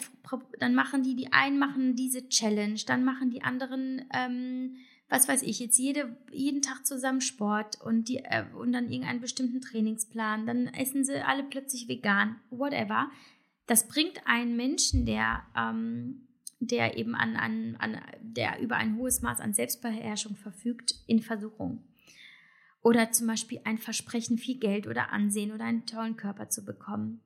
dann 0.58 0.74
machen 0.74 1.02
die, 1.02 1.16
die 1.16 1.32
einen 1.32 1.58
machen 1.58 1.96
diese 1.96 2.28
Challenge, 2.28 2.80
dann 2.86 3.04
machen 3.04 3.30
die 3.30 3.42
anderen 3.42 4.06
ähm, 4.14 4.76
was 5.08 5.26
weiß 5.26 5.42
ich, 5.42 5.58
jetzt 5.58 5.78
jede, 5.78 6.16
jeden 6.30 6.62
Tag 6.62 6.86
zusammen 6.86 7.20
Sport 7.20 7.80
und, 7.80 8.08
die, 8.08 8.18
äh, 8.18 8.44
und 8.54 8.72
dann 8.72 8.90
irgendeinen 8.90 9.20
bestimmten 9.20 9.60
Trainingsplan, 9.60 10.46
dann 10.46 10.66
essen 10.68 11.04
sie 11.04 11.24
alle 11.24 11.44
plötzlich 11.44 11.88
vegan, 11.88 12.36
whatever. 12.50 13.10
Das 13.66 13.88
bringt 13.88 14.26
einen 14.26 14.56
Menschen, 14.56 15.06
der, 15.06 15.44
ähm, 15.56 16.28
der 16.60 16.98
eben 16.98 17.14
an, 17.14 17.36
an, 17.36 17.76
an, 17.76 18.00
der 18.20 18.60
über 18.60 18.76
ein 18.76 18.96
hohes 18.96 19.22
Maß 19.22 19.40
an 19.40 19.54
Selbstbeherrschung 19.54 20.36
verfügt, 20.36 20.94
in 21.06 21.20
Versuchung. 21.20 21.82
Oder 22.82 23.12
zum 23.12 23.26
Beispiel 23.26 23.60
ein 23.64 23.78
Versprechen, 23.78 24.38
viel 24.38 24.58
Geld 24.58 24.86
oder 24.86 25.12
Ansehen 25.12 25.52
oder 25.52 25.64
einen 25.64 25.86
tollen 25.86 26.16
Körper 26.16 26.48
zu 26.48 26.64
bekommen. 26.64 27.20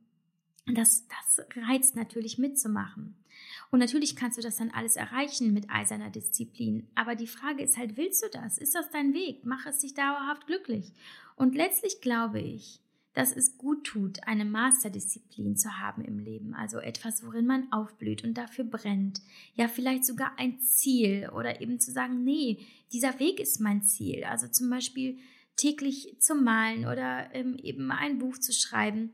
Das, 0.67 1.07
das 1.09 1.47
reizt 1.69 1.97
natürlich 1.97 2.39
mitzumachen. 2.39 3.17
Und 3.71 3.81
natürlich 3.81 4.17
kannst 4.17 4.39
du 4.39 4.43
das 4.43 4.57
dann 4.57 4.71
alles 4.71 4.97
erreichen 4.97 5.53
mit 5.53 5.71
eiserner 5.71 6.11
Disziplin. 6.11 6.87
Aber 6.95 7.17
die 7.17 7.27
Frage 7.27 7.63
ist 7.63 7.77
halt, 7.77 7.97
willst 7.97 8.23
du 8.23 8.29
das? 8.31 8.59
Ist 8.59 8.75
das 8.75 8.91
dein 8.91 9.15
Weg? 9.15 9.45
Mach 9.45 9.67
es 9.67 9.79
dich 9.79 9.95
dauerhaft 9.95 10.47
glücklich. 10.47 10.93
Und 11.37 11.55
letztlich 11.55 12.01
glaube 12.01 12.41
ich, 12.41 12.81
dass 13.15 13.35
es 13.37 13.59
gut 13.59 13.85
tut, 13.85 14.27
eine 14.27 14.45
Masterdisziplin 14.45 15.57
zu 15.57 15.79
haben 15.79 16.03
im 16.03 16.19
Leben, 16.19 16.55
also 16.55 16.79
etwas, 16.79 17.25
worin 17.27 17.47
man 17.47 17.71
aufblüht 17.71 18.25
und 18.25 18.35
dafür 18.35 18.65
brennt. 18.65 19.21
Ja, 19.55 19.69
vielleicht 19.69 20.05
sogar 20.05 20.39
ein 20.39 20.61
Ziel 20.61 21.29
oder 21.35 21.61
eben 21.61 21.79
zu 21.79 21.93
sagen, 21.93 22.25
nee, 22.25 22.59
dieser 22.93 23.19
Weg 23.19 23.39
ist 23.39 23.61
mein 23.61 23.83
Ziel. 23.83 24.25
Also 24.25 24.49
zum 24.49 24.71
Beispiel 24.71 25.19
täglich 25.57 26.17
zu 26.21 26.35
malen 26.35 26.87
oder 26.87 27.35
ähm, 27.35 27.57
eben 27.63 27.91
ein 27.91 28.19
Buch 28.19 28.39
zu 28.39 28.53
schreiben 28.53 29.13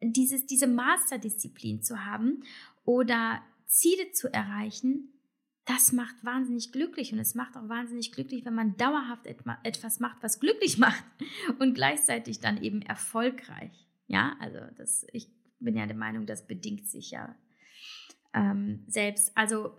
dieses, 0.00 0.46
diese 0.46 0.66
Masterdisziplin 0.66 1.82
zu 1.82 2.04
haben 2.04 2.42
oder 2.84 3.42
Ziele 3.66 4.12
zu 4.12 4.32
erreichen, 4.32 5.12
das 5.64 5.92
macht 5.92 6.24
wahnsinnig 6.24 6.72
glücklich 6.72 7.12
und 7.12 7.18
es 7.18 7.34
macht 7.34 7.56
auch 7.56 7.68
wahnsinnig 7.68 8.12
glücklich, 8.12 8.44
wenn 8.44 8.54
man 8.54 8.76
dauerhaft 8.76 9.26
etwas 9.26 10.00
macht, 10.00 10.22
was 10.22 10.40
glücklich 10.40 10.78
macht 10.78 11.04
und 11.58 11.74
gleichzeitig 11.74 12.40
dann 12.40 12.62
eben 12.62 12.80
erfolgreich. 12.82 13.86
Ja, 14.06 14.36
also 14.40 14.58
das, 14.76 15.06
ich 15.12 15.28
bin 15.58 15.76
ja 15.76 15.86
der 15.86 15.96
Meinung, 15.96 16.24
das 16.24 16.46
bedingt 16.46 16.88
sich 16.88 17.10
ja 17.10 17.34
ähm, 18.32 18.84
selbst. 18.86 19.36
Also 19.36 19.78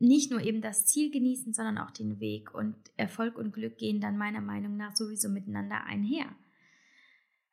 nicht 0.00 0.30
nur 0.30 0.40
eben 0.40 0.62
das 0.62 0.86
Ziel 0.86 1.10
genießen, 1.10 1.52
sondern 1.52 1.78
auch 1.78 1.90
den 1.90 2.20
Weg. 2.20 2.54
Und 2.54 2.74
Erfolg 2.96 3.36
und 3.36 3.52
Glück 3.52 3.76
gehen 3.76 4.00
dann 4.00 4.16
meiner 4.16 4.40
Meinung 4.40 4.76
nach 4.76 4.96
sowieso 4.96 5.28
miteinander 5.28 5.84
einher. 5.84 6.26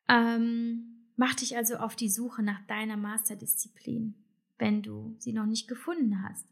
Ähm, 0.08 1.10
mach 1.16 1.34
dich 1.34 1.56
also 1.56 1.76
auf 1.76 1.94
die 1.94 2.08
Suche 2.08 2.42
nach 2.42 2.66
deiner 2.66 2.96
Masterdisziplin, 2.96 4.14
wenn 4.58 4.82
du 4.82 5.14
sie 5.18 5.34
noch 5.34 5.44
nicht 5.44 5.68
gefunden 5.68 6.22
hast. 6.26 6.46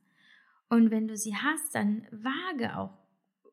Und 0.69 0.91
wenn 0.91 1.09
du 1.09 1.17
sie 1.17 1.35
hast, 1.35 1.75
dann 1.75 2.07
wage 2.11 2.77
auch 2.77 2.99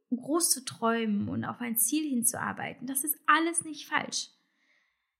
groß 0.09 0.49
zu 0.49 0.65
träumen 0.65 1.29
und 1.29 1.45
auf 1.45 1.61
ein 1.61 1.77
Ziel 1.77 2.07
hinzuarbeiten. 2.09 2.87
Das 2.87 3.05
ist 3.05 3.17
alles 3.25 3.63
nicht 3.63 3.87
falsch. 3.87 4.29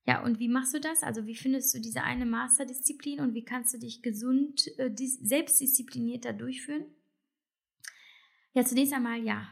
Ja, 0.06 0.22
und 0.22 0.38
wie 0.38 0.48
machst 0.48 0.74
du 0.74 0.80
das? 0.80 1.02
Also 1.02 1.26
wie 1.26 1.34
findest 1.34 1.74
du 1.74 1.80
diese 1.80 2.02
eine 2.02 2.26
Masterdisziplin 2.26 3.20
und 3.20 3.32
wie 3.32 3.44
kannst 3.44 3.72
du 3.72 3.78
dich 3.78 4.02
gesund, 4.02 4.68
äh, 4.78 4.94
selbstdiszipliniert 4.94 6.26
da 6.26 6.34
durchführen? 6.34 6.84
Ja, 8.54 8.64
zunächst 8.64 8.94
einmal 8.94 9.22
ja. 9.22 9.48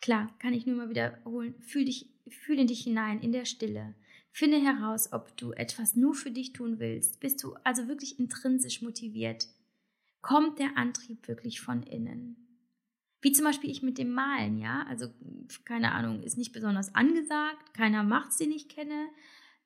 Klar, 0.00 0.28
kann 0.40 0.52
ich 0.52 0.66
nur 0.66 0.76
mal 0.76 0.90
wiederholen. 0.90 1.54
Fühl 1.60 1.84
dich, 1.84 2.10
fühl 2.28 2.58
in 2.58 2.66
dich 2.66 2.82
hinein, 2.82 3.20
in 3.20 3.32
der 3.32 3.44
Stille. 3.44 3.94
Finde 4.32 4.58
heraus, 4.58 5.12
ob 5.12 5.36
du 5.36 5.52
etwas 5.52 5.96
nur 5.96 6.14
für 6.14 6.30
dich 6.30 6.52
tun 6.52 6.78
willst. 6.78 7.20
Bist 7.20 7.42
du 7.42 7.54
also 7.64 7.88
wirklich 7.88 8.18
intrinsisch 8.18 8.82
motiviert? 8.82 9.46
Kommt 10.20 10.58
der 10.58 10.76
Antrieb 10.76 11.28
wirklich 11.28 11.60
von 11.60 11.82
innen? 11.84 12.36
Wie 13.20 13.32
zum 13.32 13.44
Beispiel 13.44 13.70
ich 13.70 13.82
mit 13.82 13.98
dem 13.98 14.12
Malen, 14.12 14.58
ja. 14.58 14.84
Also, 14.88 15.08
keine 15.64 15.92
Ahnung, 15.92 16.22
ist 16.22 16.38
nicht 16.38 16.52
besonders 16.52 16.94
angesagt, 16.94 17.74
keiner 17.74 18.02
macht 18.02 18.30
es, 18.30 18.36
den 18.36 18.52
ich 18.52 18.68
kenne. 18.68 19.08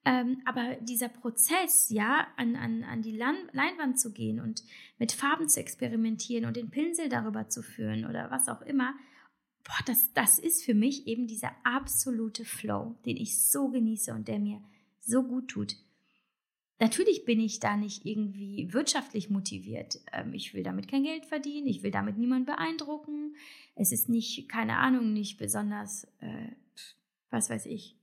Ähm, 0.05 0.43
aber 0.45 0.77
dieser 0.81 1.09
Prozess, 1.09 1.89
ja, 1.91 2.27
an, 2.37 2.57
an, 2.57 2.83
an 2.83 3.03
die 3.03 3.17
Leinwand 3.17 4.01
zu 4.01 4.13
gehen 4.13 4.41
und 4.41 4.65
mit 4.99 5.13
Farben 5.13 5.49
zu 5.49 5.61
experimentieren 5.61 6.45
und 6.45 6.57
den 6.57 6.71
Pinsel 6.71 7.09
darüber 7.09 7.49
zu 7.49 7.63
führen 7.63 8.05
oder 8.05 8.31
was 8.31 8.49
auch 8.49 8.63
immer, 8.63 8.95
boah, 9.63 9.79
das, 9.87 10.13
das 10.13 10.39
ist 10.41 10.65
für 10.65 10.75
mich 10.75 11.07
eben 11.07 11.29
dieser 11.29 11.53
absolute 11.63 12.45
Flow, 12.45 12.97
den 13.07 13.17
ich 13.17 13.39
so 13.39 13.69
genieße 13.69 14.13
und 14.13 14.27
der 14.27 14.41
mir 14.41 14.61
so 14.99 15.23
gut 15.23 15.49
tut. 15.49 15.77
Natürlich 16.81 17.25
bin 17.25 17.39
ich 17.39 17.61
da 17.61 17.77
nicht 17.77 18.05
irgendwie 18.05 18.73
wirtschaftlich 18.73 19.31
motiviert. 19.31 20.01
Ähm, 20.13 20.35
ich 20.35 20.53
will 20.53 20.65
damit 20.65 20.89
kein 20.89 21.05
Geld 21.05 21.27
verdienen, 21.27 21.69
ich 21.69 21.85
will 21.85 21.93
damit 21.93 22.19
niemanden 22.19 22.47
beeindrucken. 22.47 23.37
Es 23.77 23.93
ist 23.93 24.09
nicht, 24.09 24.49
keine 24.49 24.79
Ahnung, 24.79 25.13
nicht 25.13 25.39
besonders, 25.39 26.09
äh, 26.19 26.49
was 27.31 27.51
weiß 27.51 27.67
ich, 27.67 27.97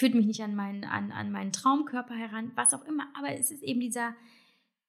führt 0.00 0.14
mich 0.14 0.24
nicht 0.24 0.40
an 0.40 0.54
meinen, 0.54 0.84
an, 0.84 1.12
an 1.12 1.30
meinen 1.30 1.52
Traumkörper 1.52 2.14
heran, 2.14 2.52
was 2.54 2.72
auch 2.72 2.86
immer, 2.86 3.06
aber 3.18 3.34
es 3.34 3.50
ist 3.50 3.62
eben 3.62 3.80
dieser, 3.80 4.14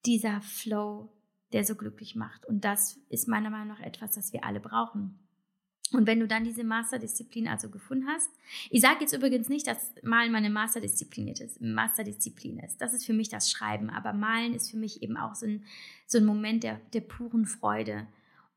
dieser 0.05 0.39
Flow, 0.39 1.11
der 1.51 1.65
so 1.65 1.75
glücklich 1.75 2.15
macht. 2.15 2.45
Und 2.45 2.63
das 2.63 2.97
ist 3.09 3.27
meiner 3.27 3.49
Meinung 3.49 3.67
nach 3.67 3.81
etwas, 3.81 4.15
das 4.15 4.31
wir 4.31 4.45
alle 4.45 4.61
brauchen. 4.61 5.19
Und 5.91 6.07
wenn 6.07 6.21
du 6.21 6.27
dann 6.29 6.45
diese 6.45 6.63
Masterdisziplin 6.63 7.49
also 7.49 7.69
gefunden 7.69 8.07
hast, 8.07 8.29
ich 8.69 8.79
sage 8.79 9.01
jetzt 9.01 9.11
übrigens 9.11 9.49
nicht, 9.49 9.67
dass 9.67 9.91
Malen 10.01 10.31
meine 10.31 10.49
Masterdisziplin 10.49 11.27
ist, 11.27 11.59
Masterdisziplin 11.59 12.59
ist. 12.59 12.79
Das 12.79 12.93
ist 12.93 13.05
für 13.05 13.11
mich 13.11 13.27
das 13.27 13.51
Schreiben, 13.51 13.89
aber 13.89 14.13
Malen 14.13 14.53
ist 14.53 14.71
für 14.71 14.77
mich 14.77 15.03
eben 15.03 15.17
auch 15.17 15.35
so 15.35 15.45
ein, 15.45 15.65
so 16.07 16.19
ein 16.19 16.25
Moment 16.25 16.63
der, 16.63 16.79
der 16.93 17.01
puren 17.01 17.45
Freude. 17.45 18.07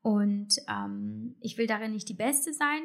Und 0.01 0.55
ähm, 0.69 1.35
ich 1.41 1.57
will 1.57 1.67
darin 1.67 1.91
nicht 1.91 2.07
die 2.07 2.13
Beste 2.13 2.53
sein, 2.53 2.81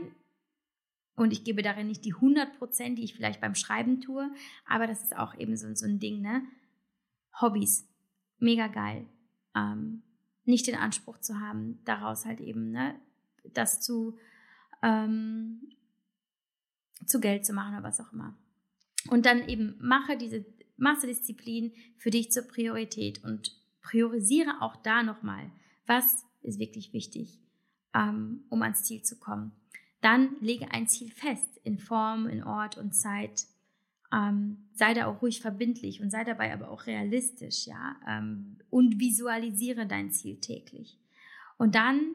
und 1.16 1.32
ich 1.32 1.44
gebe 1.44 1.62
darin 1.62 1.88
nicht 1.88 2.04
die 2.04 2.14
100 2.14 2.58
Prozent, 2.58 2.98
die 2.98 3.04
ich 3.04 3.14
vielleicht 3.14 3.40
beim 3.40 3.54
Schreiben 3.54 4.00
tue, 4.00 4.30
aber 4.66 4.86
das 4.86 5.02
ist 5.02 5.16
auch 5.16 5.34
eben 5.36 5.56
so, 5.56 5.74
so 5.74 5.86
ein 5.86 5.98
Ding, 5.98 6.20
ne? 6.20 6.42
Hobbys, 7.40 7.88
mega 8.38 8.68
geil. 8.68 9.06
Ähm, 9.54 10.02
nicht 10.44 10.66
den 10.66 10.76
Anspruch 10.76 11.18
zu 11.18 11.40
haben, 11.40 11.80
daraus 11.84 12.24
halt 12.24 12.40
eben, 12.40 12.70
ne, 12.70 12.98
das 13.52 13.80
zu, 13.80 14.18
ähm, 14.82 15.60
zu 17.06 17.20
Geld 17.20 17.46
zu 17.46 17.52
machen 17.52 17.74
oder 17.74 17.84
was 17.84 18.00
auch 18.00 18.12
immer. 18.12 18.36
Und 19.08 19.26
dann 19.26 19.48
eben 19.48 19.76
mache 19.80 20.16
diese 20.16 20.44
Masterdisziplin 20.76 21.72
für 21.96 22.10
dich 22.10 22.32
zur 22.32 22.42
Priorität 22.44 23.22
und 23.24 23.56
priorisiere 23.82 24.60
auch 24.60 24.76
da 24.76 25.02
nochmal, 25.02 25.50
was 25.86 26.24
ist 26.42 26.58
wirklich 26.58 26.92
wichtig, 26.92 27.40
ähm, 27.94 28.44
um 28.48 28.62
ans 28.62 28.84
Ziel 28.84 29.02
zu 29.02 29.18
kommen. 29.18 29.52
Dann 30.00 30.36
lege 30.40 30.70
ein 30.72 30.88
Ziel 30.88 31.10
fest 31.10 31.58
in 31.62 31.78
Form, 31.78 32.26
in 32.26 32.42
Ort 32.42 32.78
und 32.78 32.94
Zeit. 32.94 33.46
Ähm, 34.12 34.68
sei 34.72 34.94
da 34.94 35.06
auch 35.06 35.22
ruhig 35.22 35.40
verbindlich 35.40 36.00
und 36.00 36.10
sei 36.10 36.24
dabei 36.24 36.52
aber 36.52 36.70
auch 36.70 36.86
realistisch, 36.86 37.66
ja. 37.66 37.96
Ähm, 38.08 38.58
und 38.70 38.98
visualisiere 38.98 39.86
dein 39.86 40.10
Ziel 40.10 40.40
täglich. 40.40 40.98
Und 41.58 41.74
dann 41.74 42.14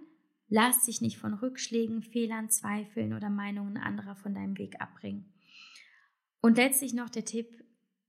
lass 0.49 0.85
dich 0.85 1.01
nicht 1.01 1.17
von 1.17 1.33
Rückschlägen, 1.33 2.01
Fehlern, 2.01 2.49
Zweifeln 2.49 3.13
oder 3.13 3.29
Meinungen 3.29 3.77
anderer 3.77 4.15
von 4.15 4.33
deinem 4.33 4.57
Weg 4.57 4.81
abbringen. 4.81 5.31
Und 6.41 6.57
letztlich 6.57 6.93
noch 6.93 7.09
der 7.09 7.25
Tipp, 7.25 7.63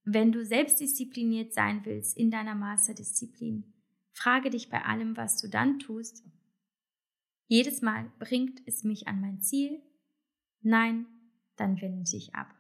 wenn 0.05 0.33
du 0.33 0.45
selbstdiszipliniert 0.45 1.53
sein 1.53 1.85
willst 1.85 2.17
in 2.17 2.31
deiner 2.31 2.55
Masterdisziplin, 2.55 3.73
frage 4.13 4.51
dich 4.51 4.69
bei 4.71 4.85
allem, 4.85 5.17
was 5.17 5.41
du 5.41 5.49
dann 5.49 5.79
tust, 5.79 6.25
jedes 7.47 7.83
Mal 7.83 8.11
bringt 8.19 8.61
es 8.67 8.85
mich 8.85 9.09
an 9.09 9.21
mein 9.21 9.41
Ziel. 9.41 9.81
Nein, 10.63 11.07
dann 11.57 11.81
wende 11.81 12.17
ich 12.17 12.35
ab. 12.35 12.55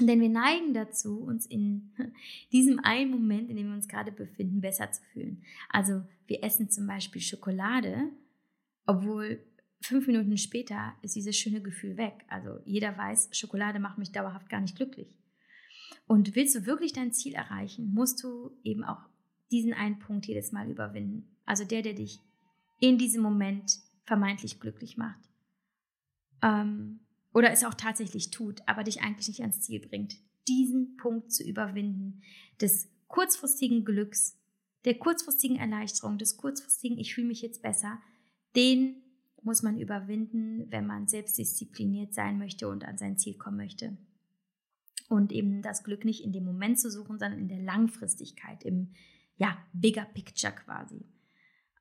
Denn 0.00 0.20
wir 0.20 0.28
neigen 0.28 0.74
dazu, 0.74 1.20
uns 1.20 1.46
in 1.46 1.92
diesem 2.52 2.78
einen 2.80 3.10
Moment, 3.10 3.48
in 3.48 3.56
dem 3.56 3.68
wir 3.68 3.74
uns 3.74 3.88
gerade 3.88 4.12
befinden, 4.12 4.60
besser 4.60 4.92
zu 4.92 5.02
fühlen. 5.12 5.42
Also 5.70 6.02
wir 6.26 6.44
essen 6.44 6.68
zum 6.68 6.86
Beispiel 6.86 7.22
Schokolade, 7.22 8.10
obwohl 8.84 9.42
fünf 9.80 10.06
Minuten 10.06 10.36
später 10.36 10.94
ist 11.02 11.16
dieses 11.16 11.36
schöne 11.36 11.62
Gefühl 11.62 11.96
weg. 11.96 12.24
Also 12.28 12.60
jeder 12.66 12.96
weiß, 12.96 13.30
Schokolade 13.32 13.78
macht 13.78 13.96
mich 13.96 14.12
dauerhaft 14.12 14.50
gar 14.50 14.60
nicht 14.60 14.76
glücklich. 14.76 15.08
Und 16.06 16.36
willst 16.36 16.54
du 16.54 16.66
wirklich 16.66 16.92
dein 16.92 17.12
Ziel 17.12 17.34
erreichen, 17.34 17.92
musst 17.92 18.22
du 18.22 18.50
eben 18.64 18.84
auch 18.84 19.08
diesen 19.50 19.72
einen 19.72 19.98
Punkt 19.98 20.26
jedes 20.26 20.52
Mal 20.52 20.70
überwinden. 20.70 21.36
Also 21.46 21.64
der, 21.64 21.82
der 21.82 21.94
dich 21.94 22.20
in 22.78 22.98
diesem 22.98 23.22
Moment 23.22 23.78
vermeintlich 24.04 24.60
glücklich 24.60 24.96
macht. 24.96 25.20
Ähm, 26.42 27.00
oder 27.32 27.50
es 27.50 27.64
auch 27.64 27.74
tatsächlich 27.74 28.30
tut, 28.30 28.60
aber 28.66 28.84
dich 28.84 29.02
eigentlich 29.02 29.28
nicht 29.28 29.40
ans 29.40 29.60
Ziel 29.60 29.80
bringt. 29.80 30.16
Diesen 30.48 30.96
Punkt 30.96 31.32
zu 31.32 31.42
überwinden, 31.42 32.22
des 32.60 32.88
kurzfristigen 33.08 33.84
Glücks, 33.84 34.38
der 34.84 34.94
kurzfristigen 34.94 35.56
Erleichterung, 35.56 36.18
des 36.18 36.36
kurzfristigen 36.36 36.98
Ich 36.98 37.14
fühle 37.14 37.26
mich 37.26 37.42
jetzt 37.42 37.62
besser, 37.62 38.00
den 38.54 39.02
muss 39.42 39.62
man 39.62 39.78
überwinden, 39.78 40.70
wenn 40.70 40.86
man 40.86 41.08
selbstdiszipliniert 41.08 42.14
sein 42.14 42.38
möchte 42.38 42.68
und 42.68 42.84
an 42.84 42.98
sein 42.98 43.18
Ziel 43.18 43.34
kommen 43.34 43.58
möchte. 43.58 43.96
Und 45.08 45.30
eben 45.30 45.62
das 45.62 45.84
Glück 45.84 46.04
nicht 46.04 46.24
in 46.24 46.32
dem 46.32 46.44
Moment 46.44 46.80
zu 46.80 46.90
suchen, 46.90 47.18
sondern 47.18 47.38
in 47.38 47.48
der 47.48 47.62
Langfristigkeit, 47.62 48.64
im 48.64 48.92
ja, 49.36 49.56
bigger 49.72 50.04
picture 50.04 50.52
quasi 50.52 51.04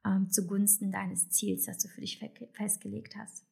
ähm, 0.06 0.30
zugunsten 0.30 0.92
deines 0.92 1.30
Ziels, 1.30 1.66
das 1.66 1.80
du 1.80 1.88
für 1.88 2.02
dich 2.02 2.20
festgelegt 2.54 3.16
hast. 3.16 3.46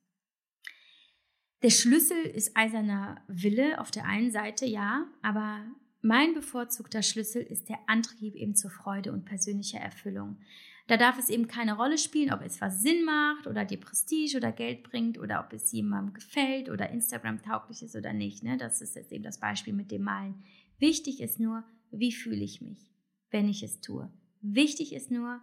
Der 1.63 1.69
Schlüssel 1.69 2.21
ist 2.25 2.57
eiserner 2.57 3.21
Wille 3.27 3.79
auf 3.79 3.89
der 3.89 4.05
einen 4.05 4.31
Seite, 4.31 4.65
ja, 4.65 5.05
aber 5.21 5.65
mein 6.01 6.33
bevorzugter 6.33 7.01
Schlüssel 7.01 7.41
ist 7.41 7.69
der 7.69 7.79
Antrieb 7.87 8.35
eben 8.35 8.55
zur 8.55 8.69
Freude 8.69 9.13
und 9.13 9.23
persönlicher 9.23 9.79
Erfüllung. 9.79 10.37
Da 10.87 10.97
darf 10.97 11.17
es 11.17 11.29
eben 11.29 11.47
keine 11.47 11.77
Rolle 11.77 11.97
spielen, 11.97 12.33
ob 12.33 12.41
es 12.41 12.59
was 12.59 12.81
Sinn 12.81 13.05
macht 13.05 13.47
oder 13.47 13.63
dir 13.63 13.79
Prestige 13.79 14.35
oder 14.35 14.51
Geld 14.51 14.83
bringt 14.83 15.17
oder 15.17 15.39
ob 15.39 15.53
es 15.53 15.71
jemandem 15.71 16.13
gefällt 16.13 16.69
oder 16.69 16.89
Instagram 16.89 17.41
tauglich 17.41 17.81
ist 17.81 17.95
oder 17.95 18.11
nicht. 18.11 18.43
Ne? 18.43 18.57
Das 18.57 18.81
ist 18.81 18.97
jetzt 18.97 19.13
eben 19.13 19.23
das 19.23 19.39
Beispiel 19.39 19.71
mit 19.71 19.91
dem 19.91 20.03
Malen. 20.03 20.43
Wichtig 20.79 21.21
ist 21.21 21.39
nur, 21.39 21.63
wie 21.91 22.11
fühle 22.11 22.43
ich 22.43 22.59
mich, 22.59 22.91
wenn 23.31 23.47
ich 23.47 23.63
es 23.63 23.79
tue. 23.79 24.11
Wichtig 24.41 24.91
ist 24.91 25.09
nur, 25.09 25.39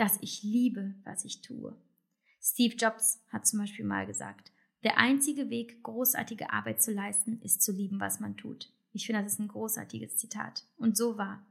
dass 0.00 0.16
ich 0.22 0.42
liebe, 0.42 0.94
was 1.04 1.26
ich 1.26 1.42
tue. 1.42 1.76
Steve 2.40 2.74
Jobs 2.74 3.22
hat 3.28 3.46
zum 3.46 3.58
Beispiel 3.58 3.84
mal 3.84 4.06
gesagt, 4.06 4.50
der 4.82 4.96
einzige 4.96 5.50
Weg, 5.50 5.82
großartige 5.82 6.50
Arbeit 6.54 6.80
zu 6.80 6.90
leisten, 6.90 7.38
ist 7.42 7.60
zu 7.60 7.70
lieben, 7.70 8.00
was 8.00 8.18
man 8.18 8.38
tut. 8.38 8.72
Ich 8.94 9.04
finde, 9.04 9.22
das 9.22 9.34
ist 9.34 9.40
ein 9.40 9.48
großartiges 9.48 10.16
Zitat. 10.16 10.64
Und 10.78 10.96
so 10.96 11.18
war. 11.18 11.44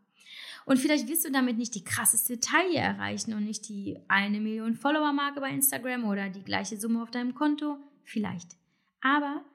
Und 0.65 0.77
vielleicht 0.77 1.07
wirst 1.07 1.25
du 1.25 1.31
damit 1.31 1.59
nicht 1.59 1.75
die 1.75 1.83
krasseste 1.83 2.39
Taille 2.39 2.79
erreichen 2.79 3.35
und 3.35 3.45
nicht 3.45 3.69
die 3.69 3.99
eine 4.07 4.39
Million 4.39 4.75
Follower-Marke 4.75 5.41
bei 5.41 5.51
Instagram 5.51 6.05
oder 6.05 6.29
die 6.29 6.43
gleiche 6.43 6.79
Summe 6.79 7.03
auf 7.03 7.11
deinem 7.11 7.35
Konto. 7.35 7.77
Vielleicht. 8.03 8.57
Aber 9.01 9.45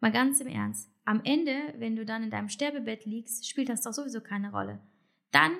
mal 0.00 0.12
ganz 0.12 0.40
im 0.40 0.48
Ernst. 0.48 0.90
Am 1.04 1.20
Ende, 1.24 1.74
wenn 1.76 1.94
du 1.94 2.06
dann 2.06 2.22
in 2.22 2.30
deinem 2.30 2.48
Sterbebett 2.48 3.04
liegst, 3.04 3.46
spielt 3.46 3.68
das 3.68 3.82
doch 3.82 3.92
sowieso 3.92 4.22
keine 4.22 4.50
Rolle. 4.50 4.80
Dann 5.30 5.52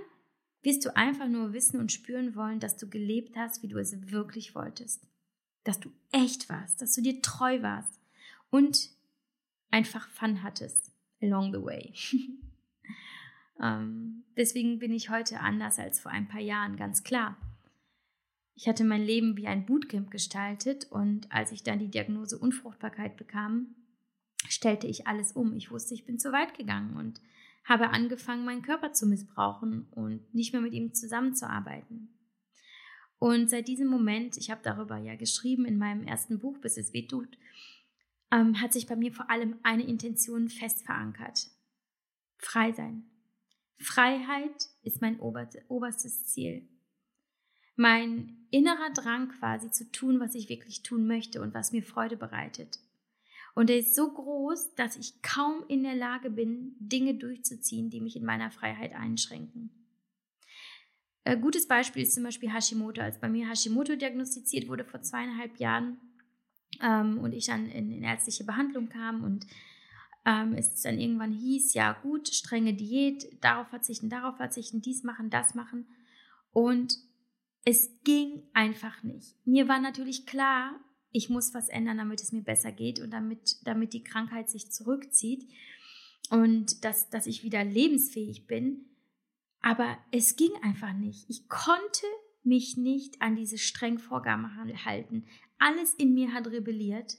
wirst 0.64 0.84
du 0.84 0.96
einfach 0.96 1.28
nur 1.28 1.52
wissen 1.52 1.78
und 1.78 1.92
spüren 1.92 2.34
wollen, 2.34 2.60
dass 2.60 2.76
du 2.76 2.88
gelebt 2.88 3.36
hast, 3.36 3.62
wie 3.62 3.68
du 3.68 3.78
es 3.78 4.10
wirklich 4.10 4.54
wolltest. 4.54 5.06
Dass 5.62 5.78
du 5.78 5.90
echt 6.10 6.48
warst, 6.48 6.82
dass 6.82 6.94
du 6.94 7.02
dir 7.02 7.22
treu 7.22 7.62
warst 7.62 8.00
und 8.50 8.90
einfach 9.70 10.08
Fun 10.08 10.42
hattest 10.42 10.92
along 11.22 11.52
the 11.52 11.62
way. 11.62 11.94
Ähm, 13.62 14.24
deswegen 14.36 14.78
bin 14.78 14.92
ich 14.92 15.10
heute 15.10 15.40
anders 15.40 15.78
als 15.78 16.00
vor 16.00 16.10
ein 16.10 16.28
paar 16.28 16.40
Jahren, 16.40 16.76
ganz 16.76 17.04
klar. 17.04 17.36
Ich 18.56 18.68
hatte 18.68 18.84
mein 18.84 19.02
Leben 19.02 19.36
wie 19.36 19.46
ein 19.46 19.66
Bootcamp 19.66 20.10
gestaltet 20.10 20.90
und 20.90 21.30
als 21.32 21.52
ich 21.52 21.62
dann 21.62 21.78
die 21.78 21.90
Diagnose 21.90 22.38
Unfruchtbarkeit 22.38 23.16
bekam, 23.16 23.74
stellte 24.48 24.86
ich 24.86 25.06
alles 25.06 25.32
um. 25.32 25.54
Ich 25.54 25.70
wusste, 25.70 25.94
ich 25.94 26.04
bin 26.04 26.18
zu 26.18 26.32
weit 26.32 26.56
gegangen 26.56 26.96
und 26.96 27.20
habe 27.64 27.90
angefangen, 27.90 28.44
meinen 28.44 28.62
Körper 28.62 28.92
zu 28.92 29.06
missbrauchen 29.06 29.86
und 29.90 30.34
nicht 30.34 30.52
mehr 30.52 30.62
mit 30.62 30.74
ihm 30.74 30.94
zusammenzuarbeiten. 30.94 32.14
Und 33.18 33.48
seit 33.48 33.68
diesem 33.68 33.88
Moment, 33.88 34.36
ich 34.36 34.50
habe 34.50 34.60
darüber 34.62 34.98
ja 34.98 35.16
geschrieben 35.16 35.64
in 35.64 35.78
meinem 35.78 36.06
ersten 36.06 36.38
Buch, 36.38 36.58
bis 36.58 36.76
es 36.76 36.92
weh 36.92 37.06
tut, 37.06 37.38
ähm, 38.30 38.60
hat 38.60 38.72
sich 38.72 38.86
bei 38.86 38.96
mir 38.96 39.12
vor 39.12 39.30
allem 39.30 39.58
eine 39.62 39.86
Intention 39.86 40.48
fest 40.48 40.84
verankert. 40.84 41.48
Frei 42.36 42.72
sein. 42.72 43.04
Freiheit 43.78 44.68
ist 44.82 45.00
mein 45.00 45.18
oberstes 45.20 46.26
Ziel. 46.26 46.68
Mein 47.76 48.46
innerer 48.50 48.92
Drang 48.92 49.28
quasi 49.28 49.70
zu 49.70 49.90
tun, 49.90 50.20
was 50.20 50.34
ich 50.34 50.48
wirklich 50.48 50.82
tun 50.82 51.06
möchte 51.06 51.40
und 51.40 51.54
was 51.54 51.72
mir 51.72 51.82
Freude 51.82 52.16
bereitet. 52.16 52.78
Und 53.54 53.70
er 53.70 53.78
ist 53.78 53.94
so 53.94 54.12
groß, 54.12 54.74
dass 54.74 54.96
ich 54.96 55.22
kaum 55.22 55.64
in 55.68 55.84
der 55.84 55.94
Lage 55.94 56.30
bin, 56.30 56.74
Dinge 56.80 57.14
durchzuziehen, 57.14 57.88
die 57.88 58.00
mich 58.00 58.16
in 58.16 58.24
meiner 58.24 58.50
Freiheit 58.50 58.94
einschränken. 58.94 59.70
Ein 61.24 61.40
gutes 61.40 61.66
Beispiel 61.66 62.02
ist 62.02 62.14
zum 62.14 62.24
Beispiel 62.24 62.52
Hashimoto. 62.52 63.00
Als 63.00 63.18
bei 63.18 63.28
mir 63.28 63.48
Hashimoto 63.48 63.96
diagnostiziert 63.96 64.68
wurde 64.68 64.84
vor 64.84 65.00
zweieinhalb 65.00 65.58
Jahren 65.58 65.98
ähm, 66.82 67.18
und 67.18 67.32
ich 67.32 67.46
dann 67.46 67.70
in, 67.70 67.90
in, 67.90 68.02
ärztliche 68.02 68.44
Behandlung 68.44 68.88
kam 68.88 69.24
und 69.24 69.46
ähm, 70.26 70.54
es 70.54 70.82
dann 70.82 70.98
irgendwann 70.98 71.32
hieß, 71.32 71.74
ja 71.74 71.92
gut, 71.92 72.28
strenge 72.28 72.74
Diät, 72.74 73.42
darauf 73.42 73.68
verzichten, 73.68 74.10
darauf 74.10 74.36
verzichten, 74.36 74.82
dies 74.82 75.02
machen, 75.02 75.30
das 75.30 75.54
machen. 75.54 75.86
Und 76.52 76.98
es 77.64 77.90
ging 78.04 78.42
einfach 78.52 79.02
nicht. 79.02 79.34
Mir 79.46 79.68
war 79.68 79.80
natürlich 79.80 80.26
klar, 80.26 80.78
ich 81.14 81.30
muss 81.30 81.54
was 81.54 81.68
ändern, 81.68 81.98
damit 81.98 82.20
es 82.20 82.32
mir 82.32 82.42
besser 82.42 82.72
geht 82.72 82.98
und 82.98 83.12
damit, 83.12 83.64
damit 83.64 83.92
die 83.92 84.02
Krankheit 84.02 84.50
sich 84.50 84.72
zurückzieht 84.72 85.48
und 86.28 86.84
dass, 86.84 87.08
dass 87.08 87.28
ich 87.28 87.44
wieder 87.44 87.62
lebensfähig 87.62 88.48
bin. 88.48 88.84
Aber 89.60 89.96
es 90.10 90.34
ging 90.34 90.50
einfach 90.60 90.92
nicht. 90.92 91.30
Ich 91.30 91.48
konnte 91.48 92.04
mich 92.42 92.76
nicht 92.76 93.22
an 93.22 93.36
diese 93.36 93.58
strengen 93.58 94.00
Vorgaben 94.00 94.84
halten. 94.84 95.24
Alles 95.58 95.94
in 95.94 96.14
mir 96.14 96.34
hat 96.34 96.48
rebelliert 96.48 97.16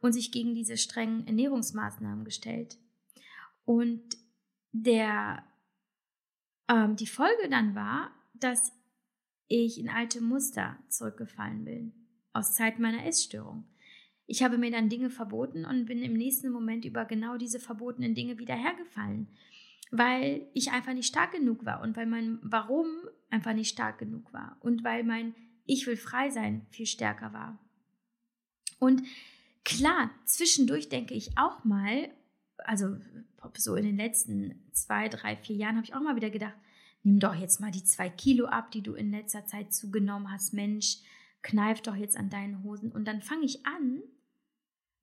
und 0.00 0.14
sich 0.14 0.32
gegen 0.32 0.54
diese 0.54 0.78
strengen 0.78 1.26
Ernährungsmaßnahmen 1.26 2.24
gestellt. 2.24 2.78
Und 3.66 4.16
der, 4.72 5.44
ähm, 6.68 6.96
die 6.96 7.06
Folge 7.06 7.50
dann 7.50 7.74
war, 7.74 8.10
dass 8.32 8.72
ich 9.48 9.78
in 9.78 9.90
alte 9.90 10.22
Muster 10.22 10.78
zurückgefallen 10.88 11.66
bin 11.66 12.03
aus 12.34 12.54
Zeit 12.54 12.78
meiner 12.78 13.06
Essstörung. 13.06 13.64
Ich 14.26 14.42
habe 14.42 14.58
mir 14.58 14.70
dann 14.70 14.88
Dinge 14.88 15.10
verboten 15.10 15.64
und 15.64 15.86
bin 15.86 16.02
im 16.02 16.14
nächsten 16.14 16.50
Moment 16.50 16.84
über 16.84 17.04
genau 17.04 17.36
diese 17.36 17.60
verbotenen 17.60 18.14
Dinge 18.14 18.38
wieder 18.38 18.54
hergefallen, 18.54 19.28
weil 19.90 20.46
ich 20.54 20.72
einfach 20.72 20.94
nicht 20.94 21.08
stark 21.08 21.32
genug 21.32 21.64
war 21.64 21.80
und 21.82 21.96
weil 21.96 22.06
mein 22.06 22.38
Warum 22.42 22.88
einfach 23.30 23.54
nicht 23.54 23.70
stark 23.70 23.98
genug 23.98 24.32
war 24.32 24.56
und 24.60 24.84
weil 24.84 25.04
mein 25.04 25.34
Ich 25.66 25.86
will 25.86 25.96
frei 25.96 26.30
sein 26.30 26.66
viel 26.70 26.86
stärker 26.86 27.32
war. 27.32 27.58
Und 28.78 29.02
klar, 29.64 30.10
zwischendurch 30.26 30.88
denke 30.88 31.14
ich 31.14 31.38
auch 31.38 31.64
mal, 31.64 32.10
also 32.58 32.96
so 33.56 33.76
in 33.76 33.84
den 33.84 33.96
letzten 33.96 34.62
zwei, 34.72 35.08
drei, 35.08 35.36
vier 35.36 35.56
Jahren 35.56 35.76
habe 35.76 35.86
ich 35.86 35.94
auch 35.94 36.02
mal 36.02 36.16
wieder 36.16 36.30
gedacht, 36.30 36.56
nimm 37.02 37.20
doch 37.20 37.34
jetzt 37.34 37.60
mal 37.60 37.70
die 37.70 37.84
zwei 37.84 38.08
Kilo 38.08 38.46
ab, 38.46 38.70
die 38.70 38.82
du 38.82 38.94
in 38.94 39.10
letzter 39.10 39.46
Zeit 39.46 39.72
zugenommen 39.72 40.30
hast, 40.30 40.54
Mensch, 40.54 40.98
kneif 41.44 41.82
doch 41.82 41.94
jetzt 41.94 42.16
an 42.16 42.30
deinen 42.30 42.64
Hosen. 42.64 42.90
Und 42.90 43.06
dann 43.06 43.22
fange 43.22 43.44
ich 43.44 43.64
an 43.64 44.02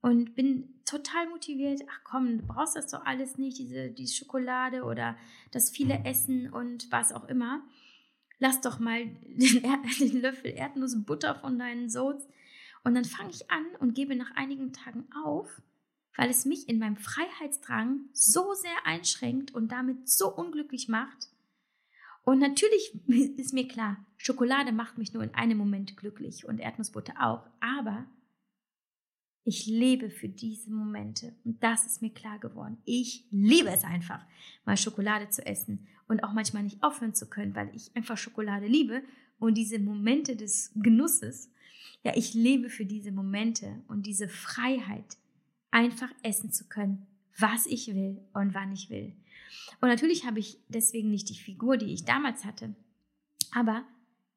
und 0.02 0.36
bin 0.36 0.82
total 0.84 1.30
motiviert. 1.30 1.82
Ach 1.90 2.02
komm, 2.04 2.40
du 2.40 2.48
brauchst 2.48 2.76
das 2.76 2.88
doch 2.88 3.06
alles 3.06 3.38
nicht, 3.38 3.58
diese, 3.60 3.90
diese 3.90 4.16
Schokolade 4.16 4.84
oder 4.84 5.16
das 5.52 5.70
viele 5.70 6.04
Essen 6.04 6.52
und 6.52 6.92
was 6.92 7.14
auch 7.14 7.26
immer. 7.30 7.62
Lass 8.40 8.60
doch 8.60 8.80
mal 8.80 9.06
den, 9.06 9.64
den 10.00 10.22
Löffel 10.22 10.52
Erdnussbutter 10.52 11.36
von 11.36 11.58
deinen 11.58 11.90
Soats. 11.90 12.28
Und 12.84 12.96
dann 12.96 13.06
fange 13.06 13.30
ich 13.30 13.50
an 13.52 13.66
und 13.80 13.94
gebe 13.94 14.16
nach 14.16 14.32
einigen 14.32 14.74
Tagen 14.74 15.08
auf, 15.24 15.62
weil 16.18 16.32
es 16.32 16.46
mich 16.46 16.68
in 16.68 16.80
meinem 16.80 16.98
Freiheitsdrang 16.98 18.10
so 18.12 18.54
sehr 18.56 18.86
einschränkt 18.86 19.54
und 19.54 19.72
damit 19.72 20.10
so 20.10 20.36
unglücklich 20.36 20.88
macht, 20.88 21.30
und 22.24 22.40
natürlich 22.40 22.94
ist 23.38 23.54
mir 23.54 23.68
klar, 23.68 23.98
Schokolade 24.18 24.72
macht 24.72 24.98
mich 24.98 25.14
nur 25.14 25.24
in 25.24 25.34
einem 25.34 25.58
Moment 25.58 25.98
glücklich 25.98 26.46
und 26.46 26.60
Erdnussbutter 26.60 27.14
auch, 27.20 27.48
aber 27.60 28.06
ich 29.44 29.66
lebe 29.66 30.12
für 30.12 30.30
diese 30.30 30.72
Momente 30.72 31.36
und 31.44 31.64
das 31.64 31.86
ist 31.86 32.02
mir 32.02 32.12
klar 32.12 32.38
geworden. 32.38 32.78
Ich 32.86 33.26
liebe 33.32 33.70
es 33.70 33.84
einfach, 33.84 34.24
mal 34.66 34.78
Schokolade 34.78 35.30
zu 35.30 35.46
essen 35.46 35.88
und 36.08 36.24
auch 36.24 36.34
manchmal 36.34 36.64
nicht 36.64 36.84
aufhören 36.84 37.16
zu 37.16 37.28
können, 37.28 37.56
weil 37.56 37.76
ich 37.76 37.96
einfach 37.96 38.18
Schokolade 38.18 38.68
liebe 38.68 39.02
und 39.40 39.56
diese 39.56 39.80
Momente 39.80 40.36
des 40.36 40.72
Genusses. 40.76 41.52
Ja, 42.04 42.14
ich 42.16 42.36
lebe 42.36 42.70
für 42.70 42.86
diese 42.86 43.12
Momente 43.12 43.82
und 43.88 44.06
diese 44.06 44.28
Freiheit, 44.28 45.18
einfach 45.72 46.10
essen 46.22 46.52
zu 46.52 46.68
können, 46.68 47.08
was 47.38 47.66
ich 47.66 47.88
will 47.88 48.20
und 48.34 48.54
wann 48.54 48.74
ich 48.74 48.90
will. 48.90 49.14
Und 49.80 49.90
natürlich 49.90 50.26
habe 50.26 50.40
ich 50.40 50.58
deswegen 50.70 51.10
nicht 51.10 51.30
die 51.30 51.40
Figur, 51.40 51.78
die 51.78 51.94
ich 51.94 52.06
damals 52.06 52.46
hatte. 52.46 52.76
Aber 53.54 53.84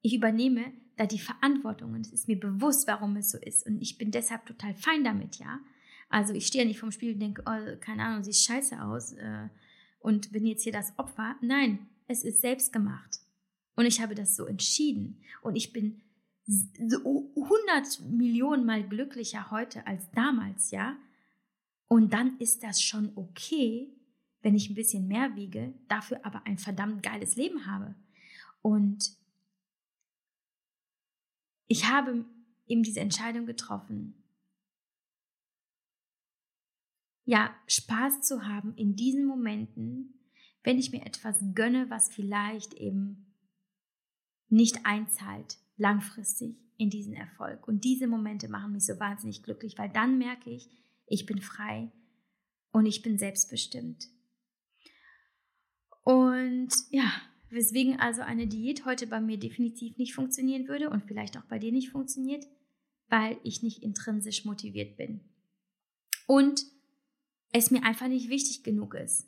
ich 0.02 0.14
übernehme 0.14 0.72
da 0.96 1.06
die 1.06 1.18
Verantwortung 1.18 1.92
und 1.92 2.06
es 2.06 2.12
ist 2.12 2.28
mir 2.28 2.38
bewusst, 2.38 2.86
warum 2.86 3.16
es 3.16 3.30
so 3.30 3.38
ist. 3.38 3.66
Und 3.66 3.80
ich 3.80 3.98
bin 3.98 4.10
deshalb 4.10 4.46
total 4.46 4.74
fein 4.74 5.04
damit, 5.04 5.36
ja. 5.36 5.60
Also 6.08 6.34
ich 6.34 6.46
stehe 6.46 6.66
nicht 6.66 6.78
vom 6.78 6.92
Spiel 6.92 7.14
und 7.14 7.20
denke, 7.20 7.42
oh, 7.46 7.76
keine 7.80 8.04
Ahnung, 8.04 8.22
sieht 8.22 8.36
scheiße 8.36 8.80
aus 8.82 9.14
äh, 9.14 9.48
und 9.98 10.30
bin 10.30 10.46
jetzt 10.46 10.62
hier 10.62 10.72
das 10.72 10.96
Opfer. 10.98 11.36
Nein, 11.40 11.88
es 12.06 12.22
ist 12.22 12.40
selbst 12.40 12.72
gemacht. 12.72 13.20
Und 13.74 13.86
ich 13.86 14.00
habe 14.00 14.14
das 14.14 14.36
so 14.36 14.44
entschieden. 14.44 15.20
Und 15.42 15.56
ich 15.56 15.72
bin 15.72 16.02
so 16.46 17.32
100 17.36 18.00
Millionen 18.10 18.66
Mal 18.66 18.86
glücklicher 18.86 19.50
heute 19.50 19.86
als 19.86 20.10
damals, 20.12 20.70
ja. 20.70 20.96
Und 21.88 22.12
dann 22.12 22.38
ist 22.38 22.62
das 22.62 22.82
schon 22.82 23.12
okay, 23.16 23.93
wenn 24.44 24.54
ich 24.54 24.68
ein 24.68 24.74
bisschen 24.74 25.08
mehr 25.08 25.34
wiege, 25.36 25.72
dafür 25.88 26.24
aber 26.24 26.46
ein 26.46 26.58
verdammt 26.58 27.02
geiles 27.02 27.34
Leben 27.34 27.66
habe. 27.66 27.94
Und 28.60 29.16
ich 31.66 31.86
habe 31.86 32.26
eben 32.66 32.82
diese 32.82 33.00
Entscheidung 33.00 33.46
getroffen, 33.46 34.22
ja, 37.24 37.54
Spaß 37.66 38.20
zu 38.20 38.46
haben 38.46 38.74
in 38.76 38.96
diesen 38.96 39.24
Momenten, 39.24 40.20
wenn 40.62 40.78
ich 40.78 40.92
mir 40.92 41.06
etwas 41.06 41.38
gönne, 41.54 41.88
was 41.88 42.12
vielleicht 42.12 42.74
eben 42.74 43.34
nicht 44.50 44.84
einzahlt, 44.84 45.56
langfristig 45.78 46.58
in 46.76 46.90
diesen 46.90 47.14
Erfolg. 47.14 47.66
Und 47.66 47.84
diese 47.84 48.06
Momente 48.06 48.48
machen 48.48 48.72
mich 48.72 48.84
so 48.84 49.00
wahnsinnig 49.00 49.42
glücklich, 49.42 49.78
weil 49.78 49.88
dann 49.88 50.18
merke 50.18 50.50
ich, 50.50 50.68
ich 51.06 51.24
bin 51.24 51.40
frei 51.40 51.90
und 52.72 52.84
ich 52.84 53.00
bin 53.00 53.18
selbstbestimmt. 53.18 54.10
Und 56.04 56.68
ja, 56.90 57.10
weswegen 57.50 57.98
also 57.98 58.22
eine 58.22 58.46
Diät 58.46 58.84
heute 58.84 59.06
bei 59.06 59.20
mir 59.20 59.38
definitiv 59.38 59.96
nicht 59.96 60.14
funktionieren 60.14 60.68
würde 60.68 60.90
und 60.90 61.04
vielleicht 61.04 61.36
auch 61.36 61.44
bei 61.44 61.58
dir 61.58 61.72
nicht 61.72 61.90
funktioniert, 61.90 62.46
weil 63.08 63.38
ich 63.42 63.62
nicht 63.62 63.82
intrinsisch 63.82 64.44
motiviert 64.44 64.96
bin. 64.96 65.20
Und 66.26 66.64
es 67.52 67.70
mir 67.70 67.84
einfach 67.84 68.08
nicht 68.08 68.28
wichtig 68.28 68.62
genug 68.62 68.94
ist. 68.94 69.26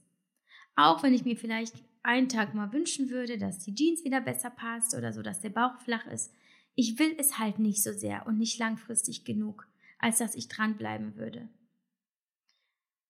Auch 0.75 1.03
wenn 1.03 1.15
ich 1.15 1.25
mir 1.25 1.37
vielleicht 1.37 1.75
einen 2.03 2.29
Tag 2.29 2.55
mal 2.55 2.73
wünschen 2.73 3.09
würde, 3.11 3.39
dass 3.39 3.61
die 3.61 3.75
Jeans 3.75 4.05
wieder 4.05 4.21
besser 4.21 4.51
passt 4.51 4.95
oder 4.95 5.13
so, 5.13 5.23
dass 5.23 5.41
der 5.41 5.51
Bauch 5.51 5.79
flach 5.81 6.07
ist. 6.07 6.33
Ich 6.75 6.99
will 6.99 7.15
es 7.19 7.39
halt 7.39 7.59
nicht 7.59 7.83
so 7.83 7.93
sehr 7.93 8.27
und 8.27 8.39
nicht 8.39 8.59
langfristig 8.59 9.25
genug, 9.25 9.67
als 9.99 10.19
dass 10.19 10.35
ich 10.35 10.49
dranbleiben 10.49 11.17
würde 11.17 11.49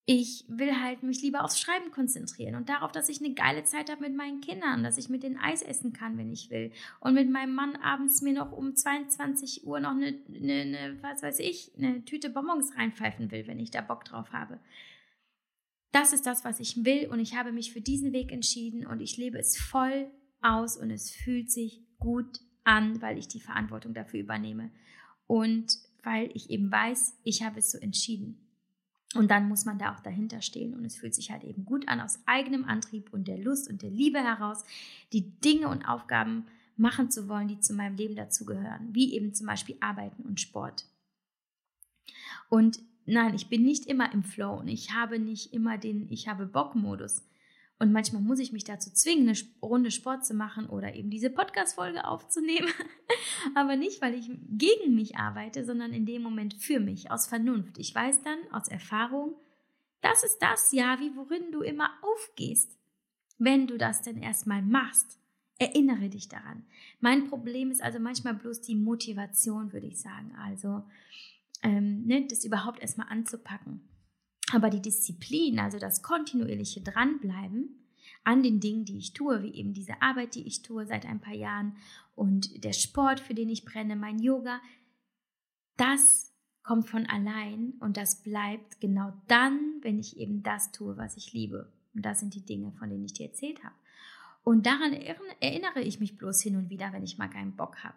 ich 0.08 0.44
will 0.46 0.80
halt 0.80 1.02
mich 1.02 1.20
lieber 1.20 1.44
aufs 1.44 1.60
Schreiben 1.60 1.90
konzentrieren 1.90 2.54
und 2.54 2.68
darauf, 2.68 2.92
dass 2.92 3.08
ich 3.08 3.18
eine 3.18 3.34
geile 3.34 3.64
Zeit 3.64 3.90
habe 3.90 4.02
mit 4.02 4.14
meinen 4.14 4.40
Kindern, 4.40 4.84
dass 4.84 4.98
ich 4.98 5.08
mit 5.08 5.24
den 5.24 5.36
Eis 5.36 5.62
essen 5.62 5.92
kann, 5.92 6.16
wenn 6.16 6.30
ich 6.30 6.48
will. 6.48 6.70
Und 7.00 7.14
mit 7.14 7.28
meinem 7.28 7.56
Mann 7.56 7.74
abends 7.74 8.22
mir 8.22 8.32
noch 8.32 8.52
um 8.52 8.76
22 8.76 9.66
Uhr 9.66 9.80
noch 9.80 9.90
eine, 9.90 10.16
eine, 10.28 10.52
eine 10.60 11.02
was 11.02 11.24
weiß 11.24 11.40
ich, 11.40 11.72
eine 11.76 12.04
Tüte 12.04 12.30
Bonbons 12.30 12.76
reinpfeifen 12.76 13.32
will, 13.32 13.48
wenn 13.48 13.58
ich 13.58 13.72
da 13.72 13.80
Bock 13.80 14.04
drauf 14.04 14.32
habe. 14.32 14.60
Das 15.90 16.12
ist 16.12 16.24
das, 16.24 16.44
was 16.44 16.60
ich 16.60 16.84
will 16.84 17.08
und 17.08 17.18
ich 17.18 17.34
habe 17.34 17.50
mich 17.50 17.72
für 17.72 17.80
diesen 17.80 18.12
Weg 18.12 18.30
entschieden 18.30 18.86
und 18.86 19.00
ich 19.00 19.16
lebe 19.16 19.38
es 19.38 19.58
voll 19.58 20.08
aus 20.40 20.76
und 20.76 20.92
es 20.92 21.10
fühlt 21.10 21.50
sich 21.50 21.82
gut 21.98 22.40
an, 22.62 23.02
weil 23.02 23.18
ich 23.18 23.26
die 23.26 23.40
Verantwortung 23.40 23.92
dafür 23.92 24.20
übernehme 24.20 24.70
und 25.26 25.78
weil 26.04 26.30
ich 26.34 26.50
eben 26.50 26.70
weiß, 26.70 27.18
ich 27.24 27.42
habe 27.42 27.58
es 27.58 27.72
so 27.72 27.78
entschieden. 27.78 28.45
Und 29.14 29.30
dann 29.30 29.48
muss 29.48 29.64
man 29.64 29.78
da 29.78 29.94
auch 29.94 30.00
dahinter 30.00 30.42
stehen. 30.42 30.74
Und 30.74 30.84
es 30.84 30.96
fühlt 30.96 31.14
sich 31.14 31.30
halt 31.30 31.44
eben 31.44 31.64
gut 31.64 31.88
an, 31.88 32.00
aus 32.00 32.18
eigenem 32.26 32.64
Antrieb 32.64 33.12
und 33.12 33.28
der 33.28 33.38
Lust 33.38 33.70
und 33.70 33.82
der 33.82 33.90
Liebe 33.90 34.18
heraus, 34.18 34.64
die 35.12 35.30
Dinge 35.40 35.68
und 35.68 35.88
Aufgaben 35.88 36.46
machen 36.76 37.10
zu 37.10 37.28
wollen, 37.28 37.48
die 37.48 37.60
zu 37.60 37.72
meinem 37.72 37.96
Leben 37.96 38.16
dazugehören, 38.16 38.88
wie 38.92 39.14
eben 39.14 39.32
zum 39.32 39.46
Beispiel 39.46 39.76
Arbeiten 39.80 40.22
und 40.22 40.40
Sport. 40.40 40.84
Und 42.48 42.80
nein, 43.06 43.34
ich 43.34 43.48
bin 43.48 43.62
nicht 43.62 43.86
immer 43.86 44.12
im 44.12 44.22
Flow 44.22 44.58
und 44.58 44.68
ich 44.68 44.92
habe 44.92 45.18
nicht 45.18 45.52
immer 45.52 45.78
den 45.78 46.10
Ich 46.10 46.28
habe 46.28 46.46
Bock-Modus. 46.46 47.22
Und 47.78 47.92
manchmal 47.92 48.22
muss 48.22 48.38
ich 48.38 48.52
mich 48.52 48.64
dazu 48.64 48.90
zwingen, 48.90 49.28
eine 49.28 49.38
Runde 49.60 49.90
Sport 49.90 50.24
zu 50.24 50.32
machen 50.32 50.66
oder 50.66 50.94
eben 50.94 51.10
diese 51.10 51.28
Podcast-Folge 51.28 52.06
aufzunehmen. 52.06 52.68
Aber 53.54 53.76
nicht, 53.76 54.00
weil 54.00 54.14
ich 54.14 54.30
gegen 54.48 54.94
mich 54.94 55.16
arbeite, 55.16 55.64
sondern 55.64 55.92
in 55.92 56.06
dem 56.06 56.22
Moment 56.22 56.54
für 56.54 56.80
mich, 56.80 57.10
aus 57.10 57.26
Vernunft. 57.26 57.76
Ich 57.78 57.94
weiß 57.94 58.22
dann 58.22 58.38
aus 58.50 58.68
Erfahrung, 58.68 59.34
das 60.00 60.24
ist 60.24 60.38
das, 60.38 60.72
ja, 60.72 60.98
wie 61.00 61.14
worin 61.16 61.52
du 61.52 61.60
immer 61.60 61.90
aufgehst, 62.02 62.78
wenn 63.38 63.66
du 63.66 63.76
das 63.76 64.02
denn 64.02 64.22
erstmal 64.22 64.62
machst. 64.62 65.18
Erinnere 65.58 66.08
dich 66.08 66.28
daran. 66.28 66.64
Mein 67.00 67.28
Problem 67.28 67.70
ist 67.70 67.82
also 67.82 67.98
manchmal 67.98 68.34
bloß 68.34 68.60
die 68.62 68.74
Motivation, 68.74 69.72
würde 69.72 69.86
ich 69.86 70.00
sagen. 70.00 70.34
Also, 70.36 70.84
ähm, 71.62 72.04
ne, 72.06 72.26
das 72.26 72.44
überhaupt 72.44 72.80
erstmal 72.80 73.08
anzupacken. 73.08 73.86
Aber 74.52 74.70
die 74.70 74.82
Disziplin, 74.82 75.58
also 75.58 75.78
das 75.78 76.02
kontinuierliche 76.02 76.80
Dranbleiben 76.80 77.86
an 78.24 78.42
den 78.42 78.60
Dingen, 78.60 78.84
die 78.84 78.98
ich 78.98 79.12
tue, 79.12 79.42
wie 79.42 79.54
eben 79.54 79.72
diese 79.72 80.00
Arbeit, 80.02 80.34
die 80.34 80.46
ich 80.46 80.62
tue 80.62 80.86
seit 80.86 81.06
ein 81.06 81.20
paar 81.20 81.34
Jahren 81.34 81.76
und 82.14 82.64
der 82.64 82.72
Sport, 82.72 83.20
für 83.20 83.34
den 83.34 83.48
ich 83.48 83.64
brenne, 83.64 83.96
mein 83.96 84.18
Yoga, 84.18 84.60
das 85.76 86.32
kommt 86.62 86.88
von 86.88 87.06
allein 87.06 87.74
und 87.80 87.96
das 87.96 88.22
bleibt 88.22 88.80
genau 88.80 89.12
dann, 89.28 89.78
wenn 89.82 89.98
ich 89.98 90.16
eben 90.16 90.42
das 90.42 90.72
tue, 90.72 90.96
was 90.96 91.16
ich 91.16 91.32
liebe. 91.32 91.72
Und 91.94 92.04
das 92.04 92.20
sind 92.20 92.34
die 92.34 92.44
Dinge, 92.44 92.72
von 92.72 92.90
denen 92.90 93.04
ich 93.04 93.12
dir 93.12 93.26
erzählt 93.26 93.62
habe. 93.62 93.74
Und 94.42 94.66
daran 94.66 94.92
erinnere 94.92 95.80
ich 95.80 96.00
mich 96.00 96.18
bloß 96.18 96.40
hin 96.40 96.56
und 96.56 96.70
wieder, 96.70 96.92
wenn 96.92 97.02
ich 97.02 97.18
mal 97.18 97.28
keinen 97.28 97.56
Bock 97.56 97.82
habe. 97.84 97.96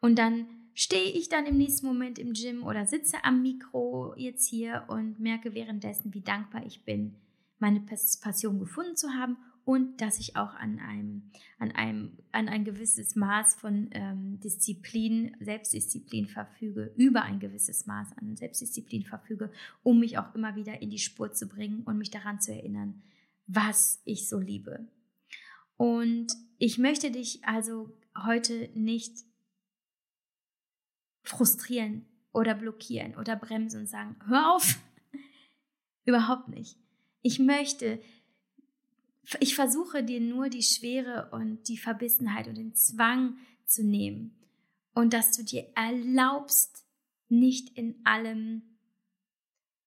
Und 0.00 0.18
dann 0.18 0.46
stehe 0.74 1.10
ich 1.10 1.28
dann 1.28 1.46
im 1.46 1.56
nächsten 1.56 1.86
Moment 1.86 2.18
im 2.18 2.32
Gym 2.32 2.62
oder 2.62 2.86
sitze 2.86 3.24
am 3.24 3.42
Mikro 3.42 4.14
jetzt 4.16 4.48
hier 4.48 4.84
und 4.88 5.20
merke 5.20 5.54
währenddessen, 5.54 6.14
wie 6.14 6.22
dankbar 6.22 6.64
ich 6.66 6.84
bin, 6.84 7.16
meine 7.58 7.80
Passion 7.80 8.58
gefunden 8.58 8.96
zu 8.96 9.10
haben 9.10 9.36
und 9.64 10.00
dass 10.00 10.18
ich 10.18 10.36
auch 10.36 10.54
an 10.54 10.78
einem, 10.78 11.30
an 11.58 11.70
einem, 11.72 12.18
an 12.32 12.48
ein 12.48 12.64
gewisses 12.64 13.14
Maß 13.14 13.54
von 13.54 13.90
ähm, 13.92 14.40
Disziplin, 14.40 15.36
Selbstdisziplin 15.40 16.26
verfüge, 16.26 16.92
über 16.96 17.22
ein 17.22 17.38
gewisses 17.38 17.86
Maß 17.86 18.08
an 18.20 18.36
Selbstdisziplin 18.36 19.04
verfüge, 19.04 19.52
um 19.82 20.00
mich 20.00 20.18
auch 20.18 20.34
immer 20.34 20.56
wieder 20.56 20.82
in 20.82 20.90
die 20.90 20.98
Spur 20.98 21.32
zu 21.32 21.46
bringen 21.46 21.82
und 21.84 21.98
mich 21.98 22.10
daran 22.10 22.40
zu 22.40 22.52
erinnern, 22.52 23.02
was 23.46 24.00
ich 24.04 24.28
so 24.28 24.38
liebe. 24.38 24.88
Und 25.76 26.28
ich 26.58 26.78
möchte 26.78 27.10
dich 27.10 27.44
also 27.44 27.90
heute 28.26 28.70
nicht 28.74 29.24
frustrieren 31.22 32.06
oder 32.32 32.54
blockieren 32.54 33.16
oder 33.16 33.36
bremsen 33.36 33.80
und 33.80 33.86
sagen, 33.86 34.16
hör 34.26 34.54
auf. 34.54 34.78
Überhaupt 36.04 36.48
nicht. 36.48 36.76
Ich 37.22 37.38
möchte, 37.38 38.00
ich 39.40 39.54
versuche 39.54 40.02
dir 40.02 40.20
nur 40.20 40.48
die 40.48 40.62
Schwere 40.62 41.28
und 41.32 41.68
die 41.68 41.78
Verbissenheit 41.78 42.48
und 42.48 42.56
den 42.56 42.74
Zwang 42.74 43.36
zu 43.64 43.84
nehmen 43.84 44.34
und 44.94 45.12
dass 45.12 45.36
du 45.36 45.44
dir 45.44 45.66
erlaubst, 45.74 46.84
nicht 47.28 47.76
in 47.76 47.94
allem 48.04 48.62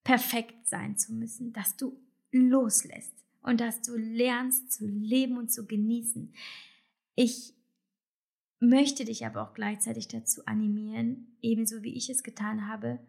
perfekt 0.03 0.67
sein 0.67 0.97
zu 0.97 1.13
müssen, 1.13 1.53
dass 1.53 1.75
du 1.75 1.99
loslässt 2.31 3.13
und 3.41 3.59
dass 3.59 3.81
du 3.81 3.95
lernst 3.95 4.71
zu 4.71 4.87
leben 4.87 5.37
und 5.37 5.51
zu 5.51 5.65
genießen. 5.65 6.33
Ich 7.15 7.53
möchte 8.69 9.05
dich 9.05 9.25
aber 9.25 9.43
auch 9.43 9.53
gleichzeitig 9.53 10.07
dazu 10.07 10.45
animieren, 10.45 11.37
ebenso 11.41 11.83
wie 11.83 11.95
ich 11.95 12.09
es 12.09 12.23
getan 12.23 12.67
habe 12.67 12.99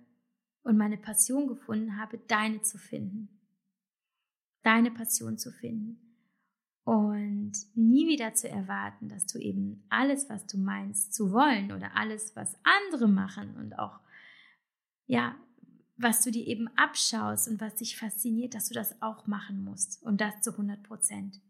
und 0.62 0.76
meine 0.76 0.96
Passion 0.96 1.46
gefunden 1.46 1.98
habe, 1.98 2.18
deine 2.18 2.62
zu 2.62 2.78
finden. 2.78 3.28
Deine 4.62 4.90
Passion 4.90 5.38
zu 5.38 5.52
finden. 5.52 6.00
Und 6.84 7.52
nie 7.74 8.08
wieder 8.08 8.34
zu 8.34 8.48
erwarten, 8.48 9.08
dass 9.08 9.26
du 9.26 9.38
eben 9.38 9.84
alles, 9.88 10.28
was 10.28 10.46
du 10.46 10.58
meinst 10.58 11.14
zu 11.14 11.32
wollen 11.32 11.72
oder 11.72 11.96
alles, 11.96 12.36
was 12.36 12.56
andere 12.62 13.08
machen 13.08 13.56
und 13.56 13.78
auch, 13.78 14.00
ja, 15.06 15.34
was 15.96 16.22
du 16.22 16.30
dir 16.30 16.46
eben 16.46 16.68
abschaust 16.76 17.48
und 17.48 17.60
was 17.60 17.76
dich 17.76 17.96
fasziniert, 17.96 18.54
dass 18.54 18.68
du 18.68 18.74
das 18.74 19.00
auch 19.00 19.26
machen 19.26 19.64
musst 19.64 20.02
und 20.02 20.20
das 20.20 20.40
zu 20.40 20.50
100 20.50 20.82
Prozent. 20.82 21.40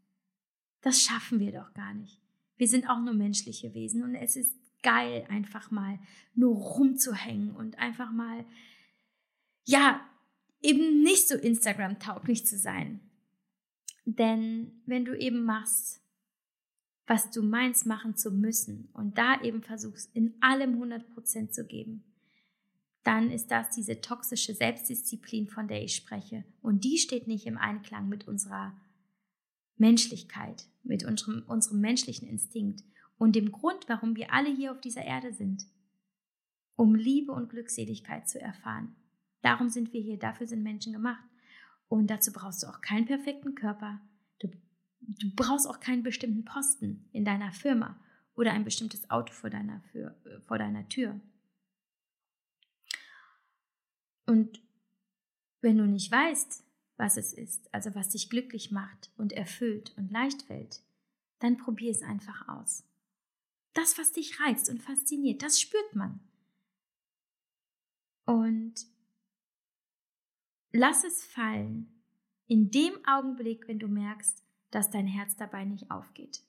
Das 0.83 1.03
schaffen 1.03 1.41
wir 1.41 1.53
doch 1.53 1.73
gar 1.73 1.95
nicht. 1.95 2.24
Wir 2.65 2.71
sind 2.71 2.89
auch 2.89 2.99
nur 2.99 3.13
menschliche 3.13 3.75
Wesen 3.75 4.03
und 4.03 4.15
es 4.15 4.37
ist 4.37 4.57
geil, 4.83 5.27
einfach 5.29 5.71
mal 5.71 5.99
nur 6.35 6.57
rumzuhängen 6.57 7.55
und 7.55 7.79
einfach 7.79 8.11
mal, 8.11 8.47
ja, 9.67 10.01
eben 10.63 11.03
nicht 11.03 11.29
so 11.29 11.35
Instagram-tauglich 11.35 12.47
zu 12.47 12.57
sein. 12.57 13.01
Denn 14.07 14.81
wenn 14.87 15.05
du 15.05 15.15
eben 15.15 15.45
machst, 15.45 16.01
was 17.07 17.31
du 17.31 17.43
meinst 17.43 17.85
machen 17.85 18.17
zu 18.17 18.31
müssen 18.31 18.89
und 18.95 19.19
da 19.19 19.43
eben 19.43 19.63
versuchst, 19.63 20.17
in 20.17 20.33
allem 20.41 20.83
100% 20.83 21.51
zu 21.51 21.67
geben, 21.67 22.03
dann 23.03 23.31
ist 23.31 23.51
das 23.51 23.75
diese 23.75 24.01
toxische 24.01 24.55
Selbstdisziplin, 24.55 25.49
von 25.49 25.69
der 25.69 25.85
ich 25.85 25.95
spreche. 25.95 26.45
Und 26.63 26.85
die 26.85 26.97
steht 26.97 27.27
nicht 27.29 27.45
im 27.45 27.59
Einklang 27.59 28.09
mit 28.09 28.27
unserer 28.27 28.75
Menschlichkeit, 29.77 30.67
mit 30.85 31.05
unserem, 31.05 31.43
unserem 31.47 31.81
menschlichen 31.81 32.29
Instinkt 32.29 32.83
und 33.19 33.37
dem 33.37 33.53
Grund, 33.53 33.89
warum 33.89 34.17
wir 34.17 34.33
alle 34.33 34.51
hier 34.51 34.73
auf 34.73 34.81
dieser 34.81 35.03
Erde 35.03 35.33
sind, 35.33 35.67
um 36.77 36.95
Liebe 36.95 37.33
und 37.33 37.51
Glückseligkeit 37.51 38.29
zu 38.29 38.41
erfahren. 38.41 38.95
Darum 39.43 39.69
sind 39.69 39.93
wir 39.93 40.01
hier, 40.01 40.19
dafür 40.19 40.47
sind 40.47 40.63
Menschen 40.63 40.93
gemacht. 40.93 41.25
Und 41.89 42.09
dazu 42.09 42.33
brauchst 42.33 42.63
du 42.63 42.67
auch 42.67 42.81
keinen 42.81 43.07
perfekten 43.07 43.55
Körper. 43.55 44.01
Du, 44.41 44.49
du 45.01 45.31
brauchst 45.35 45.69
auch 45.69 45.81
keinen 45.81 46.03
bestimmten 46.03 46.45
Posten 46.45 47.09
in 47.13 47.25
deiner 47.25 47.53
Firma 47.53 48.01
oder 48.35 48.53
ein 48.53 48.65
bestimmtes 48.65 49.09
Auto 49.11 49.33
vor 49.33 49.51
deiner, 49.51 49.83
für, 49.93 50.17
vor 50.47 50.59
deiner 50.59 50.89
Tür. 50.89 51.21
Und 54.27 54.61
wenn 55.61 55.79
du 55.79 55.87
nicht 55.87 56.11
weißt, 56.11 56.64
was 56.97 57.17
es 57.17 57.33
ist, 57.33 57.73
also 57.73 57.95
was 57.95 58.11
dich 58.11 58.31
glücklich 58.31 58.71
macht 58.71 59.11
und 59.17 59.33
erfüllt 59.33 59.95
und 59.97 60.11
leicht 60.11 60.43
fällt, 60.43 60.83
dann 61.41 61.57
probier 61.57 61.91
es 61.91 62.03
einfach 62.03 62.49
aus. 62.49 62.85
Das, 63.73 63.99
was 63.99 64.13
dich 64.13 64.41
reizt 64.41 64.71
und 64.71 64.83
fasziniert, 64.83 65.43
das 65.43 65.61
spürt 65.61 65.97
man. 65.97 66.21
Und 68.25 68.87
lass 70.73 71.05
es 71.05 71.25
fallen 71.25 71.93
in 72.47 72.71
dem 72.71 72.95
Augenblick, 73.07 73.67
wenn 73.69 73.79
du 73.79 73.89
merkst, 73.89 74.43
dass 74.71 74.91
dein 74.91 75.07
Herz 75.07 75.37
dabei 75.37 75.65
nicht 75.65 75.91
aufgeht. 75.91 76.43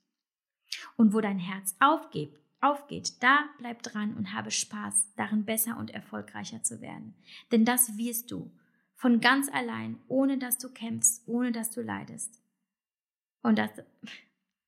Und 0.97 1.13
wo 1.13 1.21
dein 1.21 1.39
Herz 1.39 1.75
aufgeht, 1.79 2.39
aufgeht, 2.61 3.21
da 3.21 3.49
bleib 3.57 3.83
dran 3.83 4.15
und 4.15 4.33
habe 4.33 4.51
Spaß, 4.51 5.13
darin 5.15 5.45
besser 5.45 5.77
und 5.77 5.91
erfolgreicher 5.91 6.63
zu 6.63 6.81
werden. 6.81 7.15
Denn 7.51 7.65
das 7.65 7.97
wirst 7.97 8.31
du 8.31 8.51
von 8.95 9.19
ganz 9.19 9.49
allein, 9.51 9.99
ohne 10.07 10.37
dass 10.37 10.57
du 10.57 10.69
kämpfst, 10.69 11.27
ohne 11.27 11.51
dass 11.51 11.71
du 11.71 11.81
leidest. 11.81 12.41
Und 13.43 13.59
das, 13.59 13.69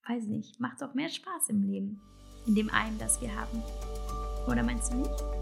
weiß 0.07 0.25
nicht, 0.25 0.59
macht 0.59 0.83
auch 0.83 0.93
mehr 0.93 1.09
Spaß 1.09 1.49
im 1.49 1.63
Leben, 1.63 2.01
in 2.45 2.55
dem 2.55 2.69
einen, 2.69 2.97
das 2.99 3.21
wir 3.21 3.35
haben. 3.35 3.63
Oder 4.47 4.63
meinst 4.63 4.93
du 4.93 4.97
nicht? 4.97 5.36